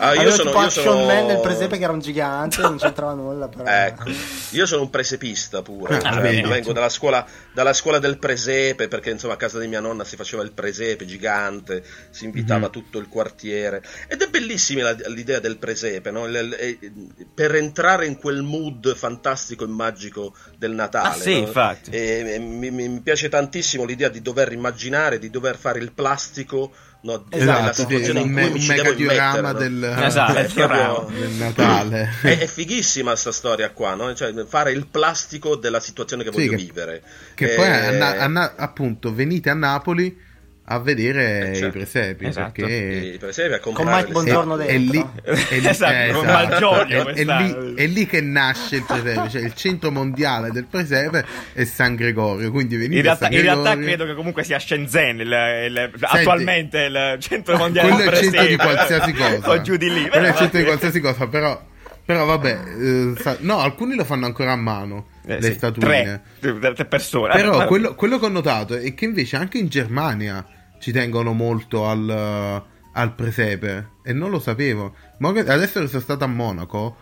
Ah, 0.00 0.14
io 0.14 0.30
sono, 0.30 0.50
io 0.50 0.58
Action 0.58 0.84
sono... 0.84 1.06
Man 1.06 1.26
nel 1.26 1.40
presepe 1.40 1.76
che 1.76 1.82
era 1.82 1.92
un 1.92 1.98
gigante, 1.98 2.60
non 2.62 2.78
c'entrava 2.78 3.14
nulla. 3.14 3.48
Però. 3.48 3.64
Ecco, 3.68 4.04
io 4.50 4.64
sono 4.66 4.82
un 4.82 4.90
presepista 4.90 5.62
pure, 5.62 5.96
Ah, 5.96 6.12
cioè, 6.12 6.42
vengo 6.42 6.72
dalla 6.72 6.88
scuola, 6.88 7.26
dalla 7.52 7.72
scuola 7.72 7.98
del 7.98 8.16
presepe 8.18 8.86
perché 8.86 9.10
insomma 9.10 9.34
a 9.34 9.36
casa 9.36 9.58
di 9.58 9.66
mia 9.66 9.80
nonna 9.80 10.04
si 10.04 10.14
faceva 10.14 10.42
il 10.44 10.52
presepe 10.52 11.04
gigante, 11.04 11.82
si 12.10 12.24
invitava 12.26 12.66
Mhm. 12.66 12.72
tutto 12.72 12.98
il 12.98 13.08
quartiere 13.08 13.82
ed 14.06 14.22
è 14.22 14.28
bellissima 14.28 14.82
la- 14.82 14.96
l'idea 15.08 15.40
del 15.40 15.58
presepe, 15.58 16.12
no? 16.12 16.26
Il- 16.26 16.56
il- 16.80 17.26
per 17.34 17.56
entrare 17.56 18.06
in 18.06 18.18
quel 18.18 18.42
mood 18.42 18.94
fantastico 18.94 19.64
e 19.64 19.68
magico 19.68 20.32
del 20.56 20.72
Natale. 20.72 21.08
Ah, 21.08 21.12
sì, 21.14 21.32
no? 21.32 21.38
infatti. 21.46 21.90
E, 21.90 22.34
e 22.34 22.38
mi, 22.38 22.70
mi- 22.70 22.88
mi 22.88 23.00
piace 23.00 23.28
tantissimo 23.28 23.84
l'idea 23.84 24.08
di 24.08 24.22
dover 24.22 24.52
immaginare, 24.52 25.18
di 25.18 25.28
dover 25.30 25.56
fare 25.56 25.80
il 25.80 25.87
plastico 25.90 26.72
no, 27.02 27.26
Esatto, 27.30 27.72
sì, 27.72 27.80
situazione 27.82 28.20
un, 28.20 28.26
in 28.26 28.32
me- 28.32 28.40
cui 28.42 28.50
mi 28.52 28.58
un 28.58 28.60
ci 28.64 28.68
devo 28.74 28.82
mega 28.82 28.94
diorama 28.96 29.38
immettere, 29.50 29.68
no? 29.68 29.80
del, 29.94 30.04
Esatto, 30.04 30.32
È 30.38 30.46
proprio- 30.52 31.10
del 31.18 31.30
Natale. 31.30 32.10
è, 32.22 32.38
è 32.38 32.46
fighissima 32.46 33.14
sta 33.16 33.32
storia 33.32 33.70
qua, 33.70 33.94
no? 33.94 34.14
Cioè, 34.14 34.32
fare 34.46 34.72
il 34.72 34.86
plastico 34.86 35.56
della 35.56 35.80
situazione 35.80 36.24
che 36.24 36.30
Sì, 36.30 36.36
voglio 36.36 36.50
che- 36.50 36.56
vivere. 36.56 37.02
Che 37.34 37.52
Eh, 37.52 37.54
poi 37.56 37.66
a 37.68 37.90
Na- 37.92 38.16
a 38.18 38.26
Na- 38.26 38.54
appunto 38.56 39.14
venite 39.14 39.50
a 39.50 39.54
Napoli 39.54 40.26
a 40.70 40.78
vedere 40.80 41.50
Eh, 41.50 41.54
certo. 41.54 41.66
i 41.66 41.70
presepi 41.70 42.26
Esatto. 42.26 42.60
i 42.60 42.62
perché 42.64 43.16
presepi 43.18 43.54
a 43.54 43.58
Con 43.60 43.74
Mike 43.86 44.10
è, 44.10 44.12
dentro. 44.24 44.56
è 44.58 44.76
lì, 44.76 44.98
è 45.48 45.58
lì- 45.58 45.66
Esatto, 45.66 45.92
eh, 45.94 46.10
con 46.12 46.24
esatto. 46.28 46.48
Malgioglio 46.48 47.08
È- 47.08 47.12
è, 47.14 47.24
lì, 47.24 47.74
è 47.74 47.86
lì 47.86 48.06
che 48.06 48.20
nasce 48.20 48.76
il 48.76 48.84
presepe, 48.84 49.28
cioè 49.30 49.40
il 49.42 49.54
centro 49.54 49.90
mondiale 49.90 50.50
del 50.50 50.66
presepe 50.66 51.24
è 51.54 51.64
San 51.64 51.94
Gregorio, 51.94 52.50
quindi 52.50 52.76
venite 52.76 52.96
In 52.96 53.02
realtà, 53.02 53.24
San 53.24 53.32
in 53.32 53.40
realtà 53.40 53.62
Gregorio. 53.70 53.86
credo 53.86 54.04
che 54.06 54.14
comunque 54.14 54.44
sia 54.44 54.58
Shenzhen 54.58 55.20
il, 55.20 55.26
il- 55.68 55.90
attualmente 56.00 56.78
il 56.82 57.16
centro 57.20 57.56
mondiale 57.56 57.88
quello 57.88 58.02
è 58.02 58.04
il 58.04 58.10
del 58.12 58.22
centro 58.22 58.46
di 58.46 58.56
presepe. 58.56 58.74
qualsiasi 58.74 59.12
cosa. 59.40 59.50
o 59.50 59.60
giù 59.62 59.76
di 59.76 59.92
lì. 59.92 60.08
Quello 60.08 60.26
è 60.26 60.28
il 60.30 60.36
centro 60.36 60.58
di 60.58 60.64
qualsiasi 60.66 61.00
cosa, 61.00 61.26
però, 61.28 61.64
però 62.04 62.24
vabbè, 62.26 62.58
eh, 62.78 63.12
sa- 63.18 63.36
no, 63.40 63.58
alcuni 63.60 63.94
lo 63.94 64.04
fanno 64.04 64.26
ancora 64.26 64.52
a 64.52 64.56
mano, 64.56 65.06
Eh, 65.26 65.40
le 65.40 65.50
sì, 65.50 65.54
statuine. 65.54 66.20
tre, 66.40 66.72
tre 66.74 66.84
persone. 66.84 67.32
Però 67.34 67.66
quello, 67.66 67.94
quello 67.94 68.18
che 68.18 68.24
ho 68.26 68.30
notato 68.30 68.74
è 68.76 68.92
che 68.94 69.04
invece 69.06 69.36
anche 69.36 69.58
in 69.58 69.68
Germania 69.68 70.44
ci 70.78 70.92
tengono 70.92 71.32
molto 71.32 71.86
al, 71.86 72.62
al 72.92 73.14
presepe 73.14 73.90
e 74.02 74.12
non 74.12 74.30
lo 74.30 74.38
sapevo. 74.38 74.94
Ma 75.18 75.30
adesso 75.30 75.80
che 75.80 75.88
sono 75.88 76.02
stato 76.02 76.24
a 76.24 76.28
Monaco, 76.28 76.96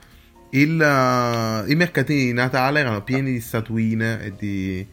il, 0.51 0.81
eh, 0.81 1.71
i 1.71 1.75
mercatini 1.75 2.25
di 2.27 2.33
Natale 2.33 2.81
erano 2.81 3.03
pieni 3.03 3.33
di 3.33 3.41
statuine 3.41 4.23
e 4.23 4.33
di, 4.37 4.87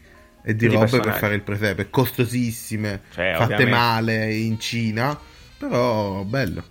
e 0.44 0.56
di 0.56 0.68
robe 0.68 1.00
per 1.00 1.14
fare 1.16 1.36
il 1.36 1.42
presepe, 1.42 1.90
costosissime, 1.90 3.02
Cioè, 3.14 3.34
fatte 3.34 3.54
ovviamente. 3.54 3.72
male 3.72 4.34
in 4.34 4.60
Cina, 4.60 5.18
però 5.58 6.24
bello. 6.24 6.64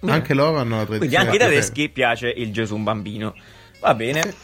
Bene. 0.00 0.12
Anche 0.12 0.34
loro 0.34 0.58
hanno 0.58 0.76
la 0.76 0.84
tradizione. 0.84 0.98
Quindi 0.98 1.16
anche 1.16 1.42
ai 1.42 1.50
tedeschi 1.50 1.88
piace 1.88 2.28
il 2.28 2.52
Gesù 2.52 2.76
bambino. 2.76 3.34
Va 3.80 3.94
bene. 3.94 4.22
Sì. 4.22 4.34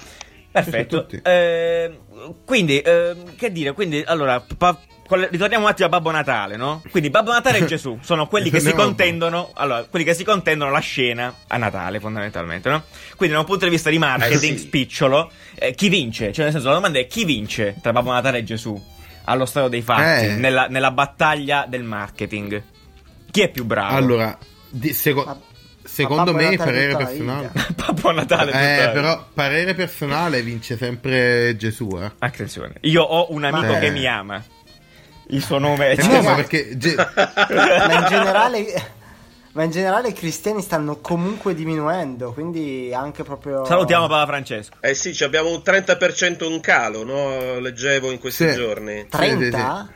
Perfetto. 0.50 1.08
Eh, 1.22 1.98
quindi, 2.44 2.78
eh, 2.80 3.16
che 3.36 3.50
dire? 3.52 3.72
Quindi, 3.72 4.02
allora, 4.04 4.40
pa- 4.40 4.78
ritorniamo 5.16 5.64
un 5.64 5.70
attimo 5.70 5.86
a 5.86 5.90
Babbo 5.90 6.10
Natale, 6.10 6.56
no? 6.56 6.82
Quindi 6.90 7.10
Babbo 7.10 7.32
Natale 7.32 7.58
e 7.58 7.64
Gesù 7.66 7.98
sono 8.02 8.26
quelli 8.28 8.50
che 8.50 8.60
si 8.60 8.72
contendono, 8.72 9.50
allora, 9.54 9.84
quelli 9.84 10.04
che 10.04 10.14
si 10.14 10.24
contendono 10.24 10.70
la 10.70 10.78
scena 10.80 11.34
a 11.48 11.56
Natale, 11.56 12.00
fondamentalmente, 12.00 12.68
no? 12.68 12.82
Quindi, 13.16 13.34
da 13.34 13.40
un 13.40 13.46
punto 13.46 13.64
di 13.64 13.70
vista 13.70 13.90
di 13.90 13.98
marketing 13.98 14.54
Eh 14.54 14.58
sì. 14.58 14.64
spicciolo, 14.66 15.30
eh, 15.54 15.74
chi 15.74 15.88
vince? 15.88 16.32
Cioè, 16.32 16.44
nel 16.44 16.52
senso, 16.52 16.68
la 16.68 16.74
domanda 16.74 16.98
è 16.98 17.06
chi 17.06 17.24
vince 17.24 17.76
tra 17.80 17.92
Babbo 17.92 18.12
Natale 18.12 18.38
e 18.38 18.44
Gesù 18.44 18.80
allo 19.24 19.44
stato 19.46 19.68
dei 19.68 19.82
fatti, 19.82 20.24
Eh. 20.26 20.34
nella, 20.36 20.66
nella 20.68 20.90
battaglia 20.90 21.64
del 21.68 21.82
marketing? 21.84 22.62
Chi 23.30 23.40
è 23.42 23.48
più 23.48 23.64
bravo? 23.64 23.96
Allora, 23.96 24.36
di- 24.68 24.92
secondo 24.92 26.32
Babbo 26.32 26.32
me, 26.32 26.56
parere 26.56 26.96
personale. 26.96 27.50
Babbo 27.74 28.10
Natale 28.12 28.50
Eh, 28.50 28.88
però 28.90 29.26
parere 29.32 29.74
personale 29.74 30.42
vince 30.42 30.76
sempre 30.76 31.56
Gesù, 31.56 31.98
eh. 32.00 32.10
Attenzione, 32.18 32.74
io 32.82 33.02
ho 33.02 33.32
un 33.32 33.44
amico 33.44 33.72
Ma- 33.72 33.78
che 33.78 33.90
mi 33.90 34.06
ama. 34.06 34.42
Il 35.32 35.42
suo 35.42 35.58
nome 35.58 35.88
è 35.88 35.92
Eh, 35.92 35.96
Gesù. 35.96 36.10
no, 36.10 36.22
ma 36.22 36.34
perché 36.34 36.76
Ge- 36.76 36.94
ma 36.96 37.92
in 38.00 38.06
generale 38.08 39.00
ma 39.54 39.64
in 39.64 39.70
generale 39.70 40.08
i 40.08 40.12
cristiani 40.14 40.62
stanno 40.62 40.96
comunque 41.00 41.54
diminuendo 41.54 42.32
quindi 42.32 42.90
anche 42.94 43.22
proprio 43.22 43.64
Salutiamo 43.66 44.06
Papa 44.08 44.26
Francesco. 44.26 44.76
Eh 44.80 44.94
sì, 44.94 45.14
ci 45.14 45.24
abbiamo 45.24 45.50
un 45.50 45.60
30% 45.64 46.44
in 46.50 46.60
calo, 46.60 47.04
no? 47.04 47.58
Leggevo 47.60 48.10
in 48.10 48.18
questi 48.18 48.48
Sì. 48.48 48.54
giorni. 48.54 49.06
30? 49.08 49.90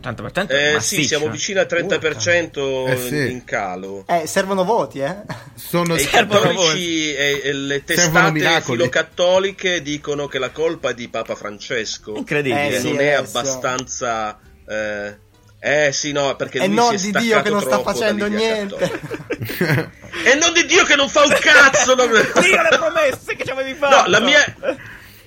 Tanto 0.00 0.22
per 0.22 0.32
tanto 0.32 0.52
Eh 0.54 0.78
sì, 0.80 1.04
siamo 1.04 1.28
vicini 1.28 1.58
al 1.60 1.66
30% 1.70 2.88
Eh 2.88 2.96
sì. 2.96 3.30
in 3.30 3.44
calo. 3.44 4.04
eh 4.08 4.26
servono 4.26 4.64
voti 4.64 4.98
eh 5.00 5.14
sono 5.54 5.94
E 5.94 6.00
i 6.02 6.04
Servono 6.06 6.40
cattolici 6.40 7.14
e, 7.14 7.40
e 7.44 7.52
le 7.52 7.84
testate 7.84 8.60
filocattoliche 8.62 9.80
dicono 9.82 10.26
che 10.26 10.38
la 10.38 10.50
colpa 10.50 10.88
è 10.90 10.94
di 10.94 11.08
Papa 11.08 11.34
Francesco. 11.34 12.14
Incredibile. 12.16 12.68
Eh 12.76 12.80
sì, 12.80 12.88
non 12.92 13.00
è 13.00 13.12
adesso. 13.12 13.38
abbastanza... 13.38 14.38
Eh, 14.72 15.16
eh, 15.64 15.92
sì, 15.92 16.12
no, 16.12 16.34
perché 16.34 16.58
e 16.58 16.66
lui 16.66 16.74
non 16.74 16.98
si 16.98 17.10
è 17.10 17.12
di 17.12 17.18
Dio 17.18 17.40
che 17.42 17.50
non 17.50 17.60
sta 17.60 17.80
facendo 17.82 18.26
niente 18.26 18.76
e 20.24 20.34
non 20.34 20.52
di 20.52 20.66
Dio 20.66 20.82
che 20.84 20.96
non 20.96 21.08
fa 21.08 21.22
un 21.22 21.36
cazzo! 21.38 21.94
no? 21.94 22.06
Dio 22.06 22.20
le 22.22 22.68
promesse 22.70 23.36
che 23.36 23.44
ci 23.44 23.50
avevi 23.50 23.74
fatto. 23.74 23.96
No, 23.96 24.06
la 24.08 24.20
mia. 24.20 24.42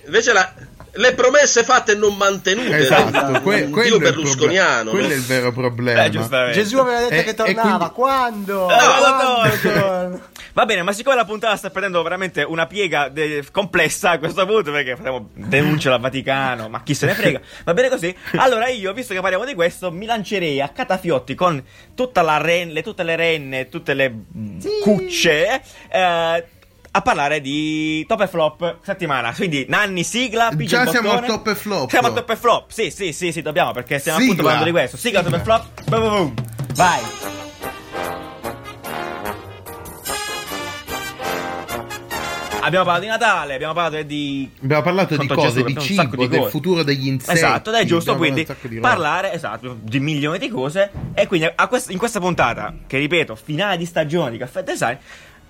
Invece 0.06 0.34
la. 0.34 0.54
Le 0.96 1.14
promesse 1.14 1.64
fatte 1.64 1.92
e 1.94 1.96
non 1.96 2.16
mantenute. 2.16 2.78
Esatto, 2.78 3.42
que- 3.42 3.70
quello, 3.70 3.96
è 3.96 3.98
il 3.98 4.02
berlusconiano. 4.02 4.90
quello 4.92 5.08
no? 5.08 5.14
è 5.14 5.16
il 5.16 5.24
vero 5.24 5.52
problema. 5.52 6.04
Eh, 6.06 6.10
giustamente. 6.10 6.54
Gesù 6.62 6.78
aveva 6.78 7.00
detto 7.02 7.14
E- 7.14 7.24
che 7.24 7.34
tornava. 7.34 7.90
quindi- 7.90 7.94
Quando? 7.94 8.70
Eh, 8.70 8.76
Quando? 8.76 10.22
Va 10.56 10.64
bene, 10.66 10.84
ma 10.84 10.94
siccome 10.94 11.18
la 11.18 11.26
puntata 11.26 11.58
sta 11.58 11.70
prendendo 11.70 12.02
veramente 12.02 12.42
una 12.42 12.66
piega 12.66 13.10
de- 13.10 13.44
complessa 13.52 14.12
a 14.12 14.20
questo 14.20 14.46
punto, 14.46 14.72
perché 14.72 14.96
faremo 14.96 15.30
denunce 15.34 15.90
al 15.90 16.00
Vaticano, 16.00 16.70
ma 16.70 16.82
chi 16.82 16.94
se 16.94 17.08
ne 17.08 17.14
frega, 17.14 17.42
va 17.66 17.74
bene 17.74 17.90
così? 17.90 18.16
Allora 18.38 18.70
io, 18.70 18.94
visto 18.94 19.14
che 19.14 19.20
parliamo 19.20 19.44
di 19.44 19.54
questo, 19.54 19.92
mi 19.92 20.06
lancerei 20.06 20.62
a 20.62 20.70
catafiotti 20.70 21.36
con 21.36 21.62
tutta 21.94 22.22
la 22.22 22.38
ren- 22.38 22.70
le- 22.72 22.84
tutte 22.84 23.04
le 23.04 23.18
renne, 23.18 23.68
tutte 23.68 23.94
le 23.94 24.14
Sì. 24.60 24.70
cucce, 24.82 25.62
eh, 25.90 26.46
a 26.96 27.02
parlare 27.02 27.42
di 27.42 28.06
top 28.08 28.22
e 28.22 28.28
flop 28.28 28.78
settimana. 28.82 29.34
Quindi 29.34 29.66
Nanni, 29.68 30.06
sigla, 30.06 30.50
piglia 30.56 30.86
Già 30.86 30.92
siamo 30.92 31.12
al 31.12 31.26
top 31.26 31.48
e 31.48 31.56
flop. 31.56 31.90
Siamo 31.90 32.08
al 32.08 32.14
top 32.14 32.30
e 32.30 32.36
flop. 32.38 32.70
Sì, 32.72 32.90
sì, 32.90 33.12
sì, 33.12 33.34
sì, 33.34 33.42
dobbiamo 33.42 33.72
perché 33.72 34.00
stiamo 34.00 34.18
Sigla. 34.20 34.32
appunto 34.34 34.48
parlando 34.50 34.72
di 34.72 34.78
questo. 34.78 34.98
Sigla, 34.98 35.22
top 35.22 35.34
e 35.34 35.38
Sigla. 35.40 35.44
flop. 35.44 35.90
Boom, 35.90 36.02
boom, 36.02 36.14
boom. 36.16 36.34
Vai. 36.76 37.00
Abbiamo 42.62 42.84
parlato 42.86 43.06
di 43.06 43.12
Natale, 43.12 43.54
abbiamo 43.54 43.74
parlato 43.74 44.02
di 44.02 44.50
Abbiamo 44.64 44.82
parlato 44.82 45.18
di 45.18 45.28
cose, 45.28 45.64
di 45.64 45.78
cibo, 45.78 46.16
di 46.16 46.28
del 46.28 46.40
cose. 46.40 46.50
futuro 46.50 46.82
degli 46.82 47.08
insetti. 47.08 47.34
Esatto, 47.38 47.70
ed 47.70 47.76
è 47.76 47.86
giusto 47.86 48.16
quindi 48.16 48.48
parlare 48.80 49.34
esatto, 49.34 49.78
di 49.82 50.00
milioni 50.00 50.40
di 50.40 50.50
cose. 50.50 50.90
E 51.14 51.28
quindi 51.28 51.48
quest- 51.70 51.92
in 51.92 52.00
questa 52.00 52.20
puntata, 52.20 52.74
che 52.88 52.98
ripeto, 52.98 53.36
finale 53.36 53.78
di 53.78 53.86
stagione 53.86 54.32
di 54.32 54.40
Caffè 54.40 54.64
Design, 54.64 54.96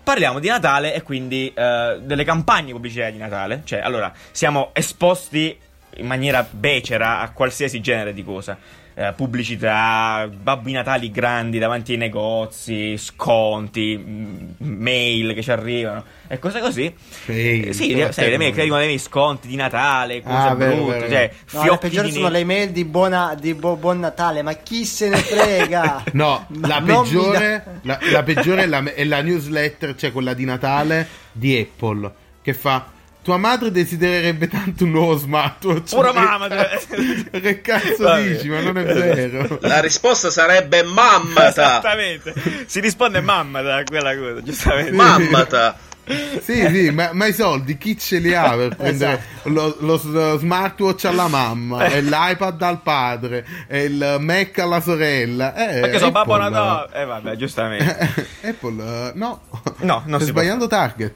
parliamo 0.05 0.39
di 0.39 0.47
Natale 0.47 0.93
e 0.93 1.01
quindi 1.01 1.51
eh, 1.53 1.99
delle 1.99 2.23
campagne 2.23 2.71
pubblicitarie 2.71 3.11
di 3.11 3.17
Natale. 3.17 3.63
Cioè, 3.65 3.79
allora, 3.79 4.13
siamo 4.31 4.69
esposti 4.73 5.57
in 5.97 6.05
maniera 6.05 6.47
becera 6.49 7.19
a 7.19 7.31
qualsiasi 7.31 7.81
genere 7.81 8.13
di 8.13 8.23
cosa. 8.23 8.57
Eh, 8.97 9.11
pubblicità, 9.13 10.29
babbi 10.31 10.71
natali 10.71 11.11
grandi 11.11 11.59
davanti 11.59 11.91
ai 11.91 11.97
negozi, 11.97 12.97
sconti, 12.97 13.97
m- 13.97 14.53
mail 14.59 15.33
che 15.33 15.43
ci 15.43 15.51
arrivano 15.51 16.01
e 16.27 16.39
cose 16.39 16.61
così. 16.61 16.95
Mail, 17.25 17.67
Eh, 17.67 17.73
sì, 17.73 17.91
solo 17.91 18.05
a 18.05 18.11
sai, 18.13 18.29
le 18.29 18.37
mail 18.37 18.53
che 18.53 18.61
arrivano 18.61 18.83
dei 18.85 18.97
sconti 18.97 19.49
di 19.49 19.57
Natale, 19.57 20.21
cose 20.23 20.33
Ah, 20.47 20.55
brutte, 20.55 20.75
vero, 20.75 20.99
cioè 21.09 21.09
vero. 21.09 21.33
No, 21.51 21.59
le 21.59 21.65
fiocchi 21.65 21.77
peggiori 21.89 22.11
sono 22.13 22.29
le 22.29 22.39
email 22.39 22.69
di, 22.71 22.85
buona, 22.85 23.35
di 23.37 23.53
bo- 23.53 23.75
buon 23.75 23.99
Natale, 23.99 24.41
ma 24.43 24.53
chi 24.53 24.85
se 24.85 25.09
ne 25.09 25.17
frega? 25.17 26.03
No, 26.13 26.47
la 26.61 26.81
peggiore, 26.81 27.63
da- 27.81 27.97
la, 27.99 28.11
la 28.11 28.23
peggiore 28.23 28.63
è, 28.63 28.65
la, 28.65 28.81
è 28.81 29.03
la 29.03 29.21
newsletter, 29.21 29.95
cioè 29.95 30.13
quella 30.13 30.33
di 30.33 30.45
Natale 30.45 31.05
di 31.33 31.57
Apple, 31.59 32.09
che 32.41 32.53
fa... 32.53 32.93
Tua 33.25 33.37
madre 33.37 33.71
desidererebbe 33.71 34.47
tanto 34.47 34.83
un 34.83 34.91
nuovo 34.91 35.17
smartwatch. 35.17 35.95
Che 35.95 36.11
mamma, 36.13 36.47
cazzo- 36.47 36.87
cioè. 36.95 37.41
Che 37.41 37.61
cazzo 37.61 38.03
Vabbè. 38.03 38.21
dici? 38.27 38.49
Ma 38.49 38.59
non 38.61 38.77
è 38.77 38.83
vero. 38.83 39.57
La 39.61 39.79
risposta 39.81 40.29
sarebbe 40.29 40.83
mammata. 40.83 41.49
Esattamente. 41.49 42.35
Si 42.67 42.79
risponde 42.79 43.21
mamma 43.21 43.63
da 43.63 43.81
quella 43.83 44.15
cosa, 44.15 44.43
giustamente. 44.43 44.91
Mammata. 44.91 45.75
Sì, 46.07 46.67
sì, 46.67 46.91
ma, 46.91 47.09
ma 47.13 47.25
i 47.25 47.33
soldi 47.33 47.77
chi 47.77 47.97
ce 47.97 48.19
li 48.19 48.33
ha 48.33 48.55
per 48.55 48.75
prendere 48.75 49.23
lo, 49.43 49.75
lo 49.79 49.97
s- 49.97 50.37
smartwatch 50.37 51.05
alla 51.05 51.27
mamma, 51.27 51.85
e 51.85 52.01
l'iPad 52.01 52.61
al 52.61 52.81
padre, 52.81 53.45
e 53.67 53.83
il 53.85 54.17
Mac 54.19 54.57
alla 54.59 54.81
sorella? 54.81 55.55
Eh, 55.55 55.79
Perché 55.79 55.97
sono 55.97 56.11
Babbo 56.11 56.37
Natale. 56.37 56.89
Eh 56.93 57.05
vabbè, 57.05 57.35
giustamente. 57.35 58.27
Apple, 58.43 58.83
eh, 58.83 59.11
no. 59.15 59.41
No, 59.77 60.03
non 60.05 60.19
Stai 60.19 60.25
si 60.27 60.31
può 60.31 60.41
sbagliando 60.41 60.67
target. 60.67 61.13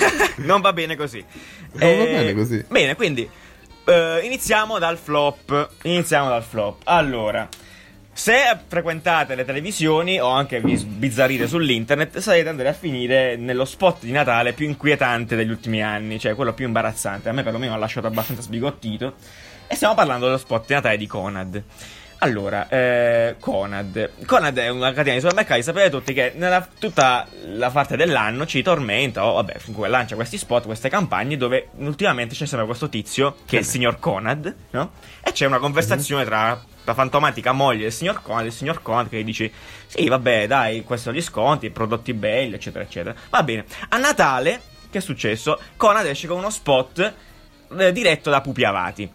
non 0.36 0.60
va 0.62 0.72
bene 0.72 0.96
così. 0.96 1.22
Non 1.72 1.98
va 1.98 2.04
bene 2.04 2.34
così. 2.34 2.64
Bene, 2.68 2.94
quindi 2.96 3.28
eh, 3.84 4.20
iniziamo 4.24 4.78
dal 4.78 4.96
flop. 4.96 5.68
Iniziamo 5.82 6.28
dal 6.30 6.42
flop. 6.42 6.80
Allora, 6.84 7.46
se 8.12 8.58
frequentate 8.66 9.34
le 9.34 9.44
televisioni 9.44 10.20
o 10.20 10.28
anche 10.28 10.60
vi 10.60 10.76
sbizzarrite 10.76 11.46
sull'internet, 11.46 12.18
sarete 12.18 12.48
andare 12.48 12.68
a 12.68 12.72
finire 12.72 13.36
nello 13.36 13.64
spot 13.64 14.04
di 14.04 14.12
Natale 14.12 14.52
più 14.52 14.66
inquietante 14.66 15.36
degli 15.36 15.50
ultimi 15.50 15.82
anni, 15.82 16.18
cioè 16.18 16.34
quello 16.34 16.52
più 16.52 16.66
imbarazzante. 16.66 17.28
A 17.28 17.32
me 17.32 17.42
perlomeno 17.42 17.72
ha 17.74 17.78
lasciato 17.78 18.06
abbastanza 18.06 18.42
sbigottito. 18.42 19.14
E 19.66 19.74
stiamo 19.74 19.94
parlando 19.94 20.26
dello 20.26 20.38
spot 20.38 20.66
di 20.66 20.74
Natale 20.74 20.96
di 20.96 21.06
Conad. 21.06 21.62
Allora, 22.22 22.68
eh, 22.68 23.36
Conad. 23.38 24.10
Conad 24.26 24.58
è 24.58 24.68
una 24.68 24.92
catena 24.92 25.14
di 25.14 25.20
supermercati, 25.20 25.62
sapete 25.62 25.88
tutti 25.88 26.12
che 26.12 26.32
nella 26.34 26.68
tutta 26.78 27.26
la 27.46 27.70
parte 27.70 27.96
dell'anno 27.96 28.44
ci 28.44 28.60
tormenta, 28.62 29.24
o 29.24 29.34
vabbè, 29.34 29.58
comunque 29.64 29.88
lancia 29.88 30.16
questi 30.16 30.36
spot, 30.36 30.66
queste 30.66 30.90
campagne 30.90 31.38
dove 31.38 31.68
ultimamente 31.76 32.34
c'è 32.34 32.44
sempre 32.44 32.66
questo 32.66 32.90
tizio, 32.90 33.36
che 33.46 33.56
è 33.56 33.60
il 33.60 33.64
signor 33.64 33.98
Conad, 33.98 34.54
no? 34.72 34.90
E 35.22 35.32
c'è 35.32 35.46
una 35.46 35.58
conversazione 35.58 36.26
tra 36.26 36.62
la 36.84 36.94
fantomatica 36.94 37.52
moglie 37.52 37.82
del 37.82 37.92
signor 37.92 38.22
Conad 38.22 38.44
e 38.44 38.48
il 38.48 38.52
signor 38.52 38.82
Conad 38.82 39.08
che 39.08 39.22
dice 39.24 39.50
sì, 39.86 40.08
vabbè, 40.08 40.46
dai, 40.46 40.84
questi 40.84 41.06
sono 41.06 41.16
gli 41.16 41.22
sconti, 41.22 41.70
prodotti 41.70 42.14
belli, 42.14 42.54
eccetera, 42.54 42.84
eccetera. 42.84 43.14
Va 43.28 43.42
bene. 43.42 43.64
A 43.88 43.98
Natale, 43.98 44.60
che 44.90 44.98
è 44.98 45.00
successo? 45.00 45.58
Conad 45.76 46.06
esce 46.06 46.26
con 46.26 46.38
uno 46.38 46.50
spot 46.50 47.14
eh, 47.78 47.92
diretto 47.92 48.30
da 48.30 48.40
Pupi 48.40 48.64
Avati. 48.64 49.12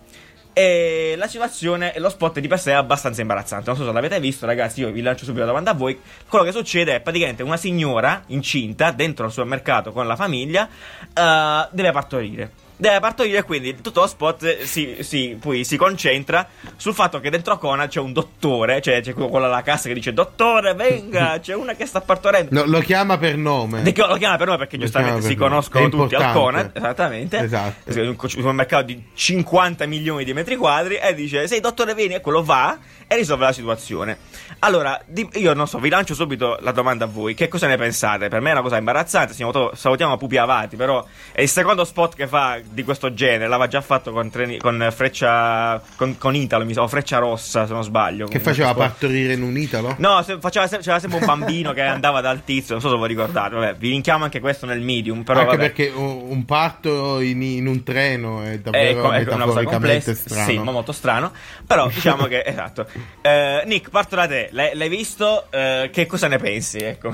E 0.57 1.15
la 1.17 1.27
situazione, 1.27 1.93
lo 1.97 2.09
spot 2.09 2.39
di 2.39 2.47
per 2.47 2.59
sé 2.59 2.71
è 2.71 2.75
abbastanza 2.75 3.19
imbarazzante. 3.19 3.65
Non 3.67 3.75
so 3.75 3.85
se 3.85 3.91
l'avete 3.91 4.19
visto, 4.21 4.45
ragazzi. 4.45 4.79
Io 4.79 4.91
vi 4.91 5.01
lancio 5.01 5.25
subito 5.25 5.41
la 5.41 5.47
domanda 5.47 5.71
a 5.71 5.73
voi. 5.73 5.99
Quello 6.29 6.45
che 6.45 6.53
succede 6.53 6.95
è 6.95 7.01
praticamente 7.01 7.43
una 7.43 7.57
signora 7.57 8.23
incinta 8.27 8.91
dentro 8.91 9.25
al 9.25 9.31
supermercato 9.33 9.91
con 9.91 10.07
la 10.07 10.15
famiglia 10.15 10.67
eh, 11.13 11.67
deve 11.71 11.91
partorire. 11.91 12.51
Deve 12.77 12.99
partorire, 12.99 13.43
quindi 13.43 13.79
tutto 13.79 14.01
lo 14.01 14.07
spot 14.07 14.63
si, 14.63 14.97
si- 14.99 15.37
poi 15.39 15.63
si 15.63 15.77
concentra 15.77 16.45
sul 16.75 16.93
fatto 16.93 17.21
che 17.21 17.29
dentro 17.29 17.57
Conad 17.57 17.87
c'è 17.87 18.01
un 18.01 18.11
dottore, 18.11 18.81
cioè 18.81 18.99
c'è 19.01 19.13
quello 19.13 19.45
alla 19.45 19.61
cassa 19.61 19.87
che 19.87 19.93
dice: 19.93 20.11
Dottore, 20.13 20.73
venga, 20.73 21.39
c'è 21.41 21.55
una 21.55 21.73
che 21.73 21.85
sta 21.85 22.01
partorendo. 22.01 22.49
No, 22.51 22.65
lo 22.69 22.79
chiama 22.79 23.17
per 23.17 23.37
nome. 23.37 23.81
Che 23.81 24.05
lo 24.05 24.15
chiama 24.17 24.35
per 24.35 24.47
nome 24.47 24.57
perché 24.57 24.75
Lo 24.75 24.83
giustamente 24.83 25.19
chiama 25.19 25.27
si 25.29 25.35
per 25.35 25.49
nome. 25.49 25.49
conoscono 25.51 25.89
tutti 25.89 26.15
al. 26.15 26.33
Conad, 26.33 26.71
esattamente. 26.73 27.37
Esatto. 27.39 27.99
Un 28.01 28.17
supermercato 28.29 28.83
di 28.83 29.01
50 29.13 29.85
milioni 29.85 30.25
di 30.25 30.33
metri 30.33 30.57
quadri 30.57 30.95
e 30.95 31.13
dice 31.13 31.47
"Sei 31.47 31.61
dottore 31.61 31.95
vieni" 31.95 32.15
e 32.15 32.19
quello 32.21 32.43
va 32.43 32.77
e 33.07 33.15
risolve 33.15 33.45
la 33.45 33.53
situazione. 33.53 34.17
Allora, 34.59 34.99
io 35.33 35.53
non 35.53 35.67
so, 35.67 35.77
vi 35.79 35.89
lancio 35.89 36.13
subito 36.13 36.57
la 36.61 36.71
domanda 36.71 37.05
a 37.05 37.07
voi. 37.07 37.35
Che 37.35 37.47
cosa 37.47 37.67
ne 37.67 37.77
pensate? 37.77 38.27
Per 38.27 38.41
me 38.41 38.49
è 38.49 38.51
una 38.53 38.61
cosa 38.61 38.77
imbarazzante, 38.77 39.33
salutiamo, 39.33 39.71
salutiamo 39.75 40.17
Pupi 40.17 40.37
Avati, 40.37 40.75
però 40.75 41.05
è 41.31 41.41
il 41.41 41.49
secondo 41.49 41.85
spot 41.85 42.15
che 42.15 42.27
fa 42.27 42.59
di 42.69 42.83
questo 42.83 43.13
genere, 43.13 43.47
l'aveva 43.47 43.67
già 43.67 43.81
fatto 43.81 44.11
con, 44.11 44.29
treni- 44.29 44.57
con 44.57 44.87
Freccia 44.93 45.81
con, 45.95 46.17
con 46.17 46.35
Italo, 46.35 46.65
mi 46.65 46.73
sa, 46.73 46.81
o 46.81 46.87
Freccia 46.87 47.17
Rossa, 47.19 47.65
se 47.65 47.73
non 47.73 47.83
sbaglio. 47.83 48.27
Che 48.27 48.39
faceva 48.39 48.69
spot. 48.69 48.79
partorire 48.79 49.33
in 49.33 49.43
un 49.43 49.57
Italo? 49.57 49.95
No, 49.99 50.21
se- 50.23 50.37
faceva 50.39 50.67
se- 50.67 50.77
c'era 50.79 50.99
sempre 50.99 51.19
un 51.19 51.25
bambino 51.25 51.73
che 51.73 51.81
andava 51.81 52.21
dal 52.21 52.43
tizio, 52.43 52.73
non 52.73 52.81
so 52.81 52.89
se 52.89 52.95
voi 52.97 53.07
ricordate, 53.07 53.55
vabbè, 53.55 53.75
vi 53.75 53.89
linkiamo 53.89 54.23
anche 54.23 54.39
questo 54.39 54.65
nel 54.65 54.81
medium, 54.81 55.23
però 55.23 55.41
Anche 55.41 55.57
vabbè. 55.57 55.71
perché 55.71 55.91
un 55.95 56.43
parto 56.45 57.19
in, 57.19 57.41
in 57.41 57.67
un 57.67 57.83
treno 57.83 58.41
è 58.43 58.59
davvero 58.59 59.11
è 59.11 59.21
una 59.33 59.45
cosa 59.45 59.59
metaforicamente 59.61 59.71
complessa, 59.71 60.13
strano. 60.13 60.49
sì, 60.49 60.57
ma 60.59 60.71
molto 60.71 60.91
strano. 60.91 61.31
Però 61.65 61.87
diciamo 61.93 62.25
che 62.25 62.43
esatto. 62.45 62.87
Eh, 63.21 63.63
Nick, 63.65 63.89
parto 63.89 64.15
da 64.15 64.27
te. 64.27 64.49
L'hai, 64.51 64.75
l'hai 64.75 64.89
visto? 64.89 65.47
Eh, 65.51 65.89
che 65.91 66.05
cosa 66.05 66.27
ne 66.27 66.37
pensi? 66.37 66.77
Ecco, 66.79 67.11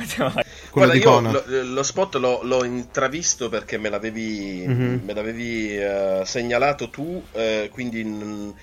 Guarda, 0.71 0.93
di 0.93 0.99
io 0.99 1.19
lo, 1.19 1.43
lo 1.63 1.83
spot 1.83 2.15
l'ho, 2.15 2.39
l'ho 2.43 2.63
intravisto 2.63 3.49
perché 3.49 3.77
me 3.77 3.89
l'avevi, 3.89 4.63
Mhm. 4.67 5.01
me 5.05 5.13
l'avevi 5.13 5.40
eh, 5.75 6.21
segnalato 6.25 6.89
tu, 6.89 7.23
eh, 7.33 7.69
quindi 7.71 8.03
n- 8.03 8.53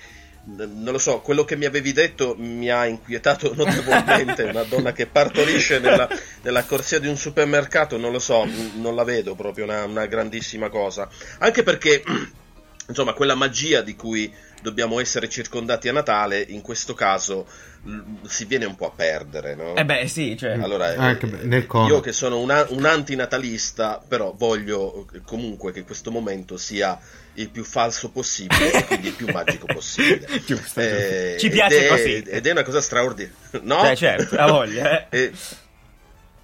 n- 0.45 0.81
non 0.81 0.91
lo 0.93 0.97
so, 0.97 1.19
quello 1.21 1.43
che 1.43 1.55
mi 1.55 1.65
avevi 1.65 1.91
detto 1.91 2.35
mi 2.37 2.69
ha 2.69 2.85
inquietato 2.85 3.53
notevolmente. 3.55 4.43
Una 4.43 4.63
donna 4.63 4.91
che 4.91 5.05
partorisce 5.07 5.79
nella, 5.79 6.07
nella 6.41 6.63
corsia 6.63 6.99
di 6.99 7.07
un 7.07 7.17
supermercato, 7.17 7.97
non 7.97 8.11
lo 8.11 8.19
so, 8.19 8.45
n- 8.45 8.71
non 8.75 8.95
la 8.95 9.03
vedo 9.03 9.35
proprio 9.35 9.65
una, 9.65 9.83
una 9.85 10.05
grandissima 10.05 10.69
cosa. 10.69 11.07
Anche 11.39 11.63
perché, 11.63 12.03
insomma, 12.87 13.13
quella 13.13 13.35
magia 13.35 13.81
di 13.81 13.95
cui 13.95 14.33
dobbiamo 14.61 14.99
essere 14.99 15.29
circondati 15.29 15.87
a 15.87 15.91
Natale, 15.91 16.39
in 16.47 16.61
questo 16.61 16.93
caso 16.93 17.47
l- 17.85 17.99
si 18.27 18.45
viene 18.45 18.65
un 18.65 18.75
po' 18.75 18.87
a 18.87 18.91
perdere, 18.91 19.55
no? 19.55 19.75
Eh 19.75 19.85
beh, 19.85 20.07
sì, 20.07 20.35
cioè. 20.37 20.51
Allora, 20.61 20.93
Anche 20.97 21.25
eh, 21.27 21.45
nel 21.45 21.67
io 21.87 21.99
che 21.99 22.11
sono 22.11 22.39
un, 22.39 22.49
a- 22.51 22.65
un 22.69 22.85
antinatalista, 22.85 24.01
però 24.05 24.33
voglio 24.37 25.07
eh, 25.13 25.21
comunque 25.23 25.71
che 25.71 25.83
questo 25.83 26.11
momento 26.11 26.57
sia 26.57 26.99
il 27.35 27.49
più 27.49 27.63
falso 27.63 28.09
possibile 28.11 28.71
e 28.73 28.85
quindi 28.85 29.07
il 29.07 29.13
più 29.13 29.27
magico 29.31 29.65
possibile. 29.65 30.27
Giusto, 30.45 30.79
Eh, 30.81 31.35
giusto. 31.35 31.37
Ci 31.39 31.49
piace 31.49 31.77
ed 31.77 31.83
è- 31.83 31.87
così. 31.87 32.15
Ed 32.27 32.47
è 32.47 32.51
una 32.51 32.63
cosa 32.63 32.81
straordinaria. 32.81 33.37
No? 33.63 33.81
Cioè, 33.83 33.95
certo, 33.95 34.35
la 34.35 34.47
voglia, 34.47 35.09
eh. 35.09 35.31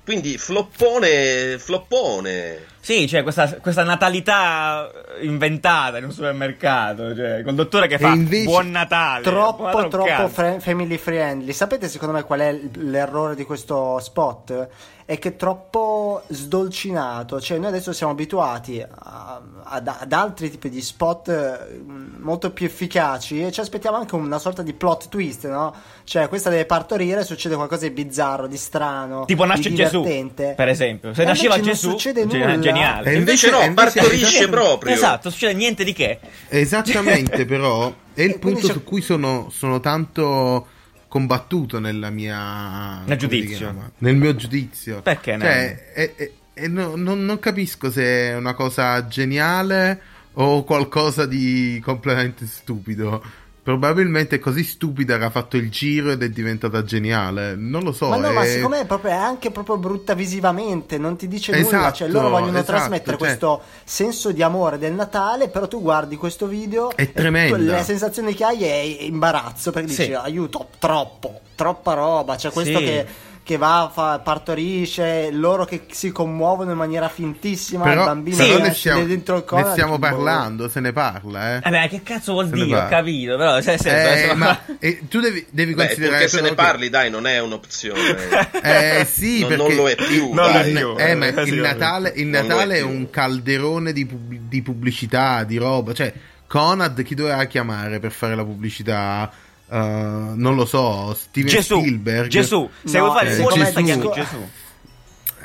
Quindi 0.05 0.37
floppone, 0.37 1.57
floppone. 1.57 2.73
Sì, 2.79 3.07
cioè 3.07 3.23
questa, 3.23 3.55
questa 3.55 3.83
natalità 3.83 4.91
inventata 5.21 5.97
in 5.97 6.03
un 6.03 6.11
supermercato, 6.11 7.15
cioè 7.15 7.41
col 7.43 7.55
dottore 7.55 7.87
che 7.87 7.97
fa 7.97 8.09
invece- 8.09 8.43
buon 8.43 8.69
Natale. 8.69 9.23
Troppo, 9.23 9.87
troppo 9.87 10.27
fre- 10.27 10.59
family 10.59 10.97
friendly. 10.97 11.51
Sapete 11.53 11.89
secondo 11.89 12.13
me 12.13 12.21
qual 12.21 12.41
è 12.41 12.55
l'errore 12.75 13.33
di 13.33 13.43
questo 13.45 13.97
spot? 13.99 14.67
È 15.07 15.19
che 15.19 15.29
è 15.29 15.35
troppo 15.35 16.23
sdolcinato. 16.29 17.39
Cioè, 17.39 17.59
noi 17.59 17.67
adesso 17.67 17.93
siamo 17.93 18.11
abituati 18.11 18.81
a- 18.81 19.39
ad, 19.63 19.87
ad 19.87 20.11
altri 20.11 20.49
tipi 20.49 20.67
di 20.69 20.81
spot 20.81 21.27
eh, 21.29 21.79
molto 22.19 22.49
più 22.51 22.65
efficaci 22.65 23.43
e 23.45 23.51
ci 23.51 23.59
aspettiamo 23.59 23.97
anche 23.97 24.15
una 24.15 24.39
sorta 24.39 24.63
di 24.63 24.73
plot 24.73 25.09
twist, 25.09 25.47
no? 25.47 25.75
Cioè, 26.05 26.27
questa 26.27 26.49
deve 26.49 26.65
partorire, 26.65 27.23
succede 27.23 27.53
qualcosa 27.55 27.85
di 27.87 27.91
bizzarro, 27.93 28.47
di 28.47 28.57
strano, 28.57 29.25
Tipo 29.25 29.43
di 29.43 29.49
nasce 29.49 29.73
Gesù, 29.73 30.01
divertente. 30.01 30.53
per 30.55 30.69
esempio. 30.69 31.13
Se 31.13 31.21
E 31.21 31.25
nasceva 31.25 31.59
Gesù, 31.59 31.91
succede 31.91 32.27
cioè, 32.27 32.39
nulla. 32.39 32.59
geniale. 32.59 33.11
E 33.11 33.15
Invece, 33.15 33.47
invece- 33.47 33.49
no, 33.51 33.59
e 33.61 33.65
invece- 33.67 33.99
partorisce 33.99 34.49
proprio. 34.49 34.91
Esatto, 34.93 35.29
succede 35.29 35.53
niente 35.53 35.83
di 35.83 35.93
che. 35.93 36.19
Esattamente, 36.49 37.45
però 37.45 37.93
è 38.13 38.21
il 38.23 38.31
E 38.31 38.39
punto 38.39 38.65
su 38.67 38.83
cui 38.83 39.01
sono, 39.01 39.49
sono 39.51 39.79
tanto 39.79 40.67
combattuto 41.15 41.79
nella 41.79 42.09
mia 42.09 43.03
si 43.07 43.15
giudizio. 43.15 43.91
nel 43.99 44.17
mio 44.17 44.35
giudizio. 44.35 45.01
Perché? 45.01 45.37
Cioè, 45.39 45.93
è- 45.93 46.13
è- 46.13 46.31
è- 46.53 46.67
no- 46.67 46.97
non, 46.97 47.23
non 47.23 47.39
capisco 47.39 47.89
se 47.89 48.03
è 48.31 48.35
una 48.35 48.53
cosa 48.53 49.07
geniale 49.07 50.01
o 50.33 50.65
qualcosa 50.65 51.25
di 51.25 51.79
completamente 51.81 52.45
stupido. 52.45 53.23
Probabilmente 53.65 54.35
è 54.35 54.39
così 54.39 54.63
stupida 54.63 55.17
che 55.17 55.23
ha 55.23 55.31
fatto 55.31 55.57
il 55.57 55.71
giro 55.71 56.11
ed 56.11 56.21
è 56.21 56.29
diventata 56.29 56.83
geniale. 56.83 57.55
Non 57.55 57.81
lo 57.81 57.93
so. 57.93 58.09
Ma 58.09 58.17
no, 58.17 58.31
ma 58.31 58.43
è- 58.43 58.47
secondo 58.47 58.75
me 58.75 58.83
è, 58.83 58.85
proprio, 58.85 59.09
è 59.09 59.15
anche 59.15 59.49
proprio 59.49 59.77
brutta 59.77 60.13
visivamente, 60.13 60.99
non 60.99 61.15
ti 61.15 61.27
dice 61.27 61.51
nulla, 61.51 61.65
Esatto, 61.79 61.95
cioè 61.95 62.07
loro 62.09 62.29
vogliono 62.29 62.59
esatto, 62.59 62.73
trasmettere 62.73 63.17
cioè- 63.17 63.27
questo 63.27 63.61
senso 63.83 64.31
di 64.31 64.43
amore 64.43 64.77
del 64.77 64.93
Natale, 64.93 65.49
però 65.49 65.67
tu 65.67 65.81
guardi 65.81 66.15
questo 66.15 66.45
video 66.45 66.91
È 66.95 67.01
e 67.01 67.11
tremenda. 67.11 67.57
tu- 67.57 67.63
la 67.63 67.81
sensazione 67.83 68.35
che 68.35 68.43
hai 68.43 68.63
è 68.65 69.03
imbarazzo, 69.05 69.71
perché 69.71 69.89
Sì. 69.93 70.01
dici 70.01 70.13
aiuto, 70.13 70.67
troppo, 70.77 71.39
troppa 71.55 71.93
roba, 71.95 72.35
c'è 72.35 72.51
questo 72.51 72.77
Sì. 72.77 72.83
che, 72.85 73.07
che 73.45 73.57
va, 73.57 73.91
fa, 73.93 74.17
partorisce, 74.23 75.29
loro 75.31 75.65
che 75.65 75.83
si 75.91 76.11
commuovono 76.11 76.71
in 76.71 76.77
maniera 76.77 77.07
fintissima, 77.09 77.83
il 77.83 77.89
Però, 77.91 78.05
bambino 78.05 78.37
però 78.37 78.55
che 78.57 78.61
ne 78.63 78.73
stiamo, 78.73 79.05
dentro 79.05 79.35
il 79.35 79.41
ne 79.41 79.47
collo, 79.47 79.69
stiamo 79.71 79.97
dici, 79.97 80.09
boh. 80.09 80.15
parlando, 80.15 80.67
se 80.67 80.79
ne 80.79 80.91
parla, 80.91 81.55
eh. 81.55 81.61
Eh 81.63 81.69
beh, 81.69 81.87
che 81.89 82.01
cazzo 82.01 82.31
vuol 82.31 82.49
Se 82.49 82.55
ne 82.55 82.65
dire? 82.65 82.79
Ho 82.79 82.87
capito, 82.87 83.37
però 83.37 83.61
cioè, 83.61 83.77
senso, 83.77 84.31
Eh, 84.31 84.33
ma 84.33 84.59
eh, 84.79 85.01
tu 85.07 85.19
devi, 85.19 85.45
devi 85.51 85.75
Beh, 85.75 85.85
considerare 85.85 86.23
purché 86.23 86.27
se 86.29 86.41
ne 86.41 86.49
però 86.49 86.55
che- 86.55 86.67
parli, 86.71 86.89
dai, 86.89 87.09
non 87.11 87.27
è 87.27 87.39
un'opzione. 87.39 87.99
Eh 88.65 89.05
sì, 89.07 89.41
non, 89.41 89.49
perché 89.49 89.63
non 89.67 89.75
lo 89.75 89.89
è 89.89 89.95
più. 89.95 90.33
Non 90.33 90.49
è 90.49 90.53
dai. 90.63 90.73
più. 90.73 90.95
Eh, 90.97 91.13
ma 91.15 91.27
Eh, 91.27 91.41
il 91.43 91.55
Natale, 91.59 92.13
il 92.15 92.27
è 92.27 92.41
Natale 92.41 92.75
è, 92.77 92.79
più. 92.79 92.89
un 92.89 93.09
calderone 93.11 93.93
di, 93.93 94.05
pub- 94.07 94.33
di 94.49 94.61
pubblicità, 94.63 95.43
di 95.43 95.57
roba. 95.57 95.93
Cioè, 95.93 96.11
Conad 96.47 97.03
chi 97.03 97.13
doveva 97.13 97.43
chiamare 97.45 97.99
per 97.99 98.11
fare 98.11 98.33
la 98.35 98.43
pubblicità? 98.43 99.31
Uh, 99.67 100.33
non 100.35 100.55
lo 100.55 100.65
so, 100.65 101.13
Steven 101.19 101.49
Gesù, 101.49 101.79
Spielberg. 101.79 102.27
Gesù, 102.29 102.69
se 102.83 102.97
No, 102.99 103.05
vuoi 103.05 103.17
fare 103.17 103.29
eh, 103.29 103.31
il 103.31 103.37
Gesù. 103.47 103.81
Chiami 103.83 104.11
Gesù. 104.13 104.47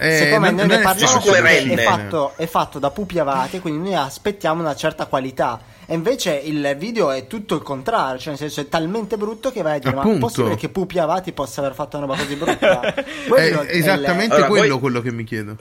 Eh, 0.03 0.17
Secondo 0.17 0.41
me 0.41 0.47
non- 0.51 0.57
noi 0.57 0.67
ne 0.69 0.79
è 0.79 0.83
parliamo 0.83 1.19
Gesù 1.21 1.31
è 1.33 1.83
fatto, 1.85 2.33
è 2.37 2.47
fatto 2.47 2.79
da 2.79 2.91
pupi 2.91 3.19
avati, 3.19 3.61
quindi 3.61 3.91
noi 3.91 3.95
aspettiamo 3.99 4.61
una 4.63 4.75
certa 4.75 5.07
qualità. 5.07 5.61
E 5.87 5.95
invece 5.95 6.35
il 6.37 6.77
video 6.79 7.11
è 7.11 7.27
tutto 7.27 7.55
il 7.57 7.63
contrario, 7.63 8.19
cioè 8.19 8.29
nel 8.29 8.39
senso 8.39 8.61
è 8.61 8.69
talmente 8.69 9.17
brutto 9.17 9.51
che 9.51 9.61
vai 9.63 9.77
a 9.77 9.79
dire: 9.79 9.91
Ma 9.95 10.03
è 10.03 10.05
Appunto. 10.05 10.27
possibile 10.27 10.55
che 10.57 10.69
Pupi 10.69 10.99
Avati 10.99 11.33
possa 11.33 11.61
aver 11.61 11.75
fatto 11.75 11.97
una 11.99 12.07
roba 12.07 12.19
così 12.19 12.37
brutta? 12.37 12.81
È 12.95 13.05
è 13.33 13.77
esattamente 13.77 14.35
Allora, 14.37 14.49
quello 14.49 14.69
voi- 14.69 14.79
quello 14.81 15.01
che 15.03 15.13
mi 15.13 15.25
chiedo. 15.25 15.57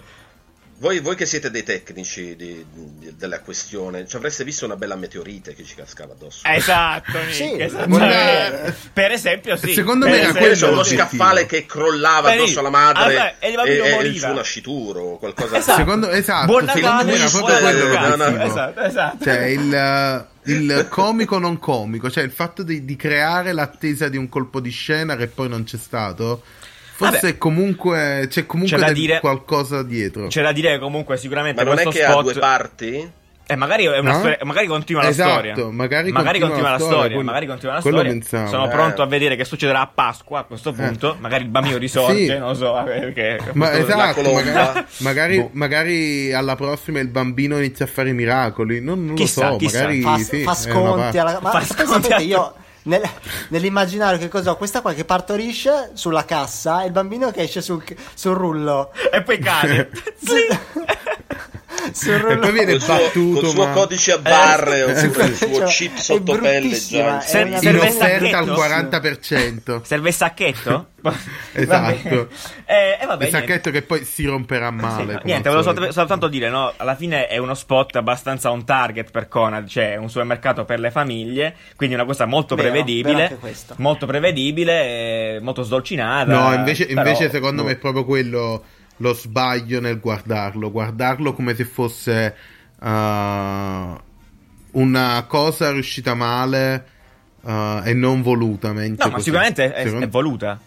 Voi, 0.80 1.00
voi 1.02 1.16
che 1.16 1.26
siete 1.26 1.52
dei 1.52 1.64
tecnici 1.64 2.38
di- 2.38 2.66
di- 2.74 3.14
della 3.18 3.42
questione, 3.42 4.08
ci 4.08 4.16
avreste 4.16 4.46
visto 4.46 4.64
una 4.64 4.78
bella 4.78 4.96
meteorite 4.96 5.54
che 5.54 5.66
ci 5.66 5.76
cascava 5.76 6.14
addosso. 6.14 6.48
Esatto, 6.48 7.18
Nick, 7.20 7.34
Sì, 7.34 7.54
esatto. 7.60 7.88
guarda- 7.90 8.74
per 8.94 9.12
esempio, 9.12 9.58
sì. 9.58 9.74
Secondo 9.74 10.06
Per 10.06 10.14
me 10.16 10.22
era 10.22 10.30
Oppure 10.30 10.54
c'è 10.54 10.68
uno 10.70 10.84
scaffale 10.84 11.46
che 11.46 11.66
crollava 11.66 12.30
lì, 12.32 12.38
addosso 12.38 12.60
alla 12.60 12.70
madre 12.70 13.04
allora, 13.04 13.36
e 13.40 13.54
e, 13.74 13.98
e 13.98 14.02
il 14.08 14.18
suo 14.20 14.32
nascituro 14.34 15.02
o 15.02 15.18
qualcosa 15.18 15.58
Esatto. 15.58 15.78
Secondo, 15.80 16.10
esatto, 16.12 16.46
Buon 16.46 16.66
secondo 16.68 16.88
Natale, 16.88 17.12
me 17.12 17.18
era 17.18 17.30
proprio 17.30 17.60
quello. 17.60 18.44
Esatto, 18.46 18.80
esatto. 18.82 19.24
Cioè, 19.26 19.40
il, 19.46 20.28
il 20.44 20.88
comico 20.90 21.38
non 21.40 21.60
comico, 21.60 22.10
cioè 22.10 22.24
il 22.24 22.32
fatto 22.32 22.64
di, 22.64 22.86
di 22.86 22.96
creare 22.96 23.52
l'attesa 23.52 24.08
di 24.08 24.16
un 24.16 24.30
colpo 24.30 24.62
di 24.62 24.70
scena 24.70 25.18
che 25.18 25.28
poi 25.28 25.50
non 25.50 25.66
c'è 25.66 25.78
stato. 25.78 26.42
Forse 27.00 27.20
Vabbè. 27.22 27.38
comunque 27.38 28.26
c'è 28.30 28.45
comunque 28.45 28.78
C'è 28.78 28.91
dire- 28.91 29.20
qualcosa 29.22 29.84
dietro. 29.84 30.28
C'è 30.28 30.41
da 30.41 30.52
dire 30.52 30.78
comunque 30.80 31.16
sicuramente 31.16 31.64
Ma 31.64 31.70
non 31.70 31.80
è 31.80 31.86
che 31.88 32.04
ha 32.04 32.12
spot 32.12 32.24
due 32.24 32.34
parti? 32.34 33.12
Eh, 33.52 33.56
magari, 33.56 33.86
è 33.86 33.97
una 33.97 34.12
No? 34.12 34.18
storia- 34.20 34.38
magari 34.43 34.68
continua 34.68 35.02
la 35.02 35.08
Esatto, 35.10 35.30
storia. 35.30 35.56
magari 35.72 36.12
continua 36.12 36.41
la 36.41 36.43
storia, 36.43 36.78
storia. 36.78 37.08
quello- 37.08 37.24
magari 37.24 37.45
continua 37.47 37.74
la 37.76 37.82
quello 37.82 37.97
storia. 38.00 38.14
pensavo. 38.14 38.47
Sono 38.50 38.66
Eh. 38.66 38.70
pronto 38.70 39.02
a 39.02 39.06
vedere 39.08 39.36
che 39.38 39.45
succederà 39.45 39.80
a 39.80 39.88
Pasqua 39.88 40.39
a 40.39 40.43
questo 40.43 40.72
punto. 40.74 41.16
Magari 41.20 41.43
il 41.45 41.50
bambino 41.50 41.78
risorge, 41.78 42.26
Sì. 42.26 42.38
non 42.38 42.50
lo 42.50 42.54
so. 42.54 42.80
eh, 42.82 43.00
Perché, 43.00 43.39
Ma 43.54 43.72
esatto, 43.78 44.22
magari, 44.22 44.84
magari, 44.97 45.38
Boh. 45.39 45.50
magari 45.54 46.34
alla 46.34 46.56
prossima 46.56 47.00
il 47.00 47.08
bambino 47.08 47.58
inizia 47.58 47.86
a 47.86 47.88
fare 47.88 48.10
i 48.10 48.14
miracoli. 48.14 48.82
Non, 48.82 49.06
non 49.06 49.16
Chissà, 49.16 49.45
lo 49.47 49.52
so, 49.54 49.58
chissà. 49.58 49.80
magari 49.84 50.02
fa, 50.02 50.18
sì, 50.18 50.24
fa 50.26 50.36
è 50.36 50.43
una 50.43 50.54
sconti 50.54 51.18
alla... 51.18 51.39
ma 51.41 51.50
Fa 51.50 51.62
sconti 51.86 52.14
io 52.26 52.54
nel- 52.84 53.10
nell'immaginario 53.50 54.18
che 54.20 54.28
cosa 54.30 54.52
ho? 54.52 54.58
Questa 54.58 54.82
qua 54.82 54.94
che 54.94 55.06
partorisce 55.06 55.92
sulla 55.94 56.26
cassa 56.26 56.84
e 56.84 56.88
il 56.88 56.92
bambino 56.92 57.32
che 57.32 57.42
esce 57.42 57.62
sul, 57.62 57.84
sul 58.14 58.36
rullo. 58.36 58.92
E 59.12 59.22
poi 59.24 59.40
cade. 59.40 59.90
E 62.32 62.38
poi 62.38 62.52
viene 62.52 62.72
Col 62.74 62.82
suo, 62.82 62.94
battuto, 62.96 63.40
col 63.42 63.50
suo 63.50 63.66
ma 63.66 63.72
codice 63.74 64.12
a 64.14 64.18
barre 64.18 64.80
Eh, 64.80 64.84
oppure 65.08 65.26
il 65.26 65.36
suo 65.36 65.54
Cioè, 65.54 65.66
chip 65.68 65.96
sottopelle 65.98 66.60
bruttissima, 66.60 67.04
già. 67.04 67.20
è 67.20 67.28
Se- 67.28 67.42
una 67.42 67.60
in 67.60 67.78
offerta 67.78 68.38
al 68.38 68.46
sacchetto? 68.58 69.78
40%. 69.78 69.82
Serve 69.84 70.10
il 70.10 70.14
sacchetto? 70.16 70.88
Esatto. 71.54 72.28
Eh, 72.66 72.98
e 73.02 73.06
vabbè, 73.06 73.26
il 73.26 73.30
sacchetto 73.32 73.72
che 73.72 73.82
poi 73.82 74.04
si 74.04 74.26
romperà 74.26 74.68
Sì, 74.70 74.76
male. 74.76 74.88
no, 75.04 75.20
come 75.20 75.20
niente, 75.24 75.50
volevo 75.50 75.64
solito. 75.64 75.82
soltanto, 75.84 75.92
soltanto 75.94 76.28
dire, 76.28 76.50
no? 76.50 76.74
Alla 76.76 76.96
fine 76.96 77.28
è 77.28 77.38
uno 77.38 77.54
spot 77.54 77.96
abbastanza 77.96 78.52
on 78.52 78.66
target 78.66 79.10
per 79.12 79.28
Conad, 79.28 79.68
cioè 79.68 79.96
un 79.96 80.10
supermercato 80.10 80.66
per 80.66 80.80
le 80.80 80.92
famiglie, 80.92 81.56
quindi 81.76 81.96
una 81.96 82.06
cosa 82.06 82.26
molto 82.26 82.56
Vero, 82.56 82.70
prevedibile, 82.70 83.38
molto 83.78 84.06
prevedibile, 84.06 85.36
e 85.36 85.40
molto 85.42 85.64
sdolcinata. 85.64 86.32
No, 86.32 86.54
invece, 86.54 86.86
però, 86.88 87.02
invece 87.02 87.30
secondo 87.30 87.62
boh. 87.62 87.68
me 87.70 87.74
è 87.74 87.78
proprio 87.78 88.04
quello 88.06 88.64
lo 89.00 89.14
sbaglio 89.14 89.82
nel 89.82 90.00
guardarlo. 90.00 90.72
Guardarlo 90.72 91.34
come 91.34 91.56
se 91.56 91.66
fosse 91.66 92.36
uh, 92.80 94.00
una 94.72 95.26
cosa 95.28 95.72
riuscita 95.72 96.14
male 96.14 96.86
uh, 97.41 97.82
e 97.84 97.93
non 97.93 98.22
volutamente. 98.22 99.04
No, 99.04 99.10
ma 99.10 99.16
così. 99.16 99.26
sicuramente 99.26 99.74
è, 99.74 99.86
è 99.86 100.08
voluta. 100.08 100.60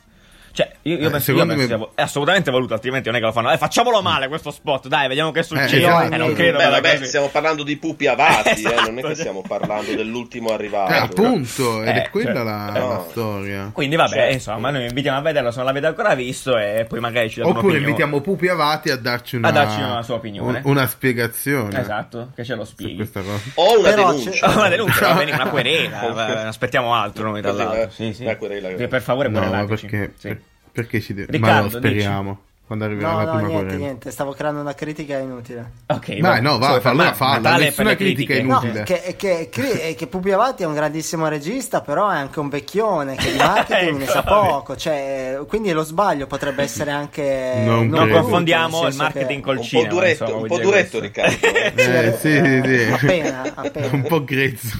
Cioè, 0.53 0.71
io, 0.83 0.99
io 0.99 1.09
Eh, 1.09 1.11
penso, 1.11 1.33
io 1.33 1.47
penso 1.47 1.57
me- 1.57 1.67
sia 1.67 1.89
è 1.95 2.03
assolutamente 2.03 2.51
voluta, 2.51 2.75
altrimenti 2.75 3.07
non 3.09 3.17
è 3.17 3.21
che 3.21 3.25
lo 3.27 3.33
fanno. 3.33 3.51
Eh, 3.51 3.57
facciamolo 3.57 4.03
male 4.03 4.29
questo 4.29 4.51
spot, 4.51 4.87
dai, 4.87 5.09
vediamo 5.09 5.31
che 5.31 5.43
succede. 5.43 5.79
esatto. 5.79 6.13
Eh, 6.13 6.17
non 6.19 6.33
credo 6.35 6.59
Beh, 6.59 6.69
vabbè, 6.69 6.91
così. 6.93 7.07
stiamo 7.07 7.29
parlando 7.29 7.63
di 7.63 7.77
pupi 7.79 8.07
avati, 8.07 8.63
eh, 8.63 8.63
non 8.63 8.75
è 8.75 8.99
Esatto. 8.99 9.09
che 9.09 9.15
stiamo 9.15 9.43
parlando 9.47 9.95
dell'ultimo 9.95 10.51
arrivato. 10.51 10.93
Eh, 10.93 10.97
appunto, 10.97 11.83
ed 11.83 11.89
Eh, 11.97 12.03
è 12.03 12.11
quella 12.11 12.35
cioè, 12.35 12.45
la, 12.45 12.71
no. 12.71 12.89
la 12.89 13.05
storia. 13.09 13.71
Quindi 13.73 13.97
vabbè, 13.97 14.15
Certo. 14.15 14.33
insomma, 14.35 14.71
noi 14.71 14.83
vi 14.83 14.89
invitiamo 14.89 15.19
a 15.19 15.21
vederlo 15.23 15.51
se 15.51 15.57
non 15.57 15.67
l'avete 15.67 15.87
ancora 15.87 16.15
visto 16.15 16.59
e 16.59 16.85
poi 16.87 17.01
magari 17.01 17.31
ci 17.31 17.41
date 17.41 17.51
Oppure 17.51 17.79
invitiamo 17.79 18.21
Pupi 18.21 18.49
Avati 18.49 18.91
a 18.91 18.97
darci 18.97 19.37
una, 19.37 19.49
A 19.49 19.53
darci 19.53 19.81
una 19.81 20.03
sua 20.03 20.17
opinione. 20.17 20.61
un- 20.65 20.71
una 20.71 20.87
spiegazione 20.87 21.81
Esatto, 21.81 22.31
che 22.35 22.45
ce 22.45 22.55
lo 22.55 22.65
spieghi. 22.67 23.11
O 23.55 23.79
una 23.79 23.89
Però 23.89 24.13
denuncia. 24.13 24.49
Oh, 24.51 24.59
una 24.59 24.69
denuncia, 24.69 25.09
va 25.09 25.15
bene, 25.15 25.33
una 25.33 25.49
querela, 25.51 26.47
aspettiamo 26.49 26.95
altro 26.95 27.31
noi 27.31 27.41
tra 27.41 27.51
Così, 27.53 27.63
l'altro. 27.63 27.83
eh, 27.83 27.89
Sì, 27.91 28.13
sì. 28.13 28.37
querela. 28.37 28.69
Per- 28.87 29.01
favore, 29.03 29.29
No, 29.29 29.41
ma 29.41 29.47
querelateci. 29.47 29.87
perché, 29.87 30.13
Sì. 30.19 30.41
Per- 30.73 30.85
perché 30.85 31.01
ci 31.01 31.14
deve... 31.14 31.31
Riccardo, 31.33 31.55
ma 31.57 31.62
lo 31.62 31.68
speriamo. 31.70 32.41
Quando 32.64 32.87
arriverà 32.87 33.11
no 33.11 33.16
la 33.18 33.25
no 33.25 33.31
prima 33.33 33.49
niente 33.49 33.64
querela. 33.64 33.85
niente 33.85 34.11
stavo 34.12 34.33
creando 34.33 34.61
una 34.61 34.73
critica 34.75 35.18
inutile 35.18 35.73
Ok, 35.89 36.20
Vai, 36.20 36.41
no, 36.41 36.57
vai, 36.57 36.68
Solo 36.68 36.81
fa- 36.81 36.91
allora 36.91 37.12
falla, 37.12 37.57
nessuna 37.57 37.95
critica 37.97 38.33
critiche. 38.33 38.43
No, 38.43 38.61
Inutile. 38.62 38.83
che, 38.85 39.14
che, 39.18 39.49
che, 39.51 39.95
che 39.95 40.07
Pupi 40.07 40.31
Avati 40.31 40.62
è 40.62 40.66
un 40.66 40.73
grandissimo 40.73 41.29
regista, 41.29 41.83
però 41.83 42.09
è 42.09 42.16
anche 42.16 42.39
un 42.41 42.49
vecchione 42.49 43.16
che 43.16 43.33
di 43.33 43.37
marketing 43.37 43.99
ne 43.99 44.07
sa 44.07 44.20
Ecco, 44.20 44.31
vabbè. 44.35 44.49
poco. 44.49 44.77
Cioè, 44.77 45.41
quindi 45.49 45.73
lo 45.73 45.83
sbaglio 45.83 46.27
potrebbe 46.27 46.62
essere 46.62 46.93
anche. 46.93 47.61
Non 47.62 47.89
Non 47.89 48.09
confondiamo 48.09 48.87
il 48.87 48.95
marketing 48.95 49.43
col 49.43 49.57
Un 49.57 49.61
po' 49.62 49.66
cinema. 49.68 49.89
duretto, 49.91 50.23
insomma, 50.25 50.41
un 50.43 50.47
po' 50.49 50.59
duretto. 50.59 51.01
Riccardo. 51.01 51.47
Eh, 51.47 52.16
sì, 52.18 52.31
sì, 52.43 52.62
sì. 52.64 52.89
Appena, 52.95 53.43
appena. 53.55 53.89
Un 53.93 54.03
po' 54.05 54.25
grezzo. 54.25 54.79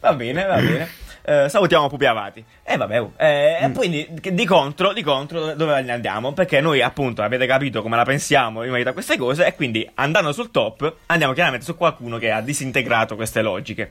Va 0.00 0.12
bene, 0.14 0.44
va 0.44 0.54
bene. 0.56 0.88
Eh, 1.30 1.48
salutiamo 1.50 1.88
Pupi 1.88 2.06
Avati. 2.06 2.42
E 2.64 2.76
vabbè, 2.78 3.00
oh, 3.02 3.12
eh, 3.18 3.58
e 3.60 3.70
quindi 3.72 4.08
di 4.32 4.44
contro, 4.46 4.94
di 4.94 5.02
contro 5.02 5.40
dove- 5.40 5.56
dove 5.56 5.82
ne 5.82 5.92
andiamo? 5.92 6.32
Perché 6.32 6.62
noi 6.62 6.80
appunto 6.80 7.22
avete 7.22 7.46
capito 7.46 7.82
come 7.82 7.96
la 7.96 8.04
pensiamo 8.04 8.62
in 8.64 8.70
merito 8.70 8.88
a 8.88 8.92
queste 8.94 9.18
cose 9.18 9.44
e 9.46 9.54
quindi 9.54 9.86
andando 9.96 10.32
sul 10.32 10.50
top 10.50 10.90
andiamo 11.06 11.34
chiaramente 11.34 11.66
su 11.66 11.76
qualcuno 11.76 12.16
che 12.16 12.30
ha 12.30 12.40
disintegrato 12.40 13.14
queste 13.14 13.42
logiche. 13.42 13.90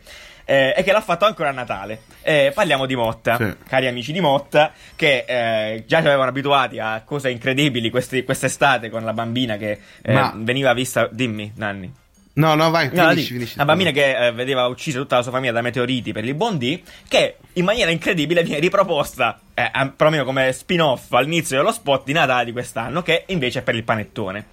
eh, 0.49 0.73
e 0.77 0.81
che 0.81 0.93
l'ha 0.93 1.01
fatto 1.01 1.25
ancora 1.25 1.49
a 1.49 1.51
Natale. 1.51 2.03
Eh, 2.21 2.51
parliamo 2.55 2.85
di 2.85 2.95
Motta, 2.95 3.35
Sì. 3.35 3.53
cari 3.67 3.85
amici 3.85 4.13
di 4.13 4.21
Motta, 4.21 4.71
che 4.95 5.25
eh, 5.27 5.83
già 5.85 5.99
ci 5.99 6.07
avevano 6.07 6.29
abituati 6.29 6.79
a 6.79 7.01
cose 7.05 7.29
incredibili 7.29 7.89
questi- 7.89 8.23
quest'estate 8.23 8.89
con 8.89 9.03
la 9.03 9.11
bambina 9.11 9.57
che 9.57 9.77
eh, 10.01 10.13
Ma- 10.13 10.31
veniva 10.37 10.71
vista. 10.73 11.09
Dimmi, 11.11 11.51
Nanni. 11.57 11.91
No, 12.37 12.53
no, 12.53 12.69
vai, 12.69 12.89
No, 12.93 13.09
finisci, 13.09 13.53
una 13.55 13.65
bambina 13.65 13.89
che 13.89 14.27
eh, 14.27 14.31
vedeva 14.31 14.67
uccisa 14.67 14.99
tutta 14.99 15.17
la 15.17 15.21
sua 15.23 15.31
famiglia 15.31 15.53
da 15.53 15.61
meteoriti 15.61 16.11
per 16.11 16.23
il 16.23 16.35
Bondi, 16.35 16.83
che 17.07 17.37
in 17.53 17.65
maniera 17.65 17.89
incredibile 17.89 18.43
viene 18.43 18.59
riproposta, 18.59 19.39
eh, 19.55 19.71
perlomeno 19.95 20.23
come 20.23 20.51
spin-off 20.51 21.11
all'inizio 21.13 21.57
dello 21.57 21.71
spot 21.71 22.05
di 22.05 22.13
Natale 22.13 22.45
di 22.45 22.51
quest'anno, 22.51 23.01
che 23.01 23.23
invece 23.27 23.59
è 23.59 23.61
per 23.63 23.73
il 23.73 23.83
panettone. 23.83 24.45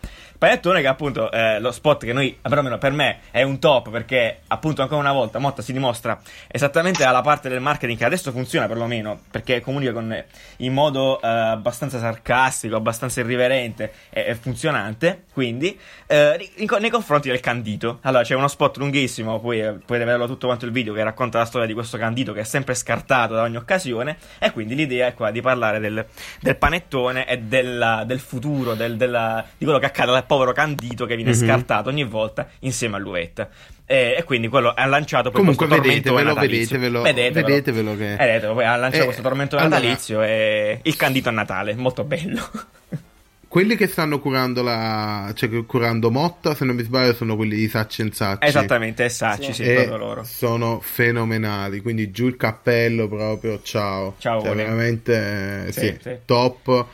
Panettone 0.44 0.82
che 0.82 0.86
appunto 0.88 1.30
eh, 1.30 1.58
lo 1.58 1.72
spot 1.72 2.04
che 2.04 2.12
noi, 2.12 2.38
perlomeno 2.38 2.76
per 2.76 2.92
me, 2.92 3.20
è 3.30 3.40
un 3.42 3.58
top 3.58 3.88
perché 3.88 4.40
appunto 4.48 4.82
ancora 4.82 5.00
una 5.00 5.12
volta 5.12 5.38
Motta 5.38 5.62
si 5.62 5.72
dimostra 5.72 6.20
esattamente 6.48 7.02
alla 7.02 7.22
parte 7.22 7.48
del 7.48 7.60
marketing 7.60 7.96
che 7.96 8.04
adesso 8.04 8.30
funziona 8.30 8.66
perlomeno 8.68 9.20
perché 9.30 9.62
comunica 9.62 9.92
con, 9.94 10.22
in 10.58 10.72
modo 10.74 11.18
eh, 11.22 11.26
abbastanza 11.26 11.98
sarcastico, 11.98 12.76
abbastanza 12.76 13.20
irriverente 13.20 13.90
e, 14.10 14.24
e 14.28 14.34
funzionante, 14.34 15.22
quindi 15.32 15.78
eh, 16.08 16.50
in- 16.56 16.68
nei 16.78 16.90
confronti 16.90 17.30
del 17.30 17.40
Candito. 17.40 18.00
Allora 18.02 18.22
c'è 18.22 18.34
uno 18.34 18.48
spot 18.48 18.76
lunghissimo, 18.76 19.40
poi 19.40 19.60
eh, 19.62 19.72
potete 19.72 20.04
vederlo 20.04 20.26
tutto 20.26 20.48
quanto 20.48 20.66
il 20.66 20.72
video 20.72 20.92
che 20.92 21.02
racconta 21.02 21.38
la 21.38 21.46
storia 21.46 21.66
di 21.66 21.72
questo 21.72 21.96
Candito 21.96 22.34
che 22.34 22.40
è 22.40 22.44
sempre 22.44 22.74
scartato 22.74 23.32
da 23.32 23.40
ogni 23.40 23.56
occasione 23.56 24.18
e 24.38 24.50
quindi 24.52 24.74
l'idea 24.74 25.06
è 25.06 25.14
quella 25.14 25.30
di 25.30 25.40
parlare 25.40 25.80
del, 25.80 26.04
del 26.40 26.56
panettone 26.58 27.26
e 27.26 27.38
della- 27.38 28.04
del 28.04 28.20
futuro, 28.20 28.74
del- 28.74 28.98
della- 28.98 29.42
di 29.56 29.64
quello 29.64 29.78
che 29.80 29.86
accade 29.86 30.10
al 30.10 30.26
povero 30.34 30.52
Candito 30.52 31.06
che 31.06 31.16
viene 31.16 31.30
Mhm. 31.30 31.36
scartato 31.36 31.88
ogni 31.88 32.04
volta 32.04 32.48
insieme 32.60 32.96
all'uvetta. 32.96 33.48
E, 33.86 34.14
e 34.18 34.22
quindi 34.24 34.48
quello 34.48 34.72
ha 34.74 34.86
lanciato 34.86 35.30
poi 35.30 35.40
Comunque 35.40 35.66
questo 35.66 35.86
vedetevelo, 35.86 36.28
natalizio. 36.34 36.78
vedetevelo, 36.78 37.02
vedetevelo, 37.02 37.46
vedetevelo 37.46 37.96
che- 37.96 38.12
Eh, 38.14 38.26
vedetelo, 38.26 38.54
poi 38.54 38.64
ha 38.64 38.76
lanciato 38.76 39.02
Eh, 39.02 39.04
questo 39.06 39.22
tormentone 39.22 39.62
allora- 39.62 39.78
natalizio 39.78 40.22
e 40.22 40.80
il 40.82 40.96
Candito 40.96 41.28
a 41.28 41.32
Natale, 41.32 41.74
molto 41.74 42.02
bello. 42.04 42.40
Quelli 43.54 43.76
che 43.76 43.86
stanno 43.86 44.18
curando 44.18 44.62
la. 44.64 45.30
cioè 45.36 45.64
curando 45.64 46.10
Motta, 46.10 46.56
se 46.56 46.64
non 46.64 46.74
mi 46.74 46.82
sbaglio, 46.82 47.14
sono 47.14 47.36
quelli 47.36 47.54
di 47.54 47.68
Sacci 47.68 48.02
and 48.02 48.10
Sacci. 48.12 48.48
Esattamente, 48.48 49.08
Sacci, 49.08 49.52
sì, 49.52 49.62
Sì. 49.62 49.70
E 49.70 49.86
loro. 49.86 50.24
sono 50.24 50.80
fenomenali. 50.82 51.80
Quindi 51.80 52.10
giù 52.10 52.26
il 52.26 52.36
cappello 52.36 53.06
proprio. 53.06 53.60
Ciao. 53.62 54.16
Ciao, 54.18 54.42
Cioè, 54.42 54.56
veramente 54.56 55.66
Sì, 55.70 55.80
sì, 55.80 55.96
sì. 56.02 56.16
top. 56.24 56.86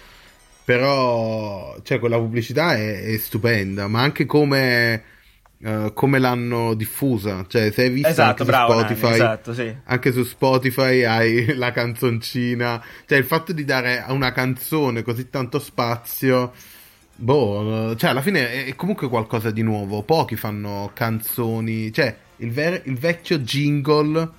Però, 0.71 1.77
cioè, 1.83 1.99
quella 1.99 2.17
pubblicità 2.17 2.77
è, 2.77 3.03
è 3.03 3.17
stupenda. 3.17 3.89
Ma 3.89 4.03
anche 4.03 4.25
come. 4.25 5.03
eh, 5.63 5.91
come 5.93 6.19
l'hanno 6.21 6.75
diffusa, 6.75 7.45
cioè 7.49 7.73
se 7.73 7.83
hai 7.83 7.91
visto 7.91 8.09
Esatto, 8.09 8.31
anche 8.31 8.45
su 8.45 8.49
bravo, 8.51 8.73
Spotify, 8.79 9.03
Nanni, 9.03 9.15
esatto, 9.17 9.53
sì. 9.53 9.77
anche 9.85 10.13
su 10.13 10.23
Spotify 10.23 11.03
hai 11.03 11.55
la 11.59 11.73
canzoncina, 11.73 12.83
cioè 13.05 13.19
il 13.19 13.25
fatto 13.25 13.53
di 13.53 13.65
dare 13.65 14.01
a 14.01 14.13
una 14.13 14.31
canzone 14.31 15.03
così 15.03 15.29
tanto 15.29 15.59
spazio, 15.59 16.53
boh, 17.17 17.97
cioè 17.97 18.11
alla 18.11 18.23
fine 18.23 18.51
è, 18.53 18.67
è 18.67 18.77
comunque 18.77 19.09
qualcosa 19.09 19.51
di 19.51 19.63
nuovo. 19.63 20.03
Pochi 20.03 20.37
fanno 20.37 20.93
canzoni, 20.95 21.93
cioè 21.93 22.17
il, 22.37 22.53
ver- 22.53 22.87
il 22.87 22.97
vecchio 22.97 23.41
jingle 23.41 24.39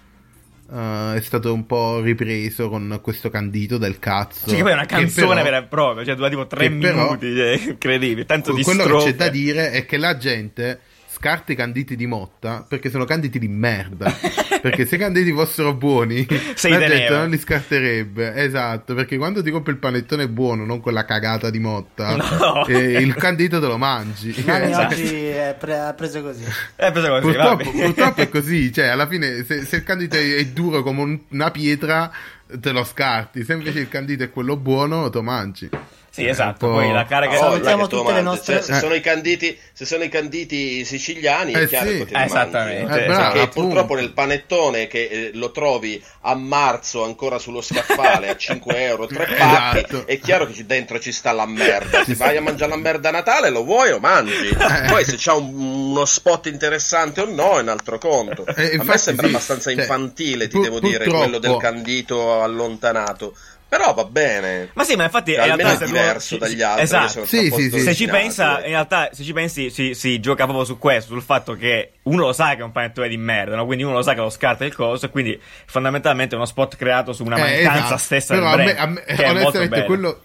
eh, 0.74 1.14
è 1.16 1.22
stato 1.22 1.54
un 1.54 1.66
po' 1.66 2.00
ripreso 2.02 2.70
con 2.70 3.00
questo 3.02 3.30
candito 3.30 3.78
del 3.78 4.00
cazzo. 4.00 4.50
Sì, 4.50 4.56
che 4.56 4.62
poi 4.62 4.72
è 4.72 4.74
una 4.74 4.86
che 4.86 4.96
canzone 4.96 5.42
vera 5.44 5.58
e 5.58 5.64
propria, 5.64 6.06
cioè 6.06 6.16
dura 6.16 6.30
tipo 6.30 6.48
tre 6.48 6.70
che 6.70 6.76
però- 6.76 7.04
minuti, 7.04 7.36
cioè, 7.36 7.60
incredibile, 7.72 8.26
tanto 8.26 8.54
di 8.54 8.64
quello 8.64 8.84
che 8.84 8.88
strofe. 8.90 9.12
c'è 9.12 9.16
da 9.16 9.30
dire 9.30 9.72
è 9.72 9.86
che 9.86 9.98
la 9.98 10.18
gente 10.18 10.80
scarta 11.14 11.52
i 11.52 11.56
canditi 11.56 11.96
di 11.96 12.06
Motta 12.08 12.66
perché 12.68 12.90
sono 12.90 13.06
canditi 13.06 13.38
di 13.40 13.48
merda. 13.48 14.12
perché 14.62 14.86
se 14.86 14.96
i 14.96 15.00
canditi 15.00 15.32
fossero 15.34 15.74
buoni, 15.74 16.26
Se 16.56 16.70
la 16.70 16.80
gente 16.80 17.10
non 17.10 17.30
li 17.30 17.38
scarterebbe. 17.38 18.34
Esatto, 18.36 18.94
perché 18.94 19.18
quando 19.18 19.42
ti 19.44 19.52
compri 19.52 19.74
il 19.74 19.80
panettone 19.80 20.28
buono, 20.30 20.66
non 20.66 20.80
quella 20.82 21.04
cagata 21.06 21.50
di 21.50 21.60
Motta, 21.60 22.16
No. 22.16 22.66
eh, 22.68 23.00
il 23.02 23.14
candito 23.16 23.60
te 23.60 23.66
lo 23.68 23.78
mangi. 23.78 24.34
Nanni 24.46 24.72
Esatto. 24.72 24.94
oggi 24.94 25.16
è 25.26 25.56
pre- 25.60 25.80
ha 25.80 25.94
preso 25.94 26.22
così. 26.22 26.44
È 26.76 26.92
preso 26.92 27.08
così, 27.10 27.22
Purtroppo, 27.22 27.72
purtroppo 27.72 28.22
è 28.22 28.30
così, 28.32 28.72
cioè 28.72 28.86
alla 28.88 29.08
fine 29.08 29.44
se, 29.44 29.66
se 29.66 29.78
il 29.78 29.84
candito 29.84 30.16
è, 30.16 30.36
è 30.36 30.46
duro 30.46 30.82
come 30.84 31.02
un- 31.02 31.20
una 31.30 31.52
pietra 31.52 32.12
te 32.60 32.72
lo 32.72 32.84
scarti, 32.84 33.44
se 33.44 33.54
invece 33.54 33.80
il 33.80 33.88
candito 33.90 34.24
è 34.24 34.30
quello 34.32 34.56
buono 34.58 35.10
te 35.10 35.18
lo 35.18 35.24
mangi. 35.24 35.70
Sì, 36.14 36.28
esatto, 36.28 36.68
po'- 36.68 36.74
poi 36.74 36.92
la 36.92 37.06
carica... 37.06 37.36
Ah, 37.36 37.38
Salutiamo 37.38 37.84
che 37.84 37.90
tu 37.90 37.98
tutte 38.00 38.12
le 38.12 38.22
nostre- 38.22 38.56
Cioè, 38.56 38.64
se, 38.64 38.72
Eh. 38.76 38.80
sono 38.80 38.94
i 38.96 39.00
canditi, 39.00 39.58
se 39.72 39.86
sono 39.86 40.04
i 40.04 40.10
canditi 40.10 40.84
siciliani, 40.84 41.54
Eh 41.54 41.62
è 41.64 41.68
chiaro 41.68 41.90
sì. 41.90 42.04
che 42.06 42.14
Eh, 42.14 42.24
esattamente, 42.26 42.82
Eh, 42.82 42.86
Perché 42.86 43.06
bravo, 43.06 43.42
appunto. 43.42 43.62
purtroppo 43.62 43.96
nel 43.96 44.12
panettone 44.12 44.88
che 44.88 45.04
eh, 45.06 45.32
lo 45.36 45.52
trovi 45.52 46.04
a 46.24 46.36
marzo 46.36 47.06
ancora 47.06 47.40
sullo 47.40 47.62
scaffale 47.62 48.28
a 48.28 48.36
5 48.36 48.76
euro, 48.84 49.08
tre 49.08 49.26
pacchi, 49.26 49.78
Esatto. 49.78 50.06
è 50.06 50.20
chiaro 50.20 50.48
che 50.48 50.66
dentro 50.66 51.00
ci 51.00 51.14
sta 51.14 51.32
la 51.32 51.46
merda. 51.46 52.04
Se 52.04 52.16
vai 52.16 52.36
a 52.36 52.42
mangiare 52.42 52.72
la 52.72 52.78
merda 52.78 53.08
a 53.08 53.12
Natale, 53.14 53.50
lo 53.50 53.64
vuoi 53.64 53.92
o 53.92 54.00
mangi. 54.00 54.54
Poi 54.90 55.06
se 55.06 55.16
c'ha 55.18 55.34
un- 55.36 55.54
uno 55.92 56.04
spot 56.04 56.48
interessante 56.48 57.22
o 57.22 57.26
no 57.26 57.58
è 57.58 57.62
un 57.62 57.70
altro 57.70 57.98
conto. 57.98 58.46
Eh, 58.48 58.76
a 58.78 58.84
me 58.84 58.98
sembra 58.98 59.28
sì, 59.28 59.34
abbastanza 59.34 59.72
cioè, 59.72 59.80
infantile, 59.80 60.48
ti 60.48 60.56
pur- 60.56 60.64
devo 60.66 60.80
dire, 60.82 61.06
purtroppo- 61.06 61.20
quello 61.24 61.40
del 61.40 61.56
candito 61.58 62.42
allontanato. 62.42 63.34
Però 63.72 63.94
va 63.94 64.04
bene. 64.04 64.70
Ma 64.74 64.84
sì, 64.84 64.98
ma 64.98 65.06
infatti 65.06 65.32
Cioè, 65.34 65.46
in 65.46 65.52
almeno 65.52 65.70
realtà 65.70 65.86
è 65.86 65.88
diverso 65.88 66.36
tu- 66.38 66.42
dagli 66.44 66.62
altri. 66.62 66.84
Esatto. 66.84 67.26
Sì, 67.26 67.50
sì, 67.50 67.70
sì. 67.72 67.80
se 67.80 67.96
ci 67.96 68.06
pensa, 68.06 68.58
in 68.66 68.72
realtà, 68.72 69.10
se 69.14 69.24
ci 69.24 69.32
pensi, 69.32 69.70
si, 69.70 69.94
si 69.94 70.20
gioca 70.20 70.44
proprio 70.44 70.66
su 70.66 70.78
questo, 70.78 71.14
sul 71.14 71.22
fatto 71.22 71.56
che 71.56 71.92
uno 72.04 72.26
lo 72.26 72.34
sa 72.34 72.50
che 72.56 72.60
è 72.60 72.64
un 72.64 72.74
panettone 72.74 73.08
di 73.08 73.16
merda, 73.16 73.56
no? 73.56 73.66
quindi 73.66 73.86
uno 73.86 73.94
lo 73.94 74.02
sa 74.02 74.14
che 74.14 74.20
lo 74.20 74.30
scarta 74.30 74.66
il 74.66 74.76
coso, 74.76 75.06
e 75.06 75.10
quindi 75.10 75.40
fondamentalmente 75.68 76.34
è 76.34 76.38
uno 76.38 76.46
spot 76.48 76.76
creato 76.76 77.14
su 77.14 77.24
una 77.24 77.38
Eh, 77.38 77.40
mancanza 77.64 77.80
esatto. 77.86 77.98
stessa 77.98 78.34
Però 78.34 78.50
del 78.58 78.60
a 78.60 78.64
me, 78.66 78.74
brand, 78.74 78.80
a 78.80 78.92
me- 78.92 79.04
che 79.06 79.14
è 79.24 79.26
molto 79.28 79.40
onestamente 79.40 79.70
bello. 79.70 79.86
quello, 79.86 80.22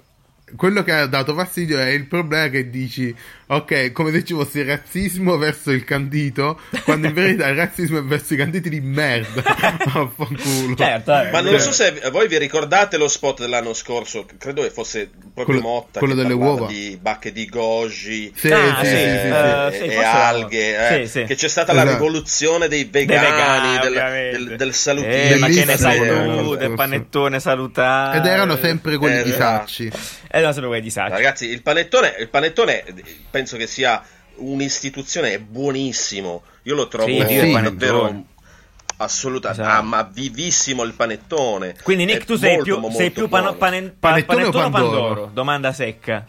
quello 0.56 0.82
che 0.82 0.92
ha 0.92 1.06
dato 1.06 1.34
fastidio 1.34 1.78
è 1.78 1.88
il 1.90 2.06
problema 2.06 2.48
che 2.48 2.68
dici 2.68 3.14
ok 3.48 3.92
come 3.92 4.10
se 4.10 4.24
ci 4.24 4.34
fosse 4.34 4.60
il 4.60 4.66
razzismo 4.66 5.36
verso 5.36 5.70
il 5.70 5.84
candito 5.84 6.58
quando 6.84 7.06
in 7.06 7.12
verità 7.14 7.46
il 7.48 7.54
razzismo 7.56 7.98
è 7.98 8.02
verso 8.02 8.34
i 8.34 8.36
canditi 8.36 8.68
di 8.68 8.80
merda 8.80 9.42
Vaffanculo. 9.86 10.74
Certo, 10.76 11.20
eh. 11.20 11.30
Ma 11.30 11.40
non 11.40 11.58
so 11.60 11.70
se 11.72 12.00
voi 12.10 12.26
vi 12.28 12.38
ricordate 12.38 12.96
lo 12.96 13.08
spot 13.08 13.40
dell'anno 13.40 13.72
scorso, 13.72 14.26
credo 14.38 14.62
che 14.62 14.70
fosse 14.70 15.08
proprio 15.32 15.44
Quello- 15.44 15.60
Motta 15.60 15.98
quello 16.00 16.14
che 16.14 16.22
delle 16.22 16.34
uova. 16.34 16.66
di 16.66 16.98
bacche 17.00 17.32
di 17.32 17.46
goji 17.46 18.32
Sì, 18.34 18.50
Ah, 18.52 18.78
sì, 18.82 18.86
sì, 18.86 18.96
sì, 18.96 18.96
sì, 18.96 19.06
eh, 19.06 19.68
sì. 19.70 19.76
e, 19.76 19.88
sì, 19.90 19.94
e 19.94 20.04
alghe, 20.04 21.00
eh, 21.00 21.06
sì, 21.06 21.10
sì. 21.20 21.24
che 21.24 21.34
c'è 21.36 21.48
stata 21.48 21.72
la 21.72 21.82
Esatto. 21.82 21.96
rivoluzione 21.98 22.68
dei 22.68 22.90
Dei 22.90 23.06
vegani, 23.06 23.78
vegani, 23.78 23.78
del, 24.32 24.46
del, 24.46 24.56
del 24.56 24.74
salutino. 24.74 25.12
Eh, 25.14 25.36
ma 25.38 25.46
che 25.48 25.64
ne 25.64 25.76
sai 25.76 25.98
tu 25.98 26.04
del 26.04 26.44
corso. 26.68 26.74
panettone 26.74 27.40
salutare? 27.40 28.18
ed 28.18 28.26
erano 28.26 28.56
sempre 28.56 28.96
quelli 28.96 29.22
di 29.22 29.30
Esatto. 29.30 29.66
Sacci 29.66 29.84
Ed 29.86 29.92
erano 30.30 30.52
sempre 30.52 30.66
quelli 30.68 30.82
di 30.82 30.90
Sacci. 30.90 31.10
Ragazzi, 31.12 31.46
il 31.48 31.62
panettone, 31.62 32.14
il 32.18 32.28
panettone 32.28 32.84
eh, 32.84 32.94
penso 33.36 33.58
che 33.58 33.66
sia 33.66 34.02
un'istituzione 34.36 35.32
è 35.34 35.38
buonissimo. 35.38 36.42
Io 36.62 36.74
lo 36.74 36.88
trovo 36.88 37.06
Sì, 37.08 37.16
il 37.16 37.52
davvero 37.62 38.24
assolutamente 38.98 39.60
Esatto. 39.62 39.78
ah, 39.78 39.82
ma 39.82 40.02
vivissimo 40.10 40.82
il 40.84 40.94
panettone. 40.94 41.76
Quindi 41.82 42.06
Nick, 42.06 42.22
È 42.22 42.24
tu 42.24 42.36
sei 42.36 42.54
molto, 42.56 42.64
più, 42.64 42.78
molto 42.78 42.96
sei 42.96 43.10
più 43.10 43.28
pano- 43.28 43.42
buono. 43.52 43.58
pane- 43.58 43.82
pa- 43.90 44.08
Panettone 44.10 44.22
o 44.44 44.50
panettone 44.50 44.64
o 44.64 44.70
Pandoro? 44.70 45.00
Pandoro? 45.02 45.30
Domanda 45.34 45.72
secca. 45.72 46.26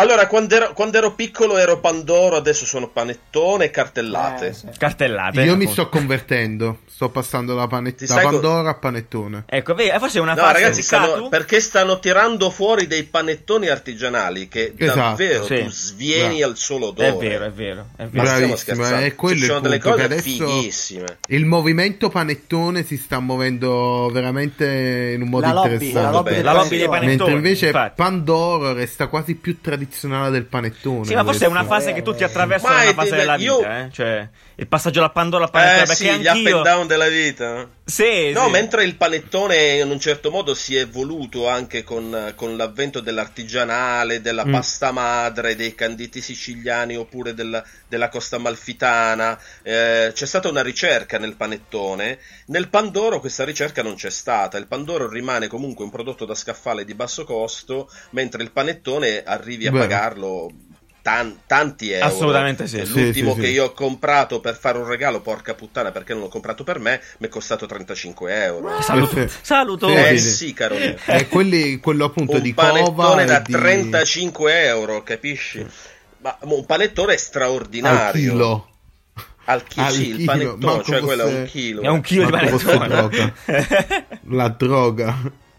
Allora, 0.00 0.26
quando 0.28 0.54
ero, 0.54 0.72
quando 0.74 0.96
ero 0.96 1.12
piccolo 1.14 1.56
ero 1.58 1.80
Pandoro, 1.80 2.36
adesso 2.36 2.64
sono 2.64 2.88
panettone 2.88 3.64
e 3.66 3.70
cartellate. 3.70 4.46
Eh, 4.48 4.52
sì. 4.52 4.66
Cartellate. 4.78 5.42
io 5.42 5.56
mi 5.56 5.66
sto 5.66 5.88
convertendo 5.88 6.78
sto 6.98 7.10
passando 7.10 7.54
da, 7.54 7.68
panet- 7.68 8.00
da 8.00 8.06
sai 8.06 8.24
co- 8.24 8.30
Pandora 8.30 8.70
a 8.70 8.74
panettone 8.74 9.44
Ecco, 9.46 9.74
vedi, 9.74 9.96
forse 10.00 10.18
è 10.18 10.20
una 10.20 10.34
No, 10.34 10.40
fase 10.40 10.52
ragazzi, 10.54 10.82
stanno- 10.82 11.28
perché 11.28 11.60
stanno 11.60 12.00
tirando 12.00 12.50
fuori 12.50 12.88
dei 12.88 13.04
panettoni 13.04 13.68
artigianali 13.68 14.48
che 14.48 14.72
Esatto, 14.76 14.98
davvero 14.98 15.44
sì. 15.44 15.62
tu 15.62 15.70
svieni 15.70 16.38
Bravo. 16.38 16.50
al 16.52 16.56
solo 16.56 16.86
È 16.86 16.88
odore. 17.10 17.28
vero, 17.28 17.44
è 17.44 17.50
vero, 17.52 17.86
è 17.96 18.02
Ma 18.02 18.08
vero. 18.08 18.22
Bravissimo, 18.24 18.56
scherzando. 18.56 19.04
è 19.06 19.14
quello 19.14 19.34
Ci 19.36 19.40
il 19.42 19.46
sono 19.46 19.60
delle 19.60 19.78
punto, 19.78 19.96
cose 20.08 20.22
fighissime. 20.22 21.18
il 21.28 21.44
movimento 21.46 22.08
panettone 22.08 22.82
si 22.84 22.96
sta 22.96 23.20
muovendo 23.20 24.10
veramente 24.12 25.12
in 25.14 25.22
un 25.22 25.28
modo 25.28 25.46
La 25.46 25.52
lobby, 25.52 25.72
interessante 25.74 26.02
la 26.02 26.10
lobby, 26.10 26.28
Beh, 26.30 26.34
del 26.36 26.44
la 26.44 26.52
lobby 26.52 26.76
dei 26.78 26.86
panettoni. 26.88 27.06
Mentre 27.16 27.32
invece 27.32 27.66
infatti. 27.66 27.92
Pandoro 27.96 28.72
resta 28.72 29.06
quasi 29.06 29.34
più 29.36 29.52
tradizionale 29.60 29.86
del 30.30 30.44
panettone. 30.44 31.04
Sì, 31.04 31.14
ma 31.14 31.24
forse 31.24 31.44
è 31.44 31.48
una 31.48 31.64
fase 31.64 31.92
che 31.92 32.02
tutti 32.02 32.24
attraversano 32.24 32.74
Ma 32.74 32.80
una 32.82 32.90
è- 32.90 32.94
fase 32.94 33.16
della 33.16 33.36
io- 33.36 33.56
vita, 33.58 33.78
eh? 33.78 33.88
Cioè, 33.90 34.28
il 34.60 34.66
passaggio 34.66 34.98
dalla 34.98 35.12
Pandora 35.12 35.46
panettone, 35.46 35.82
Eh 35.92 35.94
sì, 35.94 36.04
gli 36.18 36.26
up 36.26 36.34
and 36.54 36.62
down 36.64 36.86
della 36.88 37.06
vita. 37.06 37.68
Sì, 37.84 38.32
No, 38.32 38.46
sì. 38.46 38.50
mentre 38.50 38.82
il 38.82 38.96
panettone 38.96 39.78
in 39.78 39.88
un 39.88 40.00
certo 40.00 40.32
modo 40.32 40.52
si 40.52 40.74
è 40.76 40.80
evoluto 40.80 41.46
anche 41.48 41.84
con, 41.84 42.32
con 42.34 42.56
l'avvento 42.56 42.98
dell'artigianale, 43.00 44.20
della 44.20 44.44
Mm. 44.44 44.52
pasta 44.52 44.90
madre, 44.90 45.54
dei 45.54 45.76
canditi 45.76 46.20
siciliani 46.20 46.96
oppure 46.96 47.34
del- 47.34 47.62
della 47.86 48.08
costa 48.08 48.38
malfitana, 48.38 49.38
eh, 49.62 50.10
c'è 50.12 50.26
stata 50.26 50.48
una 50.48 50.62
ricerca 50.62 51.18
nel 51.18 51.36
panettone. 51.36 52.18
Nel 52.46 52.68
Pandoro 52.68 53.20
questa 53.20 53.44
ricerca 53.44 53.82
non 53.84 53.94
c'è 53.94 54.10
stata. 54.10 54.58
Il 54.58 54.66
Pandoro 54.66 55.08
rimane 55.08 55.46
comunque 55.46 55.84
un 55.84 55.90
prodotto 55.92 56.24
da 56.24 56.34
scaffale 56.34 56.84
di 56.84 56.94
basso 56.94 57.22
costo, 57.24 57.88
mentre 58.10 58.42
il 58.42 58.50
panettone 58.50 59.22
arrivi 59.22 59.68
a 59.68 59.70
Vero. 59.70 59.84
pagarlo 59.84 60.50
tan- 61.02 61.38
tanti 61.46 61.90
euro. 61.90 62.06
Assolutamente 62.06 62.66
sì. 62.66 62.78
Eh, 62.78 62.84
Sì, 62.86 63.04
L'ultimo 63.04 63.34
sì, 63.34 63.40
che 63.40 63.46
sì. 63.46 63.52
io 63.52 63.64
ho 63.66 63.72
comprato 63.72 64.40
per 64.40 64.56
fare 64.56 64.78
un 64.78 64.86
regalo, 64.86 65.20
porca 65.20 65.54
puttana, 65.54 65.90
perché 65.90 66.12
non 66.12 66.22
l'ho 66.22 66.28
comprato 66.28 66.64
per 66.64 66.78
me, 66.78 67.00
mi 67.18 67.26
è 67.26 67.30
costato 67.30 67.66
35 67.66 68.44
euro. 68.44 68.80
Saluto, 68.82 69.28
Sì. 69.28 69.36
saluto. 69.42 69.88
Sì, 69.88 69.94
Eh 69.94 70.18
sì. 70.18 70.52
caro 70.52 70.76
mio. 70.76 70.96
È 71.04 71.28
quelli, 71.28 71.78
quello 71.78 72.04
appunto 72.04 72.36
Un 72.36 72.42
di 72.42 72.52
cova 72.54 72.70
panettone 72.72 73.24
da 73.24 73.38
di... 73.40 73.52
35 73.52 74.64
euro, 74.66 75.02
capisci? 75.02 75.66
Ma 76.20 76.36
un 76.42 76.66
panettone 76.66 77.12
al 77.12 77.18
straordinario. 77.18 78.30
chilo. 78.32 78.68
Al 79.44 79.64
chilo, 79.64 79.86
Al 79.86 79.92
sì, 79.92 80.08
il 80.10 80.24
panettone, 80.26 80.82
cioè 80.84 81.00
quello 81.00 81.22
è 81.22 81.34
un 81.34 81.44
chilo. 81.46 81.80
È 81.80 81.88
un 81.88 82.00
chilo 82.02 82.24
di 82.26 82.30
panettone. 82.32 83.34
La 84.28 84.48
droga. 84.48 85.16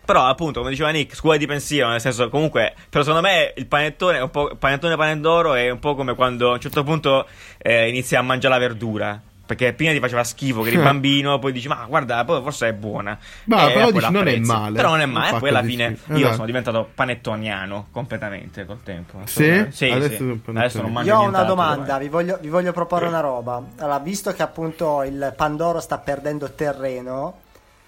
Però, 0.10 0.26
appunto, 0.26 0.62
come 0.62 0.72
diceva 0.72 0.89
Nick, 0.89 1.14
scuola 1.16 1.38
di 1.38 1.45
pensiero, 1.45 1.88
nel 1.88 2.01
senso, 2.01 2.30
comunque, 2.30 2.74
però 2.89 3.03
secondo 3.03 3.28
me 3.28 3.53
il 3.55 3.68
panettone 3.68 4.18
è 4.18 4.22
un 4.22 4.32
po'. 4.32 4.55
panettone 4.57 4.95
panendoro 4.95 5.53
è 5.53 5.70
un 5.70 5.78
po' 5.78 5.93
come 5.93 6.16
quando 6.16 6.49
a 6.49 6.53
un 6.53 6.60
certo 6.60 6.84
punto 6.84 7.28
eh, 7.60 7.89
inizi 7.89 8.16
a 8.16 8.24
mangiare 8.24 8.55
la 8.55 8.60
verdura. 8.60 9.22
Perché 9.45 9.74
prima 9.74 9.91
ti 9.91 9.99
faceva 9.99 10.24
schifo 10.24 10.64
che 10.64 10.70
eri 10.70 10.78
bambino, 10.82 11.38
poi 11.38 11.51
dici, 11.51 11.68
ma 11.68 11.86
guarda, 11.88 12.26
poi 12.26 12.41
forse 12.41 12.70
è 12.70 12.74
buona. 12.74 13.20
Ma 13.43 13.70
E 13.70 13.74
però 13.74 13.91
dici, 13.91 14.12
non 14.12 14.28
è 14.28 14.38
male. 14.39 14.76
Però 14.76 14.89
non 14.89 15.01
è 15.01 15.05
male, 15.05 15.28
fatto 15.28 15.39
poi 15.41 15.49
alla 15.49 15.62
fine 15.62 15.95
schifo. 15.95 16.12
io 16.12 16.18
Esatto. 16.18 16.34
sono 16.34 16.45
diventato 16.47 16.89
panettoniano 16.95 17.88
completamente 17.91 18.66
col 18.66 18.82
tempo. 18.82 19.20
Sì? 19.26 19.68
Sì, 19.70 19.91
Adesso 19.91 20.16
sì. 20.18 20.39
Adesso 20.43 20.82
non 20.82 20.91
mangio 20.91 21.12
Io 21.12 21.20
ho 21.20 21.28
una 21.28 21.43
domanda, 21.43 21.99
vi 21.99 22.10
voglio, 22.10 22.39
vi 22.41 22.49
voglio 22.49 22.72
proporre 22.72 23.05
una 23.05 23.20
roba. 23.20 23.62
Allora, 23.78 23.99
visto 23.99 24.34
che 24.34 24.41
appunto 24.41 25.03
il 25.03 25.34
Pandoro 25.38 25.80
sta 25.80 25.99
perdendo 25.99 26.49
terreno, 26.53 27.41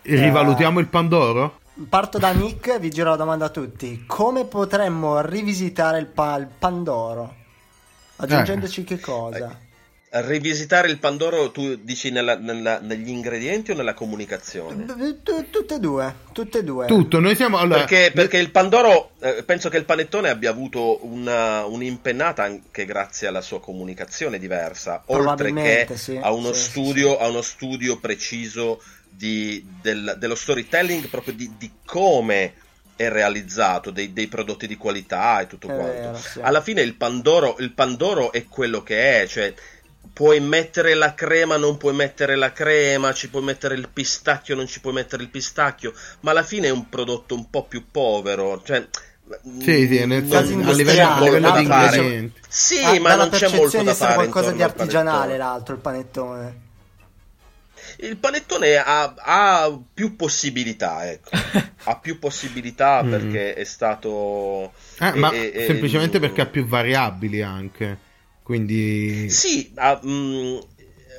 Rivalutiamo 0.04 0.80
il 0.80 0.88
Pandoro? 0.88 1.60
Parto 1.88 2.18
da 2.18 2.32
Nick, 2.32 2.80
vi 2.80 2.90
giro 2.90 3.10
la 3.10 3.16
domanda 3.16 3.46
a 3.46 3.50
tutti. 3.50 4.04
Come 4.06 4.46
potremmo 4.46 5.22
rivisitare 5.22 6.00
il, 6.00 6.08
pa- 6.08 6.38
il 6.38 6.48
Pandoro? 6.58 7.36
Aggiungendoci 8.18 8.84
che 8.84 9.00
cosa? 9.00 9.58
Rivisitare 10.14 10.90
il 10.90 10.98
Pandoro, 11.00 11.52
tu 11.52 11.76
dici 11.82 12.12
nella- 12.12 12.38
nella- 12.38 12.80
negli 12.82 13.08
ingredienti 13.08 13.72
o 13.72 13.76
nella 13.76 13.94
comunicazione? 13.94 14.86
Tutte 14.86 15.76
e 15.76 15.80
due, 15.80 16.16
tutte 16.34 16.58
e 16.60 16.64
due. 16.66 16.86
Tutto, 16.86 17.20
noi 17.22 17.34
siamo... 17.36 17.58
Allora, 17.58 17.86
Perché, 17.86 18.12
perché 18.14 18.38
il 18.38 18.52
Pandoro, 18.52 19.12
eh, 19.22 19.44
penso 19.44 19.70
che 19.70 19.78
il 19.78 19.86
panettone 19.86 20.28
abbia 20.30 20.50
avuto 20.50 21.06
una, 21.06 21.64
un'impennata 21.66 22.44
anche 22.44 22.84
grazie 22.84 23.28
alla 23.28 23.40
sua 23.42 23.62
comunicazione 23.62 24.38
diversa, 24.38 25.02
oltre 25.06 25.54
che 25.54 25.88
sì, 25.96 26.20
a, 26.22 26.32
uno 26.34 26.52
sì, 26.52 26.62
studio, 26.62 27.18
a 27.18 27.30
uno 27.30 27.42
studio 27.42 27.98
preciso 27.98 28.82
di- 29.12 29.64
del- 29.82 30.16
dello 30.18 30.36
storytelling, 30.36 31.08
proprio 31.08 31.34
di, 31.34 31.52
di 31.58 31.72
come 31.86 32.54
è 32.96 33.10
realizzato, 33.10 33.90
dei, 33.92 34.14
dei 34.14 34.28
prodotti 34.28 34.68
di 34.68 34.78
qualità 34.78 35.40
e 35.42 35.48
tutto 35.48 35.68
È 35.68 35.76
quanto. 35.76 35.92
vero, 35.92 36.18
sì. 36.18 36.40
Alla 36.42 36.62
fine 36.62 36.82
il 36.82 36.96
Pandoro, 36.96 37.56
il 37.60 37.72
Pandoro 37.74 38.32
è 38.32 38.46
quello 38.48 38.84
che 38.84 39.22
è, 39.22 39.28
cioè 39.28 39.54
puoi 40.14 40.40
mettere 40.40 40.94
la 40.94 41.14
crema, 41.14 41.58
non 41.58 41.78
puoi 41.78 41.94
mettere 41.96 42.36
la 42.36 42.52
crema, 42.52 43.14
ci 43.14 43.30
puoi 43.30 43.44
mettere 43.44 43.76
il 43.76 43.88
pistacchio, 43.92 44.56
non 44.56 44.68
ci 44.68 44.82
puoi 44.82 44.94
mettere 44.94 45.24
il 45.24 45.30
pistacchio, 45.30 45.94
ma 46.22 46.32
alla 46.32 46.44
fine 46.44 46.68
è 46.68 46.72
un 46.72 46.90
prodotto 46.90 47.34
un 47.34 47.50
po' 47.50 47.64
più 47.66 47.86
povero, 47.90 48.62
cioè 48.64 48.88
Sì, 49.60 49.88
sì, 49.88 50.06
nel 50.06 50.24
non- 50.24 50.30
senso 50.30 50.56
non 50.56 50.68
a 50.68 50.72
livello- 50.74 51.02
a 51.48 51.58
di 51.60 51.66
fare. 51.66 51.96
ingredienti. 51.98 52.42
Sì, 52.48 52.84
Ah, 52.84 53.00
ma 53.00 53.16
non 53.16 53.30
c'è 53.30 53.40
percezione 53.40 53.58
molto 53.62 53.78
di 53.78 53.84
da 53.86 53.92
essere 53.92 54.12
fare 54.14 54.16
qualcosa 54.16 54.52
di 54.52 54.62
artigianale 54.64 55.38
l'altro, 55.38 55.74
il 55.76 55.82
panettone. 55.82 56.70
Il 57.98 58.18
panettone 58.18 58.76
ha, 58.78 59.14
ha 59.18 59.80
più 59.94 60.16
possibilità, 60.16 61.10
ecco. 61.10 61.30
ha 61.84 61.98
più 61.98 62.20
possibilità 62.20 63.04
Mm. 63.04 63.10
perché 63.10 63.54
è 63.54 63.64
stato... 63.64 64.74
Eh, 65.00 65.14
ma 65.16 65.32
e- 65.32 65.52
e- 65.54 65.66
semplicemente 65.66 66.18
e- 66.18 66.20
perché 66.20 66.42
ha 66.42 66.46
più 66.48 66.66
variabili 66.66 67.42
anche. 67.42 67.98
Quindi... 68.44 69.30
Sì, 69.30 69.72
ah, 69.76 70.00
mm, 70.06 70.58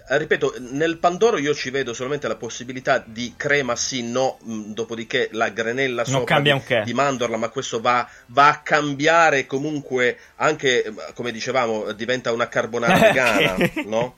eh, 0.09 0.19
ripeto, 0.19 0.55
nel 0.73 0.99
Pandoro 0.99 1.39
io 1.39 1.55
ci 1.55 1.71
vedo 1.71 1.95
solamente 1.95 2.29
la 2.29 2.37
possibilità 2.37 3.03
di 3.07 3.35
crema 3.37 3.77
sì, 3.77 4.03
no, 4.03 4.39
mm, 4.47 4.73
dopodiché 4.73 5.29
la 5.33 5.49
granella 5.51 6.03
Non 6.03 6.11
sopra 6.21 6.35
cambia 6.35 6.55
di, 6.55 6.59
un 6.61 6.67
che. 6.67 6.83
di 6.85 6.93
mandorla, 6.93 7.37
ma 7.37 7.49
questo 7.49 7.81
va, 7.81 8.07
va 8.27 8.49
a 8.49 8.59
cambiare 8.61 9.47
comunque 9.47 10.19
anche, 10.37 10.93
come 11.15 11.31
dicevamo, 11.33 11.93
diventa 11.93 12.33
una 12.33 12.49
carbonara 12.49 12.99
vegana, 13.09 13.57
no? 13.87 14.17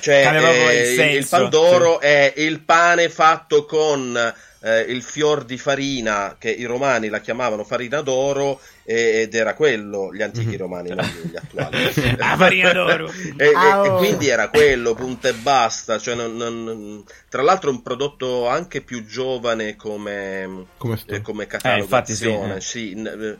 Cioè, 0.00 0.16
il 0.16 0.44
eh, 0.44 0.88
il, 0.90 0.94
senso, 0.96 1.36
Pandoro 1.36 2.00
è 2.00 2.32
il 2.36 2.60
pane 2.60 3.08
fatto 3.08 3.64
con 3.64 4.34
eh, 4.62 4.80
il 4.82 5.02
fior 5.02 5.44
di 5.44 5.58
farina, 5.58 6.36
che 6.38 6.50
i 6.50 6.64
romani 6.64 7.08
la 7.08 7.20
chiamavano 7.20 7.64
farina 7.64 8.00
d'oro, 8.00 8.60
e- 8.84 9.22
ed 9.22 9.34
era 9.34 9.54
quello, 9.54 10.14
gli 10.14 10.22
antichi 10.22 10.56
romani, 10.56 10.90
non 10.90 11.04
gli 11.30 11.36
attuali. 11.36 11.78
Ah, 12.20 12.36
farina 12.36 12.72
d'oro. 12.72 13.10
e, 13.36 13.46
e- 13.46 13.52
Ah, 13.54 13.84
e 13.84 13.88
oh. 13.88 13.96
quindi 13.96 14.28
era 14.28 14.48
quello, 14.48 14.94
punto 14.94 15.28
e 15.28 15.32
basta. 15.34 15.98
Cioè, 15.98 16.14
non- 16.14 16.36
non- 16.36 17.04
tra 17.28 17.42
l'altro, 17.42 17.70
un 17.70 17.82
prodotto 17.82 18.46
anche 18.48 18.82
più 18.82 19.04
giovane 19.04 19.76
come, 19.76 20.66
Come 20.76 20.98
eh, 21.06 21.20
come 21.20 21.46
Eh, 21.62 21.78
infatti 21.78 22.14
sì, 22.14 22.24
catalogazione. 22.24 22.56
eh. 22.56 22.60
sì, 22.60 22.94
n- 22.94 23.38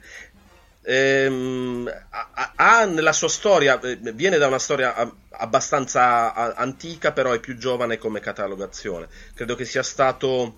ehm, 0.83 1.91
ha, 2.11 2.53
ha- 2.57 2.85
nella 2.85 3.13
sua 3.13 3.29
storia, 3.29 3.79
eh, 3.81 3.99
viene 4.15 4.39
da 4.39 4.47
una 4.47 4.59
storia 4.59 4.95
abbastanza 5.31 6.55
antica, 6.55 7.13
però 7.13 7.33
è 7.33 7.41
più 7.41 7.57
giovane 7.57 7.99
come 7.99 8.21
catalogazione. 8.21 9.09
Credo 9.35 9.55
che 9.55 9.65
sia 9.65 9.83
stato 9.83 10.57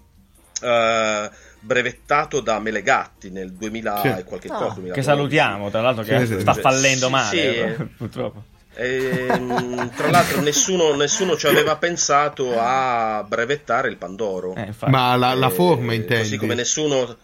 eh, 0.60 1.30
brevettato 1.60 2.40
da 2.40 2.58
Melegatti 2.60 3.30
nel 3.30 3.52
2000 3.52 4.00
Sì. 4.14 4.20
e 4.20 4.24
qualche 4.24 4.48
Ah, 4.48 4.56
cosa. 4.56 4.80
Che 4.80 4.80
2012. 4.80 5.02
salutiamo, 5.02 5.70
tra 5.70 5.80
l'altro, 5.80 6.04
che 6.04 6.18
Sì, 6.26 6.34
sì, 6.34 6.40
sta 6.40 6.52
sì. 6.54 6.60
fallendo 6.60 7.06
Sì, 7.06 7.12
male, 7.12 7.40
sì. 7.40 7.46
eh, 7.46 7.86
purtroppo. 7.96 8.42
Ehm, 8.74 9.94
tra 9.94 10.08
l'altro 10.08 10.40
nessuno, 10.40 10.94
nessuno 10.94 11.36
ci 11.36 11.46
aveva 11.46 11.76
pensato 11.76 12.58
a 12.58 13.22
brevettare 13.26 13.88
il 13.88 13.96
Pandoro. 13.96 14.54
Eh. 14.54 14.72
Ma 14.86 15.14
la, 15.16 15.34
la 15.34 15.46
Eh, 15.48 15.50
forma 15.50 15.92
intendi? 15.94 16.22
Così 16.22 16.36
come 16.38 16.54
nessuno... 16.54 17.16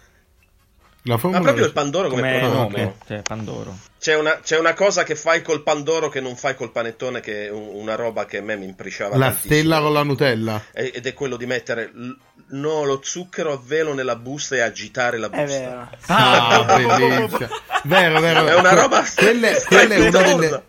La 1.08 1.16
forma 1.18 1.38
Ma 1.38 1.42
proprio 1.42 1.64
il 1.64 1.72
Pandoro 1.72 2.08
come, 2.08 2.40
come 2.40 2.52
nome, 2.52 2.94
cioè 3.06 3.22
Pandoro. 3.22 3.76
C'è 3.98 4.14
una, 4.14 4.38
c'è 4.42 4.58
una 4.58 4.74
cosa 4.74 5.02
che 5.02 5.16
fai 5.16 5.42
col 5.42 5.62
Pandoro 5.62 6.08
che 6.08 6.20
non 6.20 6.36
fai 6.36 6.54
col 6.54 6.70
panettone, 6.70 7.20
che 7.20 7.46
è 7.46 7.50
un- 7.50 7.70
una 7.72 7.94
roba 7.96 8.26
che 8.26 8.36
a 8.38 8.42
me 8.42 8.56
mi 8.56 8.64
impriciava 8.66 9.16
La 9.16 9.26
tantissimo. 9.26 9.54
stella 9.54 9.80
con 9.80 9.92
la 9.92 10.02
Nutella. 10.04 10.62
Ed 10.72 11.04
è 11.06 11.14
quello 11.14 11.36
di 11.36 11.46
mettere 11.46 11.90
l- 11.92 12.16
no, 12.50 12.84
lo 12.84 13.00
zucchero 13.02 13.52
a 13.52 13.60
velo 13.62 13.94
nella 13.94 14.14
busta 14.16 14.54
e 14.54 14.60
agitare 14.60 15.18
la 15.18 15.28
busta. 15.28 15.42
È 15.42 15.46
vero. 15.46 15.88
Ah, 16.06 16.64
bellissima. 16.96 17.48
Vero, 17.84 18.20
vero. 18.20 18.46
È 18.46 18.54
una 18.54 18.74
roba 18.74 19.02
Quella, 19.14 19.48
quella 19.66 19.94
è 19.94 20.08
una 20.08 20.10
delle... 20.22 20.62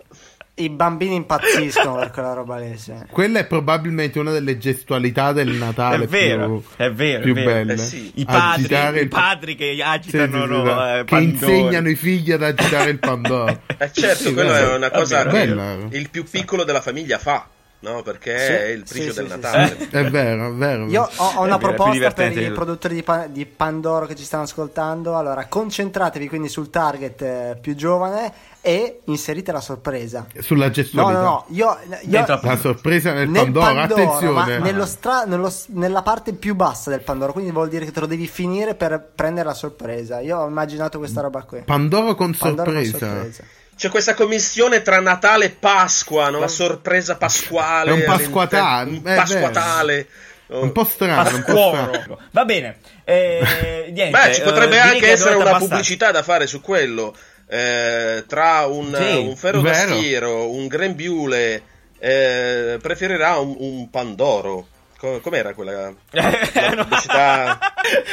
I 0.60 0.70
bambini 0.70 1.16
impazziscono 1.16 1.95
per 1.95 2.12
quella 2.12 2.34
roba 2.34 2.57
lì, 2.57 2.78
sì. 2.78 2.93
Quella 3.10 3.39
è 3.39 3.45
probabilmente 3.47 4.20
una 4.20 4.32
delle 4.32 4.57
gestualità 4.57 5.32
del 5.32 5.49
Natale 5.51 6.03
È 6.03 6.07
vero, 6.07 6.47
più, 6.47 6.64
è 6.76 6.91
vero, 6.91 7.22
più 7.22 7.32
è 7.32 7.36
vero. 7.36 7.49
belle. 7.51 7.74
Eh 7.74 7.78
sì. 7.78 8.12
I 8.16 8.26
padri, 8.26 8.64
Agitare 8.64 8.99
i 9.01 9.07
padri 9.07 9.55
che 9.55 9.70
Sì, 9.70 9.76
sì, 9.76 9.82
agitano 9.82 10.45
sì, 10.45 10.70
sì, 10.70 10.97
eh, 10.99 11.03
che 11.05 11.18
insegnano 11.18 11.89
i 11.89 11.95
figli 11.95 12.32
ad 12.32 12.43
agitare 12.43 12.89
il 12.89 12.99
pandoro. 12.99 13.62
Eh 13.78 13.91
certo, 13.91 14.34
vero. 14.34 14.74
è 14.74 14.76
una 14.76 14.89
cosa 14.91 15.24
È 15.24 15.30
che 15.30 15.97
il 15.97 16.10
più 16.10 16.24
piccolo 16.30 16.64
della 16.64 16.82
famiglia 16.82 17.18
fa, 17.18 17.47
no? 17.80 18.01
Perché 18.01 18.38
Sì, 18.38 18.51
è 18.51 18.65
il 18.67 18.84
sì, 18.86 18.93
pricio 18.93 19.11
sì, 19.13 19.17
del 19.19 19.30
sì, 19.30 19.36
Natale. 19.36 19.77
sì. 19.80 19.88
È 19.89 20.09
vero, 20.09 20.47
è 20.47 20.51
vero. 20.53 20.86
Io 20.88 21.09
ho, 21.15 21.25
ho 21.36 21.43
una 21.43 21.57
vero, 21.57 21.73
proposta 21.73 22.11
per 22.11 22.38
i 22.38 22.51
produttori 22.51 22.95
di, 22.95 23.03
pa- 23.03 23.27
di 23.27 23.45
Pandoro 23.45 24.05
che 24.05 24.15
ci 24.15 24.23
stanno 24.23 24.43
ascoltando. 24.43 25.15
Allora, 25.17 25.45
concentratevi 25.47 26.27
quindi 26.27 26.49
sul 26.49 26.69
target 26.69 27.21
eh, 27.21 27.57
più 27.61 27.75
giovane 27.75 28.32
e 28.61 28.99
inserite 29.05 29.51
la 29.53 29.61
sorpresa. 29.61 30.27
Sulla 30.39 30.65
No, 30.65 30.71
gestualità. 30.71 31.19
no, 31.19 31.23
no, 31.23 31.45
io, 31.49 31.77
io 31.89 31.97
Dentro 32.09 32.39
La 32.43 32.57
sorpresa 32.57 33.13
nel, 33.13 33.30
nel 33.30 33.43
pandoro, 33.43 33.65
Pandoro, 33.73 34.01
attenzione. 34.03 34.57
ma 34.59 34.65
nello 34.65 34.86
stra- 34.86 35.23
nello 35.23 35.53
nella 35.67 36.01
parte 36.01 36.34
più 36.34 36.55
bassa 36.55 36.89
del 36.89 37.01
Pandoro, 37.01 37.32
quindi 37.32 37.51
vuol 37.51 37.69
dire 37.69 37.86
che 37.86 37.91
te 37.91 38.01
lo 38.01 38.05
devi 38.05 38.27
finire 38.27 38.75
per 38.75 39.11
prendere 39.15 39.47
la 39.47 39.53
sorpresa. 39.53 40.19
Io 40.19 40.38
ho 40.38 40.47
immaginato 40.47 40.97
questa 40.97 41.21
roba 41.21 41.43
qui. 41.43 41.61
Pandoro 41.65 42.15
con 42.15 42.36
Pandoro 42.38 42.71
con 42.73 42.84
sorpresa. 42.84 43.43
C'è 43.80 43.88
questa 43.89 44.13
commissione 44.13 44.82
tra 44.82 44.99
Natale 44.99 45.45
e 45.45 45.49
Pasqua, 45.51 46.30
no? 46.30 46.39
La 46.39 46.49
sorpresa 46.49 47.15
pasquale. 47.15 47.91
È 47.91 47.93
un 47.93 48.03
pasquatale, 48.05 48.89
è 48.89 48.93
Un 48.93 49.01
pasquatale. 49.01 50.07
Un 50.47 50.71
po' 50.73 50.84
strano, 50.84 51.30
un 51.30 51.43
po' 51.45 51.51
strano. 51.69 51.89
Pasquoro. 51.91 52.19
Va 52.32 52.43
bene. 52.43 52.77
Eh, 53.05 53.89
niente, 53.93 54.09
Beh, 54.09 54.34
ci 54.34 54.41
potrebbe 54.41 54.75
eh, 54.75 54.80
anche 54.80 55.11
essere 55.11 55.36
una 55.36 55.43
abbassare. 55.51 55.67
pubblicità 55.69 56.11
da 56.11 56.23
fare 56.23 56.45
su 56.45 56.59
quello. 56.59 57.15
Eh, 57.47 58.25
tra 58.27 58.65
un, 58.65 58.93
Sì, 58.93 59.15
un 59.17 59.36
ferro 59.38 59.61
da 59.61 59.71
vero. 59.71 59.95
stiro, 59.95 60.49
un 60.51 60.67
grembiule, 60.67 61.63
eh, 61.99 62.77
preferirà 62.82 63.38
un, 63.38 63.55
un 63.59 63.89
Pandoro. 63.89 64.67
Co- 64.99 65.21
com'era 65.21 65.53
quella 65.53 65.93
Eh, 66.11 66.75
pubblicità? 66.75 67.57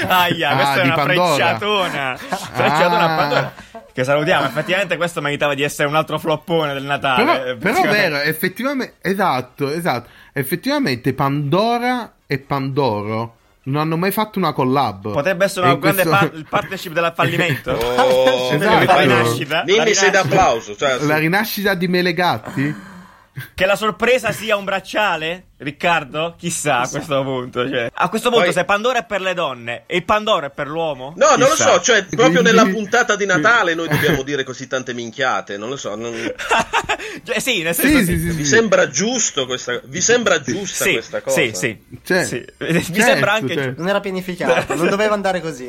Aia, 0.07 0.51
Ah, 0.51 0.55
questa 0.55 0.75
è 0.75 0.81
di 0.83 0.87
una 0.87 0.95
Pandora. 0.95 1.35
frecciatona. 1.35 2.17
Frecciatona 2.17 2.99
a 3.01 3.13
Ah. 3.13 3.17
Pandora. 3.17 3.53
Che 3.97 4.05
salutiamo, 4.05 4.45
effettivamente 4.45 4.99
questo 4.99 5.23
meritava 5.23 5.55
di 5.55 5.63
essere 5.63 5.89
un 5.89 5.95
altro 5.95 6.19
floppone 6.19 6.75
del 6.75 6.83
Natale. 6.85 7.25
Però, 7.25 7.45
Eh, 7.47 7.57
però 7.57 7.81
vero, 7.91 8.19
effettivamente, 8.19 8.97
esatto, 9.01 9.71
esatto. 9.71 10.11
Effettivamente 10.35 11.15
Pandora 11.15 12.13
e 12.27 12.37
Pandoro 12.39 13.37
non 13.63 13.81
hanno 13.81 13.97
mai 13.97 14.11
fatto 14.11 14.39
una 14.39 14.53
collab. 14.53 15.13
Potrebbe 15.13 15.47
essere 15.47 15.65
una 15.65 15.77
grande 15.77 16.03
questo- 16.03 16.31
il 16.37 16.47
partnership 16.47 16.93
della 16.93 17.13
fallimento. 17.15 17.73
Oh, 17.97 18.53
Esatto. 18.53 18.85
La 18.85 19.01
rinascita. 19.01 19.63
Sei 19.67 19.79
rinascita. 19.79 20.11
d'applauso. 20.11 20.77
Cioè, 20.77 20.99
La 20.99 21.17
rinascita 21.17 21.73
di 21.73 21.89
Melegatti? 21.89 22.75
Che 23.55 23.67
la 23.67 23.77
sorpresa 23.77 24.33
sia 24.33 24.57
un 24.57 24.65
bracciale? 24.65 25.49
Riccardo? 25.59 26.35
Chissà 26.39 26.81
a 26.81 26.89
questo 26.89 27.23
punto. 27.23 27.69
Cioè. 27.69 27.91
A 27.93 28.09
questo 28.09 28.29
punto, 28.31 28.45
Poi- 28.45 28.53
se 28.55 28.65
Pandora 28.65 29.01
è 29.01 29.05
per 29.05 29.21
le 29.21 29.35
donne 29.35 29.83
e 29.87 29.97
il 29.97 30.05
Pandoro 30.05 30.47
è 30.47 30.51
per 30.51 30.67
l'uomo? 30.69 31.13
No, 31.17 31.29
non 31.31 31.41
lo 31.41 31.47
chissà. 31.55 31.73
so, 31.75 31.81
cioè 31.81 32.05
proprio 32.05 32.41
nella 32.43 32.65
puntata 32.67 33.15
di 33.17 33.27
Natale 33.27 33.75
noi 33.75 33.89
dobbiamo 33.93 34.23
dire 34.23 34.43
così 34.45 34.67
tante 34.67 34.93
minchiate, 34.95 35.57
non 35.59 35.69
lo 35.69 35.77
so, 35.77 35.95
non- 35.97 36.15
Cioè, 37.25 37.39
sì, 37.41 37.63
nel 37.63 37.75
senso 37.75 37.99
Sì, 37.99 38.05
sì. 38.05 38.13
sì, 38.19 38.31
sì. 38.31 38.37
vi 38.37 38.45
sì. 38.45 38.51
sembra 38.51 38.89
giusto 38.89 39.47
questa 39.47 39.81
vi 39.85 40.01
sembra 40.03 40.41
giusta 40.43 40.85
Sì, 40.85 40.93
questa 40.93 41.21
cosa? 41.23 41.41
sì, 41.41 41.51
sì. 41.55 41.79
Cioè, 42.05 42.25
Sì. 42.25 42.37
Mi 42.59 42.83
certo, 42.83 43.01
sembra 43.03 43.33
anche 43.33 43.55
certo. 43.55 43.81
Non 43.81 43.89
era 43.89 44.01
pianificato, 44.01 44.75
non 44.75 44.89
doveva 44.89 45.15
andare 45.15 45.41
così. 45.41 45.67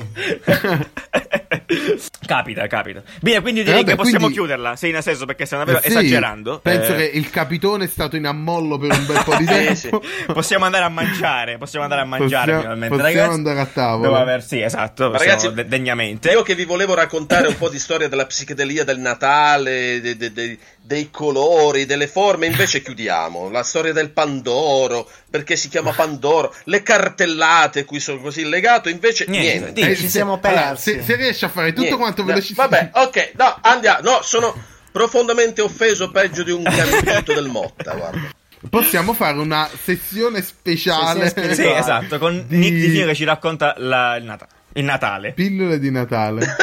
Capita, 2.28 2.68
capita. 2.68 3.02
Bene, 3.20 3.42
quindi 3.42 3.64
direi 3.64 3.80
Eh, 3.80 3.84
vabbè, 3.84 3.90
che 3.92 3.98
possiamo 3.98 4.26
quindi- 4.26 4.38
chiuderla. 4.38 4.76
Sì, 4.76 4.92
nel 4.92 5.02
senso 5.02 5.26
perché 5.26 5.46
stiamo 5.46 5.64
davvero 5.64 5.84
Eh 5.84 5.90
sì, 5.90 5.98
esagerando. 5.98 6.60
Penso 6.62 6.94
Eh, 6.94 6.98
che 6.98 7.04
il 7.18 7.30
capitone 7.32 7.86
è 7.86 7.88
stato 7.88 8.16
in 8.16 8.26
ammollo 8.28 8.78
per 8.78 8.92
un 8.92 9.06
bel 9.08 9.24
po' 9.24 9.36
di 9.38 9.46
Sì, 9.76 9.90
tempo. 9.90 10.04
Possiamo 10.34 10.66
andare 10.66 10.84
a 10.84 10.90
mangiare, 10.90 11.58
possiamo 11.58 11.86
andare 11.86 12.02
a 12.02 12.06
mangiare 12.06 12.52
Possiamo- 12.52 12.62
finalmente, 12.62 12.96
possiamo 12.96 13.18
ragazzi. 13.20 13.38
andare 13.38 13.60
a 13.60 13.66
tavola. 13.66 14.08
Dopo 14.10 14.20
aver, 14.22 14.44
sì, 14.44 14.62
esatto, 14.62 15.12
ragazzi, 15.12 15.54
de- 15.54 15.68
degnamente. 15.68 16.30
Io 16.30 16.44
che 16.44 16.54
vi 16.54 16.66
volevo 16.66 16.94
raccontare 16.94 17.48
un 17.48 17.58
po' 17.58 17.70
di 17.70 17.80
storia 17.80 18.08
della 18.08 18.26
psichedelia 18.28 18.84
del 18.84 19.00
Natale, 19.00 20.02
de- 20.02 20.18
de- 20.18 20.32
de- 20.34 20.58
dei 20.88 21.12
colori, 21.12 21.86
delle 21.86 22.08
forme, 22.08 22.46
invece 22.46 22.82
chiudiamo. 22.82 23.50
La 23.50 23.62
storia 23.64 23.92
del 23.92 24.10
Pandoro, 24.12 25.06
perché 25.30 25.58
si 25.58 25.68
chiama 25.68 25.92
Pandoro, 25.92 26.56
le 26.64 26.82
cartellate 26.82 27.84
cui 27.84 28.00
sono 28.00 28.22
così 28.22 28.48
legato, 28.48 28.88
invece 28.88 29.26
Niente, 29.28 29.50
niente. 29.60 29.74
dici. 29.74 29.90
Eh, 29.90 29.96
ci 29.98 30.02
se- 30.04 30.10
siamo 30.10 30.40
allora, 30.42 30.68
persi. 30.70 30.94
se, 30.94 31.04
se 31.04 31.16
riesci 31.18 31.44
a 31.44 31.50
fare 31.50 31.70
tutto 31.70 31.82
Niente. 31.82 31.98
quanto 32.00 32.22
No, 32.22 32.28
velocissimamente. 32.30 32.92
Vabbè, 32.94 33.08
ok, 33.08 33.32
no, 33.38 33.58
andiamo. 33.62 34.00
No, 34.10 34.20
sono 34.22 34.56
profondamente 34.92 35.62
offeso, 35.62 36.10
peggio 36.10 36.44
di 36.44 36.52
un 36.52 36.64
candito 36.64 37.34
del 37.34 37.48
Motta, 37.48 37.94
guarda. 37.94 38.30
Possiamo 38.70 39.14
fare 39.14 39.38
una 39.38 39.70
sessione 39.84 40.42
speciale. 40.42 41.26
Sessione 41.28 41.54
Sì, 41.54 41.62
Rituale. 41.64 41.80
esatto, 41.82 42.18
con 42.18 42.46
Di- 42.48 42.58
Nick 42.58 42.76
Di 42.78 42.90
Fino 42.90 43.06
che 43.08 43.14
ci 43.16 43.24
racconta 43.26 43.76
la- 43.78 44.16
il, 44.16 44.24
Nata- 44.24 44.48
il 44.78 44.84
Natale. 44.86 45.34
Pillole 45.34 45.80
di 45.80 45.92
Natale. 45.92 46.46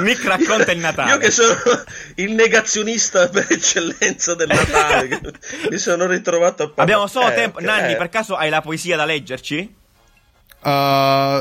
Nick 0.00 0.24
racconta 0.24 0.72
il 0.72 0.78
Natale. 0.78 1.10
Io 1.12 1.18
che 1.18 1.30
sono 1.30 1.54
il 2.16 2.32
negazionista 2.32 3.28
per 3.28 3.46
eccellenza 3.50 4.34
del 4.34 4.48
Natale, 4.48 5.20
mi 5.70 5.78
sono 5.78 6.06
ritrovato 6.06 6.62
a 6.62 6.68
parlare. 6.70 6.82
Abbiamo 6.82 7.06
solo 7.06 7.28
Eh, 7.30 7.34
tempo. 7.34 7.60
Nanni, 7.60 7.92
eh. 7.92 7.96
per 7.96 8.08
caso 8.08 8.36
hai 8.36 8.48
la 8.48 8.60
poesia 8.62 8.96
da 8.96 9.04
leggerci? 9.04 9.74
Uh, 10.62 10.68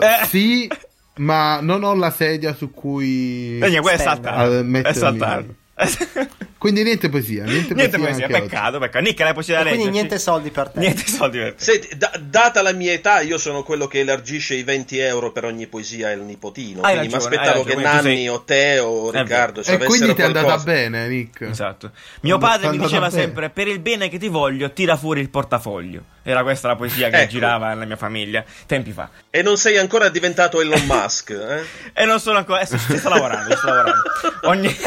Eh. 0.01 0.25
Sì, 0.27 0.69
ma 1.17 1.59
non 1.61 1.83
ho 1.83 1.95
la 1.95 2.11
sedia 2.11 2.53
su 2.53 2.71
cui. 2.71 3.57
Eh, 3.59 3.79
quello 3.79 3.89
è 3.89 3.97
saltato. 3.97 4.37
Ah, 4.37 4.79
È 4.81 4.93
saltato. 4.93 5.55
Quindi 6.57 6.83
niente 6.83 7.09
poesia. 7.09 7.43
Niente, 7.43 7.73
Niente 7.75 7.97
poesia, 7.99 8.27
poesia, 8.27 8.39
peccato, 8.47 8.79
peccato. 8.79 9.03
Nick, 9.03 9.19
hai 9.19 9.27
la 9.27 9.33
poesia 9.33 9.61
da 9.61 9.69
E 9.69 9.73
quindi 9.73 9.89
niente 9.91 10.17
soldi 10.17 10.49
per 10.49 10.69
te. 10.69 10.79
Niente 10.79 11.05
soldi 11.05 11.37
per 11.37 11.53
te. 11.53 11.63
Senti, 11.63 11.95
da- 11.97 12.11
data 12.19 12.61
la 12.63 12.71
mia 12.71 12.91
età, 12.93 13.19
io 13.19 13.37
sono 13.37 13.61
quello 13.61 13.85
che 13.87 13.99
elargisce 13.99 14.55
i 14.55 14.63
20 14.63 14.97
euro 14.99 15.31
per 15.31 15.43
ogni 15.45 15.67
poesia 15.67 16.09
al 16.09 16.21
nipotino. 16.21 16.81
Hai 16.81 16.95
quindi 16.97 17.13
mi 17.13 17.19
aspettavo 17.21 17.63
che 17.63 17.75
Nanni 17.75 18.01
sei- 18.01 18.29
o 18.29 18.41
te 18.43 18.79
o 18.79 19.11
È 19.11 19.19
Riccardo 19.21 19.61
ci 19.63 19.69
E 19.69 19.73
avessero 19.75 19.95
quindi 19.97 20.15
ti 20.15 20.21
è 20.21 20.25
andata 20.25 20.45
qualcosa. 20.45 20.71
bene, 20.71 21.07
Nick. 21.07 21.41
Esatto. 21.41 21.91
Mio 22.21 22.37
padre 22.39 22.69
mi 22.71 22.77
diceva 22.79 23.09
sempre: 23.11 23.49
Per 23.49 23.67
il 23.67 23.79
bene 23.79 24.09
che 24.09 24.17
ti 24.17 24.27
voglio, 24.29 24.71
tira 24.71 24.95
fuori 24.97 25.19
il 25.21 25.29
portafoglio. 25.29 26.13
Era 26.23 26.41
questa 26.41 26.69
la 26.69 26.75
poesia 26.75 27.09
che 27.09 27.17
Ecco. 27.21 27.29
girava 27.31 27.67
nella 27.67 27.85
mia 27.85 27.97
famiglia 27.97 28.43
tempi 28.65 28.91
fa. 28.91 29.09
E 29.29 29.43
non 29.43 29.57
sei 29.57 29.77
ancora 29.77 30.09
diventato 30.09 30.59
Elon 30.59 30.83
Musk, 30.87 31.29
eh? 31.29 31.63
E 32.01 32.05
non 32.05 32.19
sono 32.19 32.39
ancora. 32.39 32.61
adesso 32.61 32.79
ci 32.91 32.97
sto 32.97 33.09
lavorando, 33.09 33.51
ci 33.51 33.57
sto 33.57 33.67
lavorando. 33.67 34.01
Ogni... 34.43 34.75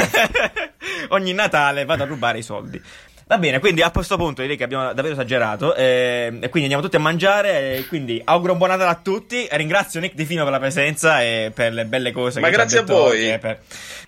Ogni 1.10 1.32
Natale 1.32 1.84
vado 1.84 2.02
a 2.02 2.06
rubare 2.06 2.38
i 2.38 2.42
soldi. 2.42 2.80
Va 3.26 3.36
bene, 3.36 3.58
quindi 3.58 3.82
a 3.82 3.90
questo 3.90 4.16
punto 4.16 4.40
direi 4.40 4.56
che 4.56 4.64
abbiamo 4.64 4.84
davvero 4.94 5.12
esagerato. 5.12 5.74
eh, 5.74 6.26
e 6.40 6.48
quindi 6.48 6.62
andiamo 6.62 6.80
tutti 6.82 6.96
a 6.96 7.00
mangiare. 7.00 7.76
E 7.76 7.86
quindi 7.86 8.20
auguro 8.24 8.52
un 8.52 8.58
buon 8.58 8.70
Natale 8.70 8.90
a 8.90 8.94
tutti. 9.02 9.46
Ringrazio 9.50 10.00
Nick 10.00 10.14
Di 10.14 10.24
Fino 10.24 10.44
per 10.44 10.52
la 10.52 10.58
presenza 10.58 11.20
e 11.22 11.52
per 11.54 11.74
le 11.74 11.84
belle 11.84 12.10
cose 12.12 12.40
Ma 12.40 12.46
che 12.48 12.54
ci 12.54 12.58
ha 12.60 12.62
grazie 12.62 12.78
a 12.78 12.82
detto 12.82 12.94
voi. 12.98 13.10
oggi, 13.10 13.28
e 13.28 13.38
per- 13.38 13.60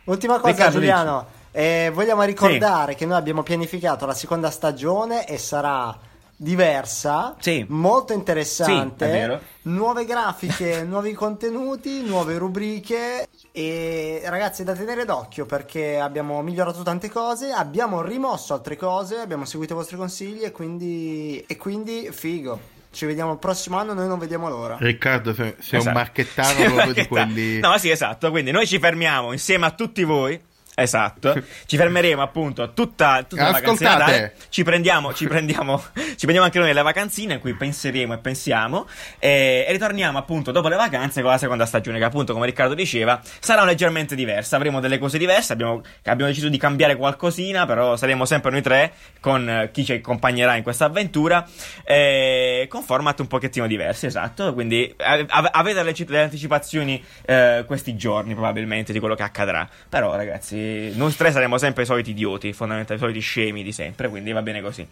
Ultima 0.04 0.38
cosa, 0.38 0.48
Riccardo, 0.52 0.72
Giuliano. 0.78 1.26
eh, 1.52 1.90
vogliamo 1.92 2.22
ricordare 2.22 2.94
che 2.94 3.04
noi 3.04 3.18
abbiamo 3.18 3.42
pianificato 3.42 4.06
la 4.06 4.14
seconda 4.14 4.50
stagione 4.50 5.26
e 5.26 5.36
sarà 5.36 5.94
diversa, 6.42 7.36
Sì. 7.38 7.64
molto 7.68 8.14
interessante. 8.14 9.04
Sì, 9.04 9.10
è 9.10 9.14
vero. 9.14 9.40
Nuove 9.62 10.06
grafiche, 10.06 10.82
nuovi 10.88 11.12
contenuti, 11.12 12.02
nuove 12.02 12.38
rubriche 12.38 13.28
e 13.52 14.22
ragazzi 14.24 14.64
da 14.64 14.72
tenere 14.72 15.04
d'occhio 15.04 15.44
perché 15.44 15.98
abbiamo 15.98 16.40
migliorato 16.40 16.82
tante 16.82 17.10
cose, 17.10 17.50
abbiamo 17.50 18.00
rimosso 18.00 18.54
altre 18.54 18.76
cose, 18.76 19.16
abbiamo 19.18 19.44
seguito 19.44 19.74
i 19.74 19.76
vostri 19.76 19.96
consigli 19.98 20.42
e 20.42 20.50
quindi, 20.50 21.44
e 21.46 21.56
quindi 21.58 22.08
figo. 22.10 22.78
Ci 22.92 23.06
vediamo 23.06 23.32
il 23.32 23.38
prossimo 23.38 23.76
anno, 23.78 23.92
noi 23.92 24.08
non 24.08 24.18
vediamo 24.18 24.48
l'ora. 24.48 24.76
Riccardo, 24.80 25.32
sei, 25.34 25.54
sei 25.60 25.78
Esatto. 25.78 25.88
un 25.88 25.92
marchettaro 25.92 26.64
proprio 26.74 26.92
di 26.94 27.06
quelli. 27.06 27.60
No, 27.60 27.76
sì, 27.78 27.88
esatto. 27.90 28.30
Quindi 28.30 28.50
noi 28.50 28.66
ci 28.66 28.80
fermiamo 28.80 29.30
insieme 29.32 29.66
a 29.66 29.70
tutti 29.72 30.02
voi. 30.02 30.40
Esatto, 30.82 31.42
ci 31.66 31.76
fermeremo 31.76 32.22
appunto 32.22 32.72
tutta, 32.72 33.24
tutta 33.28 33.50
la. 33.50 33.60
Natale. 33.60 34.34
Ci 34.48 34.62
prendiamo, 34.62 35.12
ci 35.14 35.26
prendiamo, 35.26 35.78
ci 35.94 36.26
prendiamo 36.26 36.44
anche 36.44 36.58
noi 36.58 36.72
le 36.72 36.82
vacanzine 36.82 37.34
in 37.34 37.40
cui 37.40 37.54
penseremo 37.54 38.14
e 38.14 38.18
pensiamo. 38.18 38.86
E, 39.18 39.64
e 39.66 39.72
ritorniamo 39.72 40.18
appunto 40.18 40.52
dopo 40.52 40.68
le 40.68 40.76
vacanze 40.76 41.20
con 41.22 41.30
la 41.30 41.38
seconda 41.38 41.66
stagione, 41.66 41.98
che 41.98 42.04
appunto, 42.04 42.32
come 42.32 42.46
Riccardo 42.46 42.74
diceva, 42.74 43.20
sarà 43.40 43.64
leggermente 43.64 44.14
diversa. 44.14 44.56
Avremo 44.56 44.80
delle 44.80 44.98
cose 44.98 45.18
diverse. 45.18 45.52
Abbiamo, 45.52 45.82
abbiamo 46.04 46.30
deciso 46.30 46.48
di 46.48 46.58
cambiare 46.58 46.96
qualcosina, 46.96 47.66
però 47.66 47.96
saremo 47.96 48.24
sempre 48.24 48.50
noi 48.50 48.62
tre 48.62 48.92
con 49.20 49.48
eh, 49.48 49.70
chi 49.72 49.84
ci 49.84 49.92
accompagnerà 49.92 50.56
in 50.56 50.62
questa 50.62 50.86
avventura. 50.86 51.46
eh, 51.84 52.66
con 52.68 52.82
format 52.82 53.18
un 53.20 53.26
pochettino 53.26 53.66
diversi, 53.66 54.06
esatto. 54.06 54.52
Quindi 54.54 54.94
ave- 54.98 55.26
avete 55.28 55.82
le, 55.82 55.92
delle 55.92 56.22
anticipazioni 56.22 57.02
eh, 57.26 57.64
questi 57.66 57.96
giorni, 57.96 58.34
probabilmente, 58.34 58.92
di 58.92 58.98
quello 58.98 59.14
che 59.14 59.22
accadrà. 59.22 59.68
Però, 59.88 60.14
ragazzi, 60.14 60.69
noi 60.94 61.14
tre 61.14 61.32
saremo 61.32 61.58
sempre 61.58 61.82
i 61.82 61.86
soliti 61.86 62.10
idioti, 62.10 62.52
fondamentalmente 62.52 62.94
i 62.94 62.98
soliti 62.98 63.20
scemi 63.20 63.62
di 63.62 63.72
sempre. 63.72 64.08
Quindi 64.08 64.32
va 64.32 64.42
bene 64.42 64.60
così. 64.60 64.86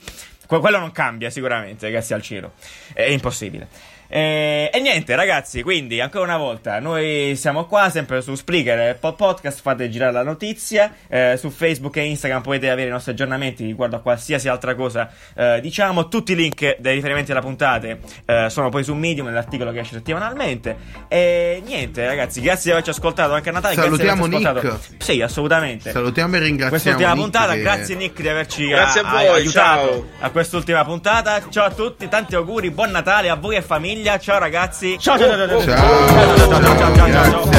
Que- 0.46 0.60
quello 0.60 0.78
non 0.78 0.92
cambia, 0.92 1.30
sicuramente, 1.30 1.90
grazie 1.90 2.14
al 2.14 2.22
cielo. 2.22 2.52
È 2.92 3.02
impossibile. 3.02 3.68
E, 4.10 4.70
e 4.72 4.80
niente, 4.80 5.14
ragazzi, 5.14 5.62
quindi 5.62 6.00
ancora 6.00 6.24
una 6.24 6.38
volta 6.38 6.80
noi 6.80 7.34
siamo 7.36 7.66
qua 7.66 7.90
sempre 7.90 8.22
su 8.22 8.34
Spreaker 8.34 8.78
e 8.80 8.94
Pod 8.94 9.16
Podcast. 9.16 9.60
Fate 9.60 9.88
girare 9.90 10.12
la 10.12 10.22
notizia. 10.22 10.92
eh, 11.08 11.36
su 11.38 11.50
Facebook 11.50 11.96
e 11.96 12.04
Instagram 12.06 12.40
potete 12.42 12.70
avere 12.70 12.88
i 12.88 12.90
nostri 12.92 13.12
aggiornamenti 13.12 13.64
riguardo 13.66 13.96
a 13.96 14.00
qualsiasi 14.00 14.48
altra 14.48 14.74
cosa. 14.74 15.10
eh, 15.36 15.60
diciamo, 15.60 16.08
tutti 16.08 16.32
i 16.32 16.36
link 16.36 16.76
dei 16.78 16.94
riferimenti 16.94 17.30
alla 17.32 17.40
puntata 17.40 17.86
eh, 17.86 18.46
sono 18.48 18.70
poi 18.70 18.82
su 18.82 18.94
Medium 18.94 19.26
nell'articolo 19.26 19.72
che 19.72 19.80
esce 19.80 19.94
settimanalmente. 19.96 20.76
E 21.08 21.62
niente, 21.66 22.06
ragazzi, 22.06 22.40
grazie 22.40 22.64
di 22.64 22.70
averci 22.70 22.90
ascoltato 22.90 23.34
anche 23.34 23.50
a 23.50 23.52
Natale. 23.52 23.74
Salutiamo 23.74 24.26
grazie 24.26 24.38
di 24.40 24.46
averci 24.46 24.66
Nick. 24.66 24.74
ascoltato. 24.74 25.04
Sì, 25.04 25.20
assolutamente. 25.22 25.90
Salutiamo 25.90 26.36
e 26.36 26.38
ringraziamo. 26.38 26.70
Quest'ultima 26.70 27.12
Nick 27.12 27.20
puntata, 27.22 27.52
che- 27.52 27.60
grazie 27.60 27.94
Nick 27.94 28.20
di 28.22 28.28
averci 28.28 28.66
Grazie 28.68 29.00
a 29.02 29.06
a- 29.08 29.10
voi, 29.12 29.26
aiutato 29.26 29.88
ciao. 29.90 30.06
a 30.20 30.30
quest'ultima 30.30 30.84
puntata. 30.84 31.42
Ciao 31.50 31.66
a 31.66 31.70
tutti, 31.70 32.08
tanti 32.08 32.34
auguri, 32.34 32.70
buon 32.70 32.90
Natale 32.90 33.28
a 33.28 33.34
voi 33.34 33.56
e 33.56 33.62
famiglia. 33.62 33.96
Ciao 34.18 34.38
ragazzi. 34.38 34.96
Ciao 34.98 35.18
ciao 35.18 35.28
ciao 35.28 35.48
ciao. 35.48 35.64
Ciao, 35.64 36.36
ciao, 36.36 36.48
ciao, 36.48 36.76
ciao, 36.76 36.94
ciao, 36.94 37.10
ciao, 37.10 37.58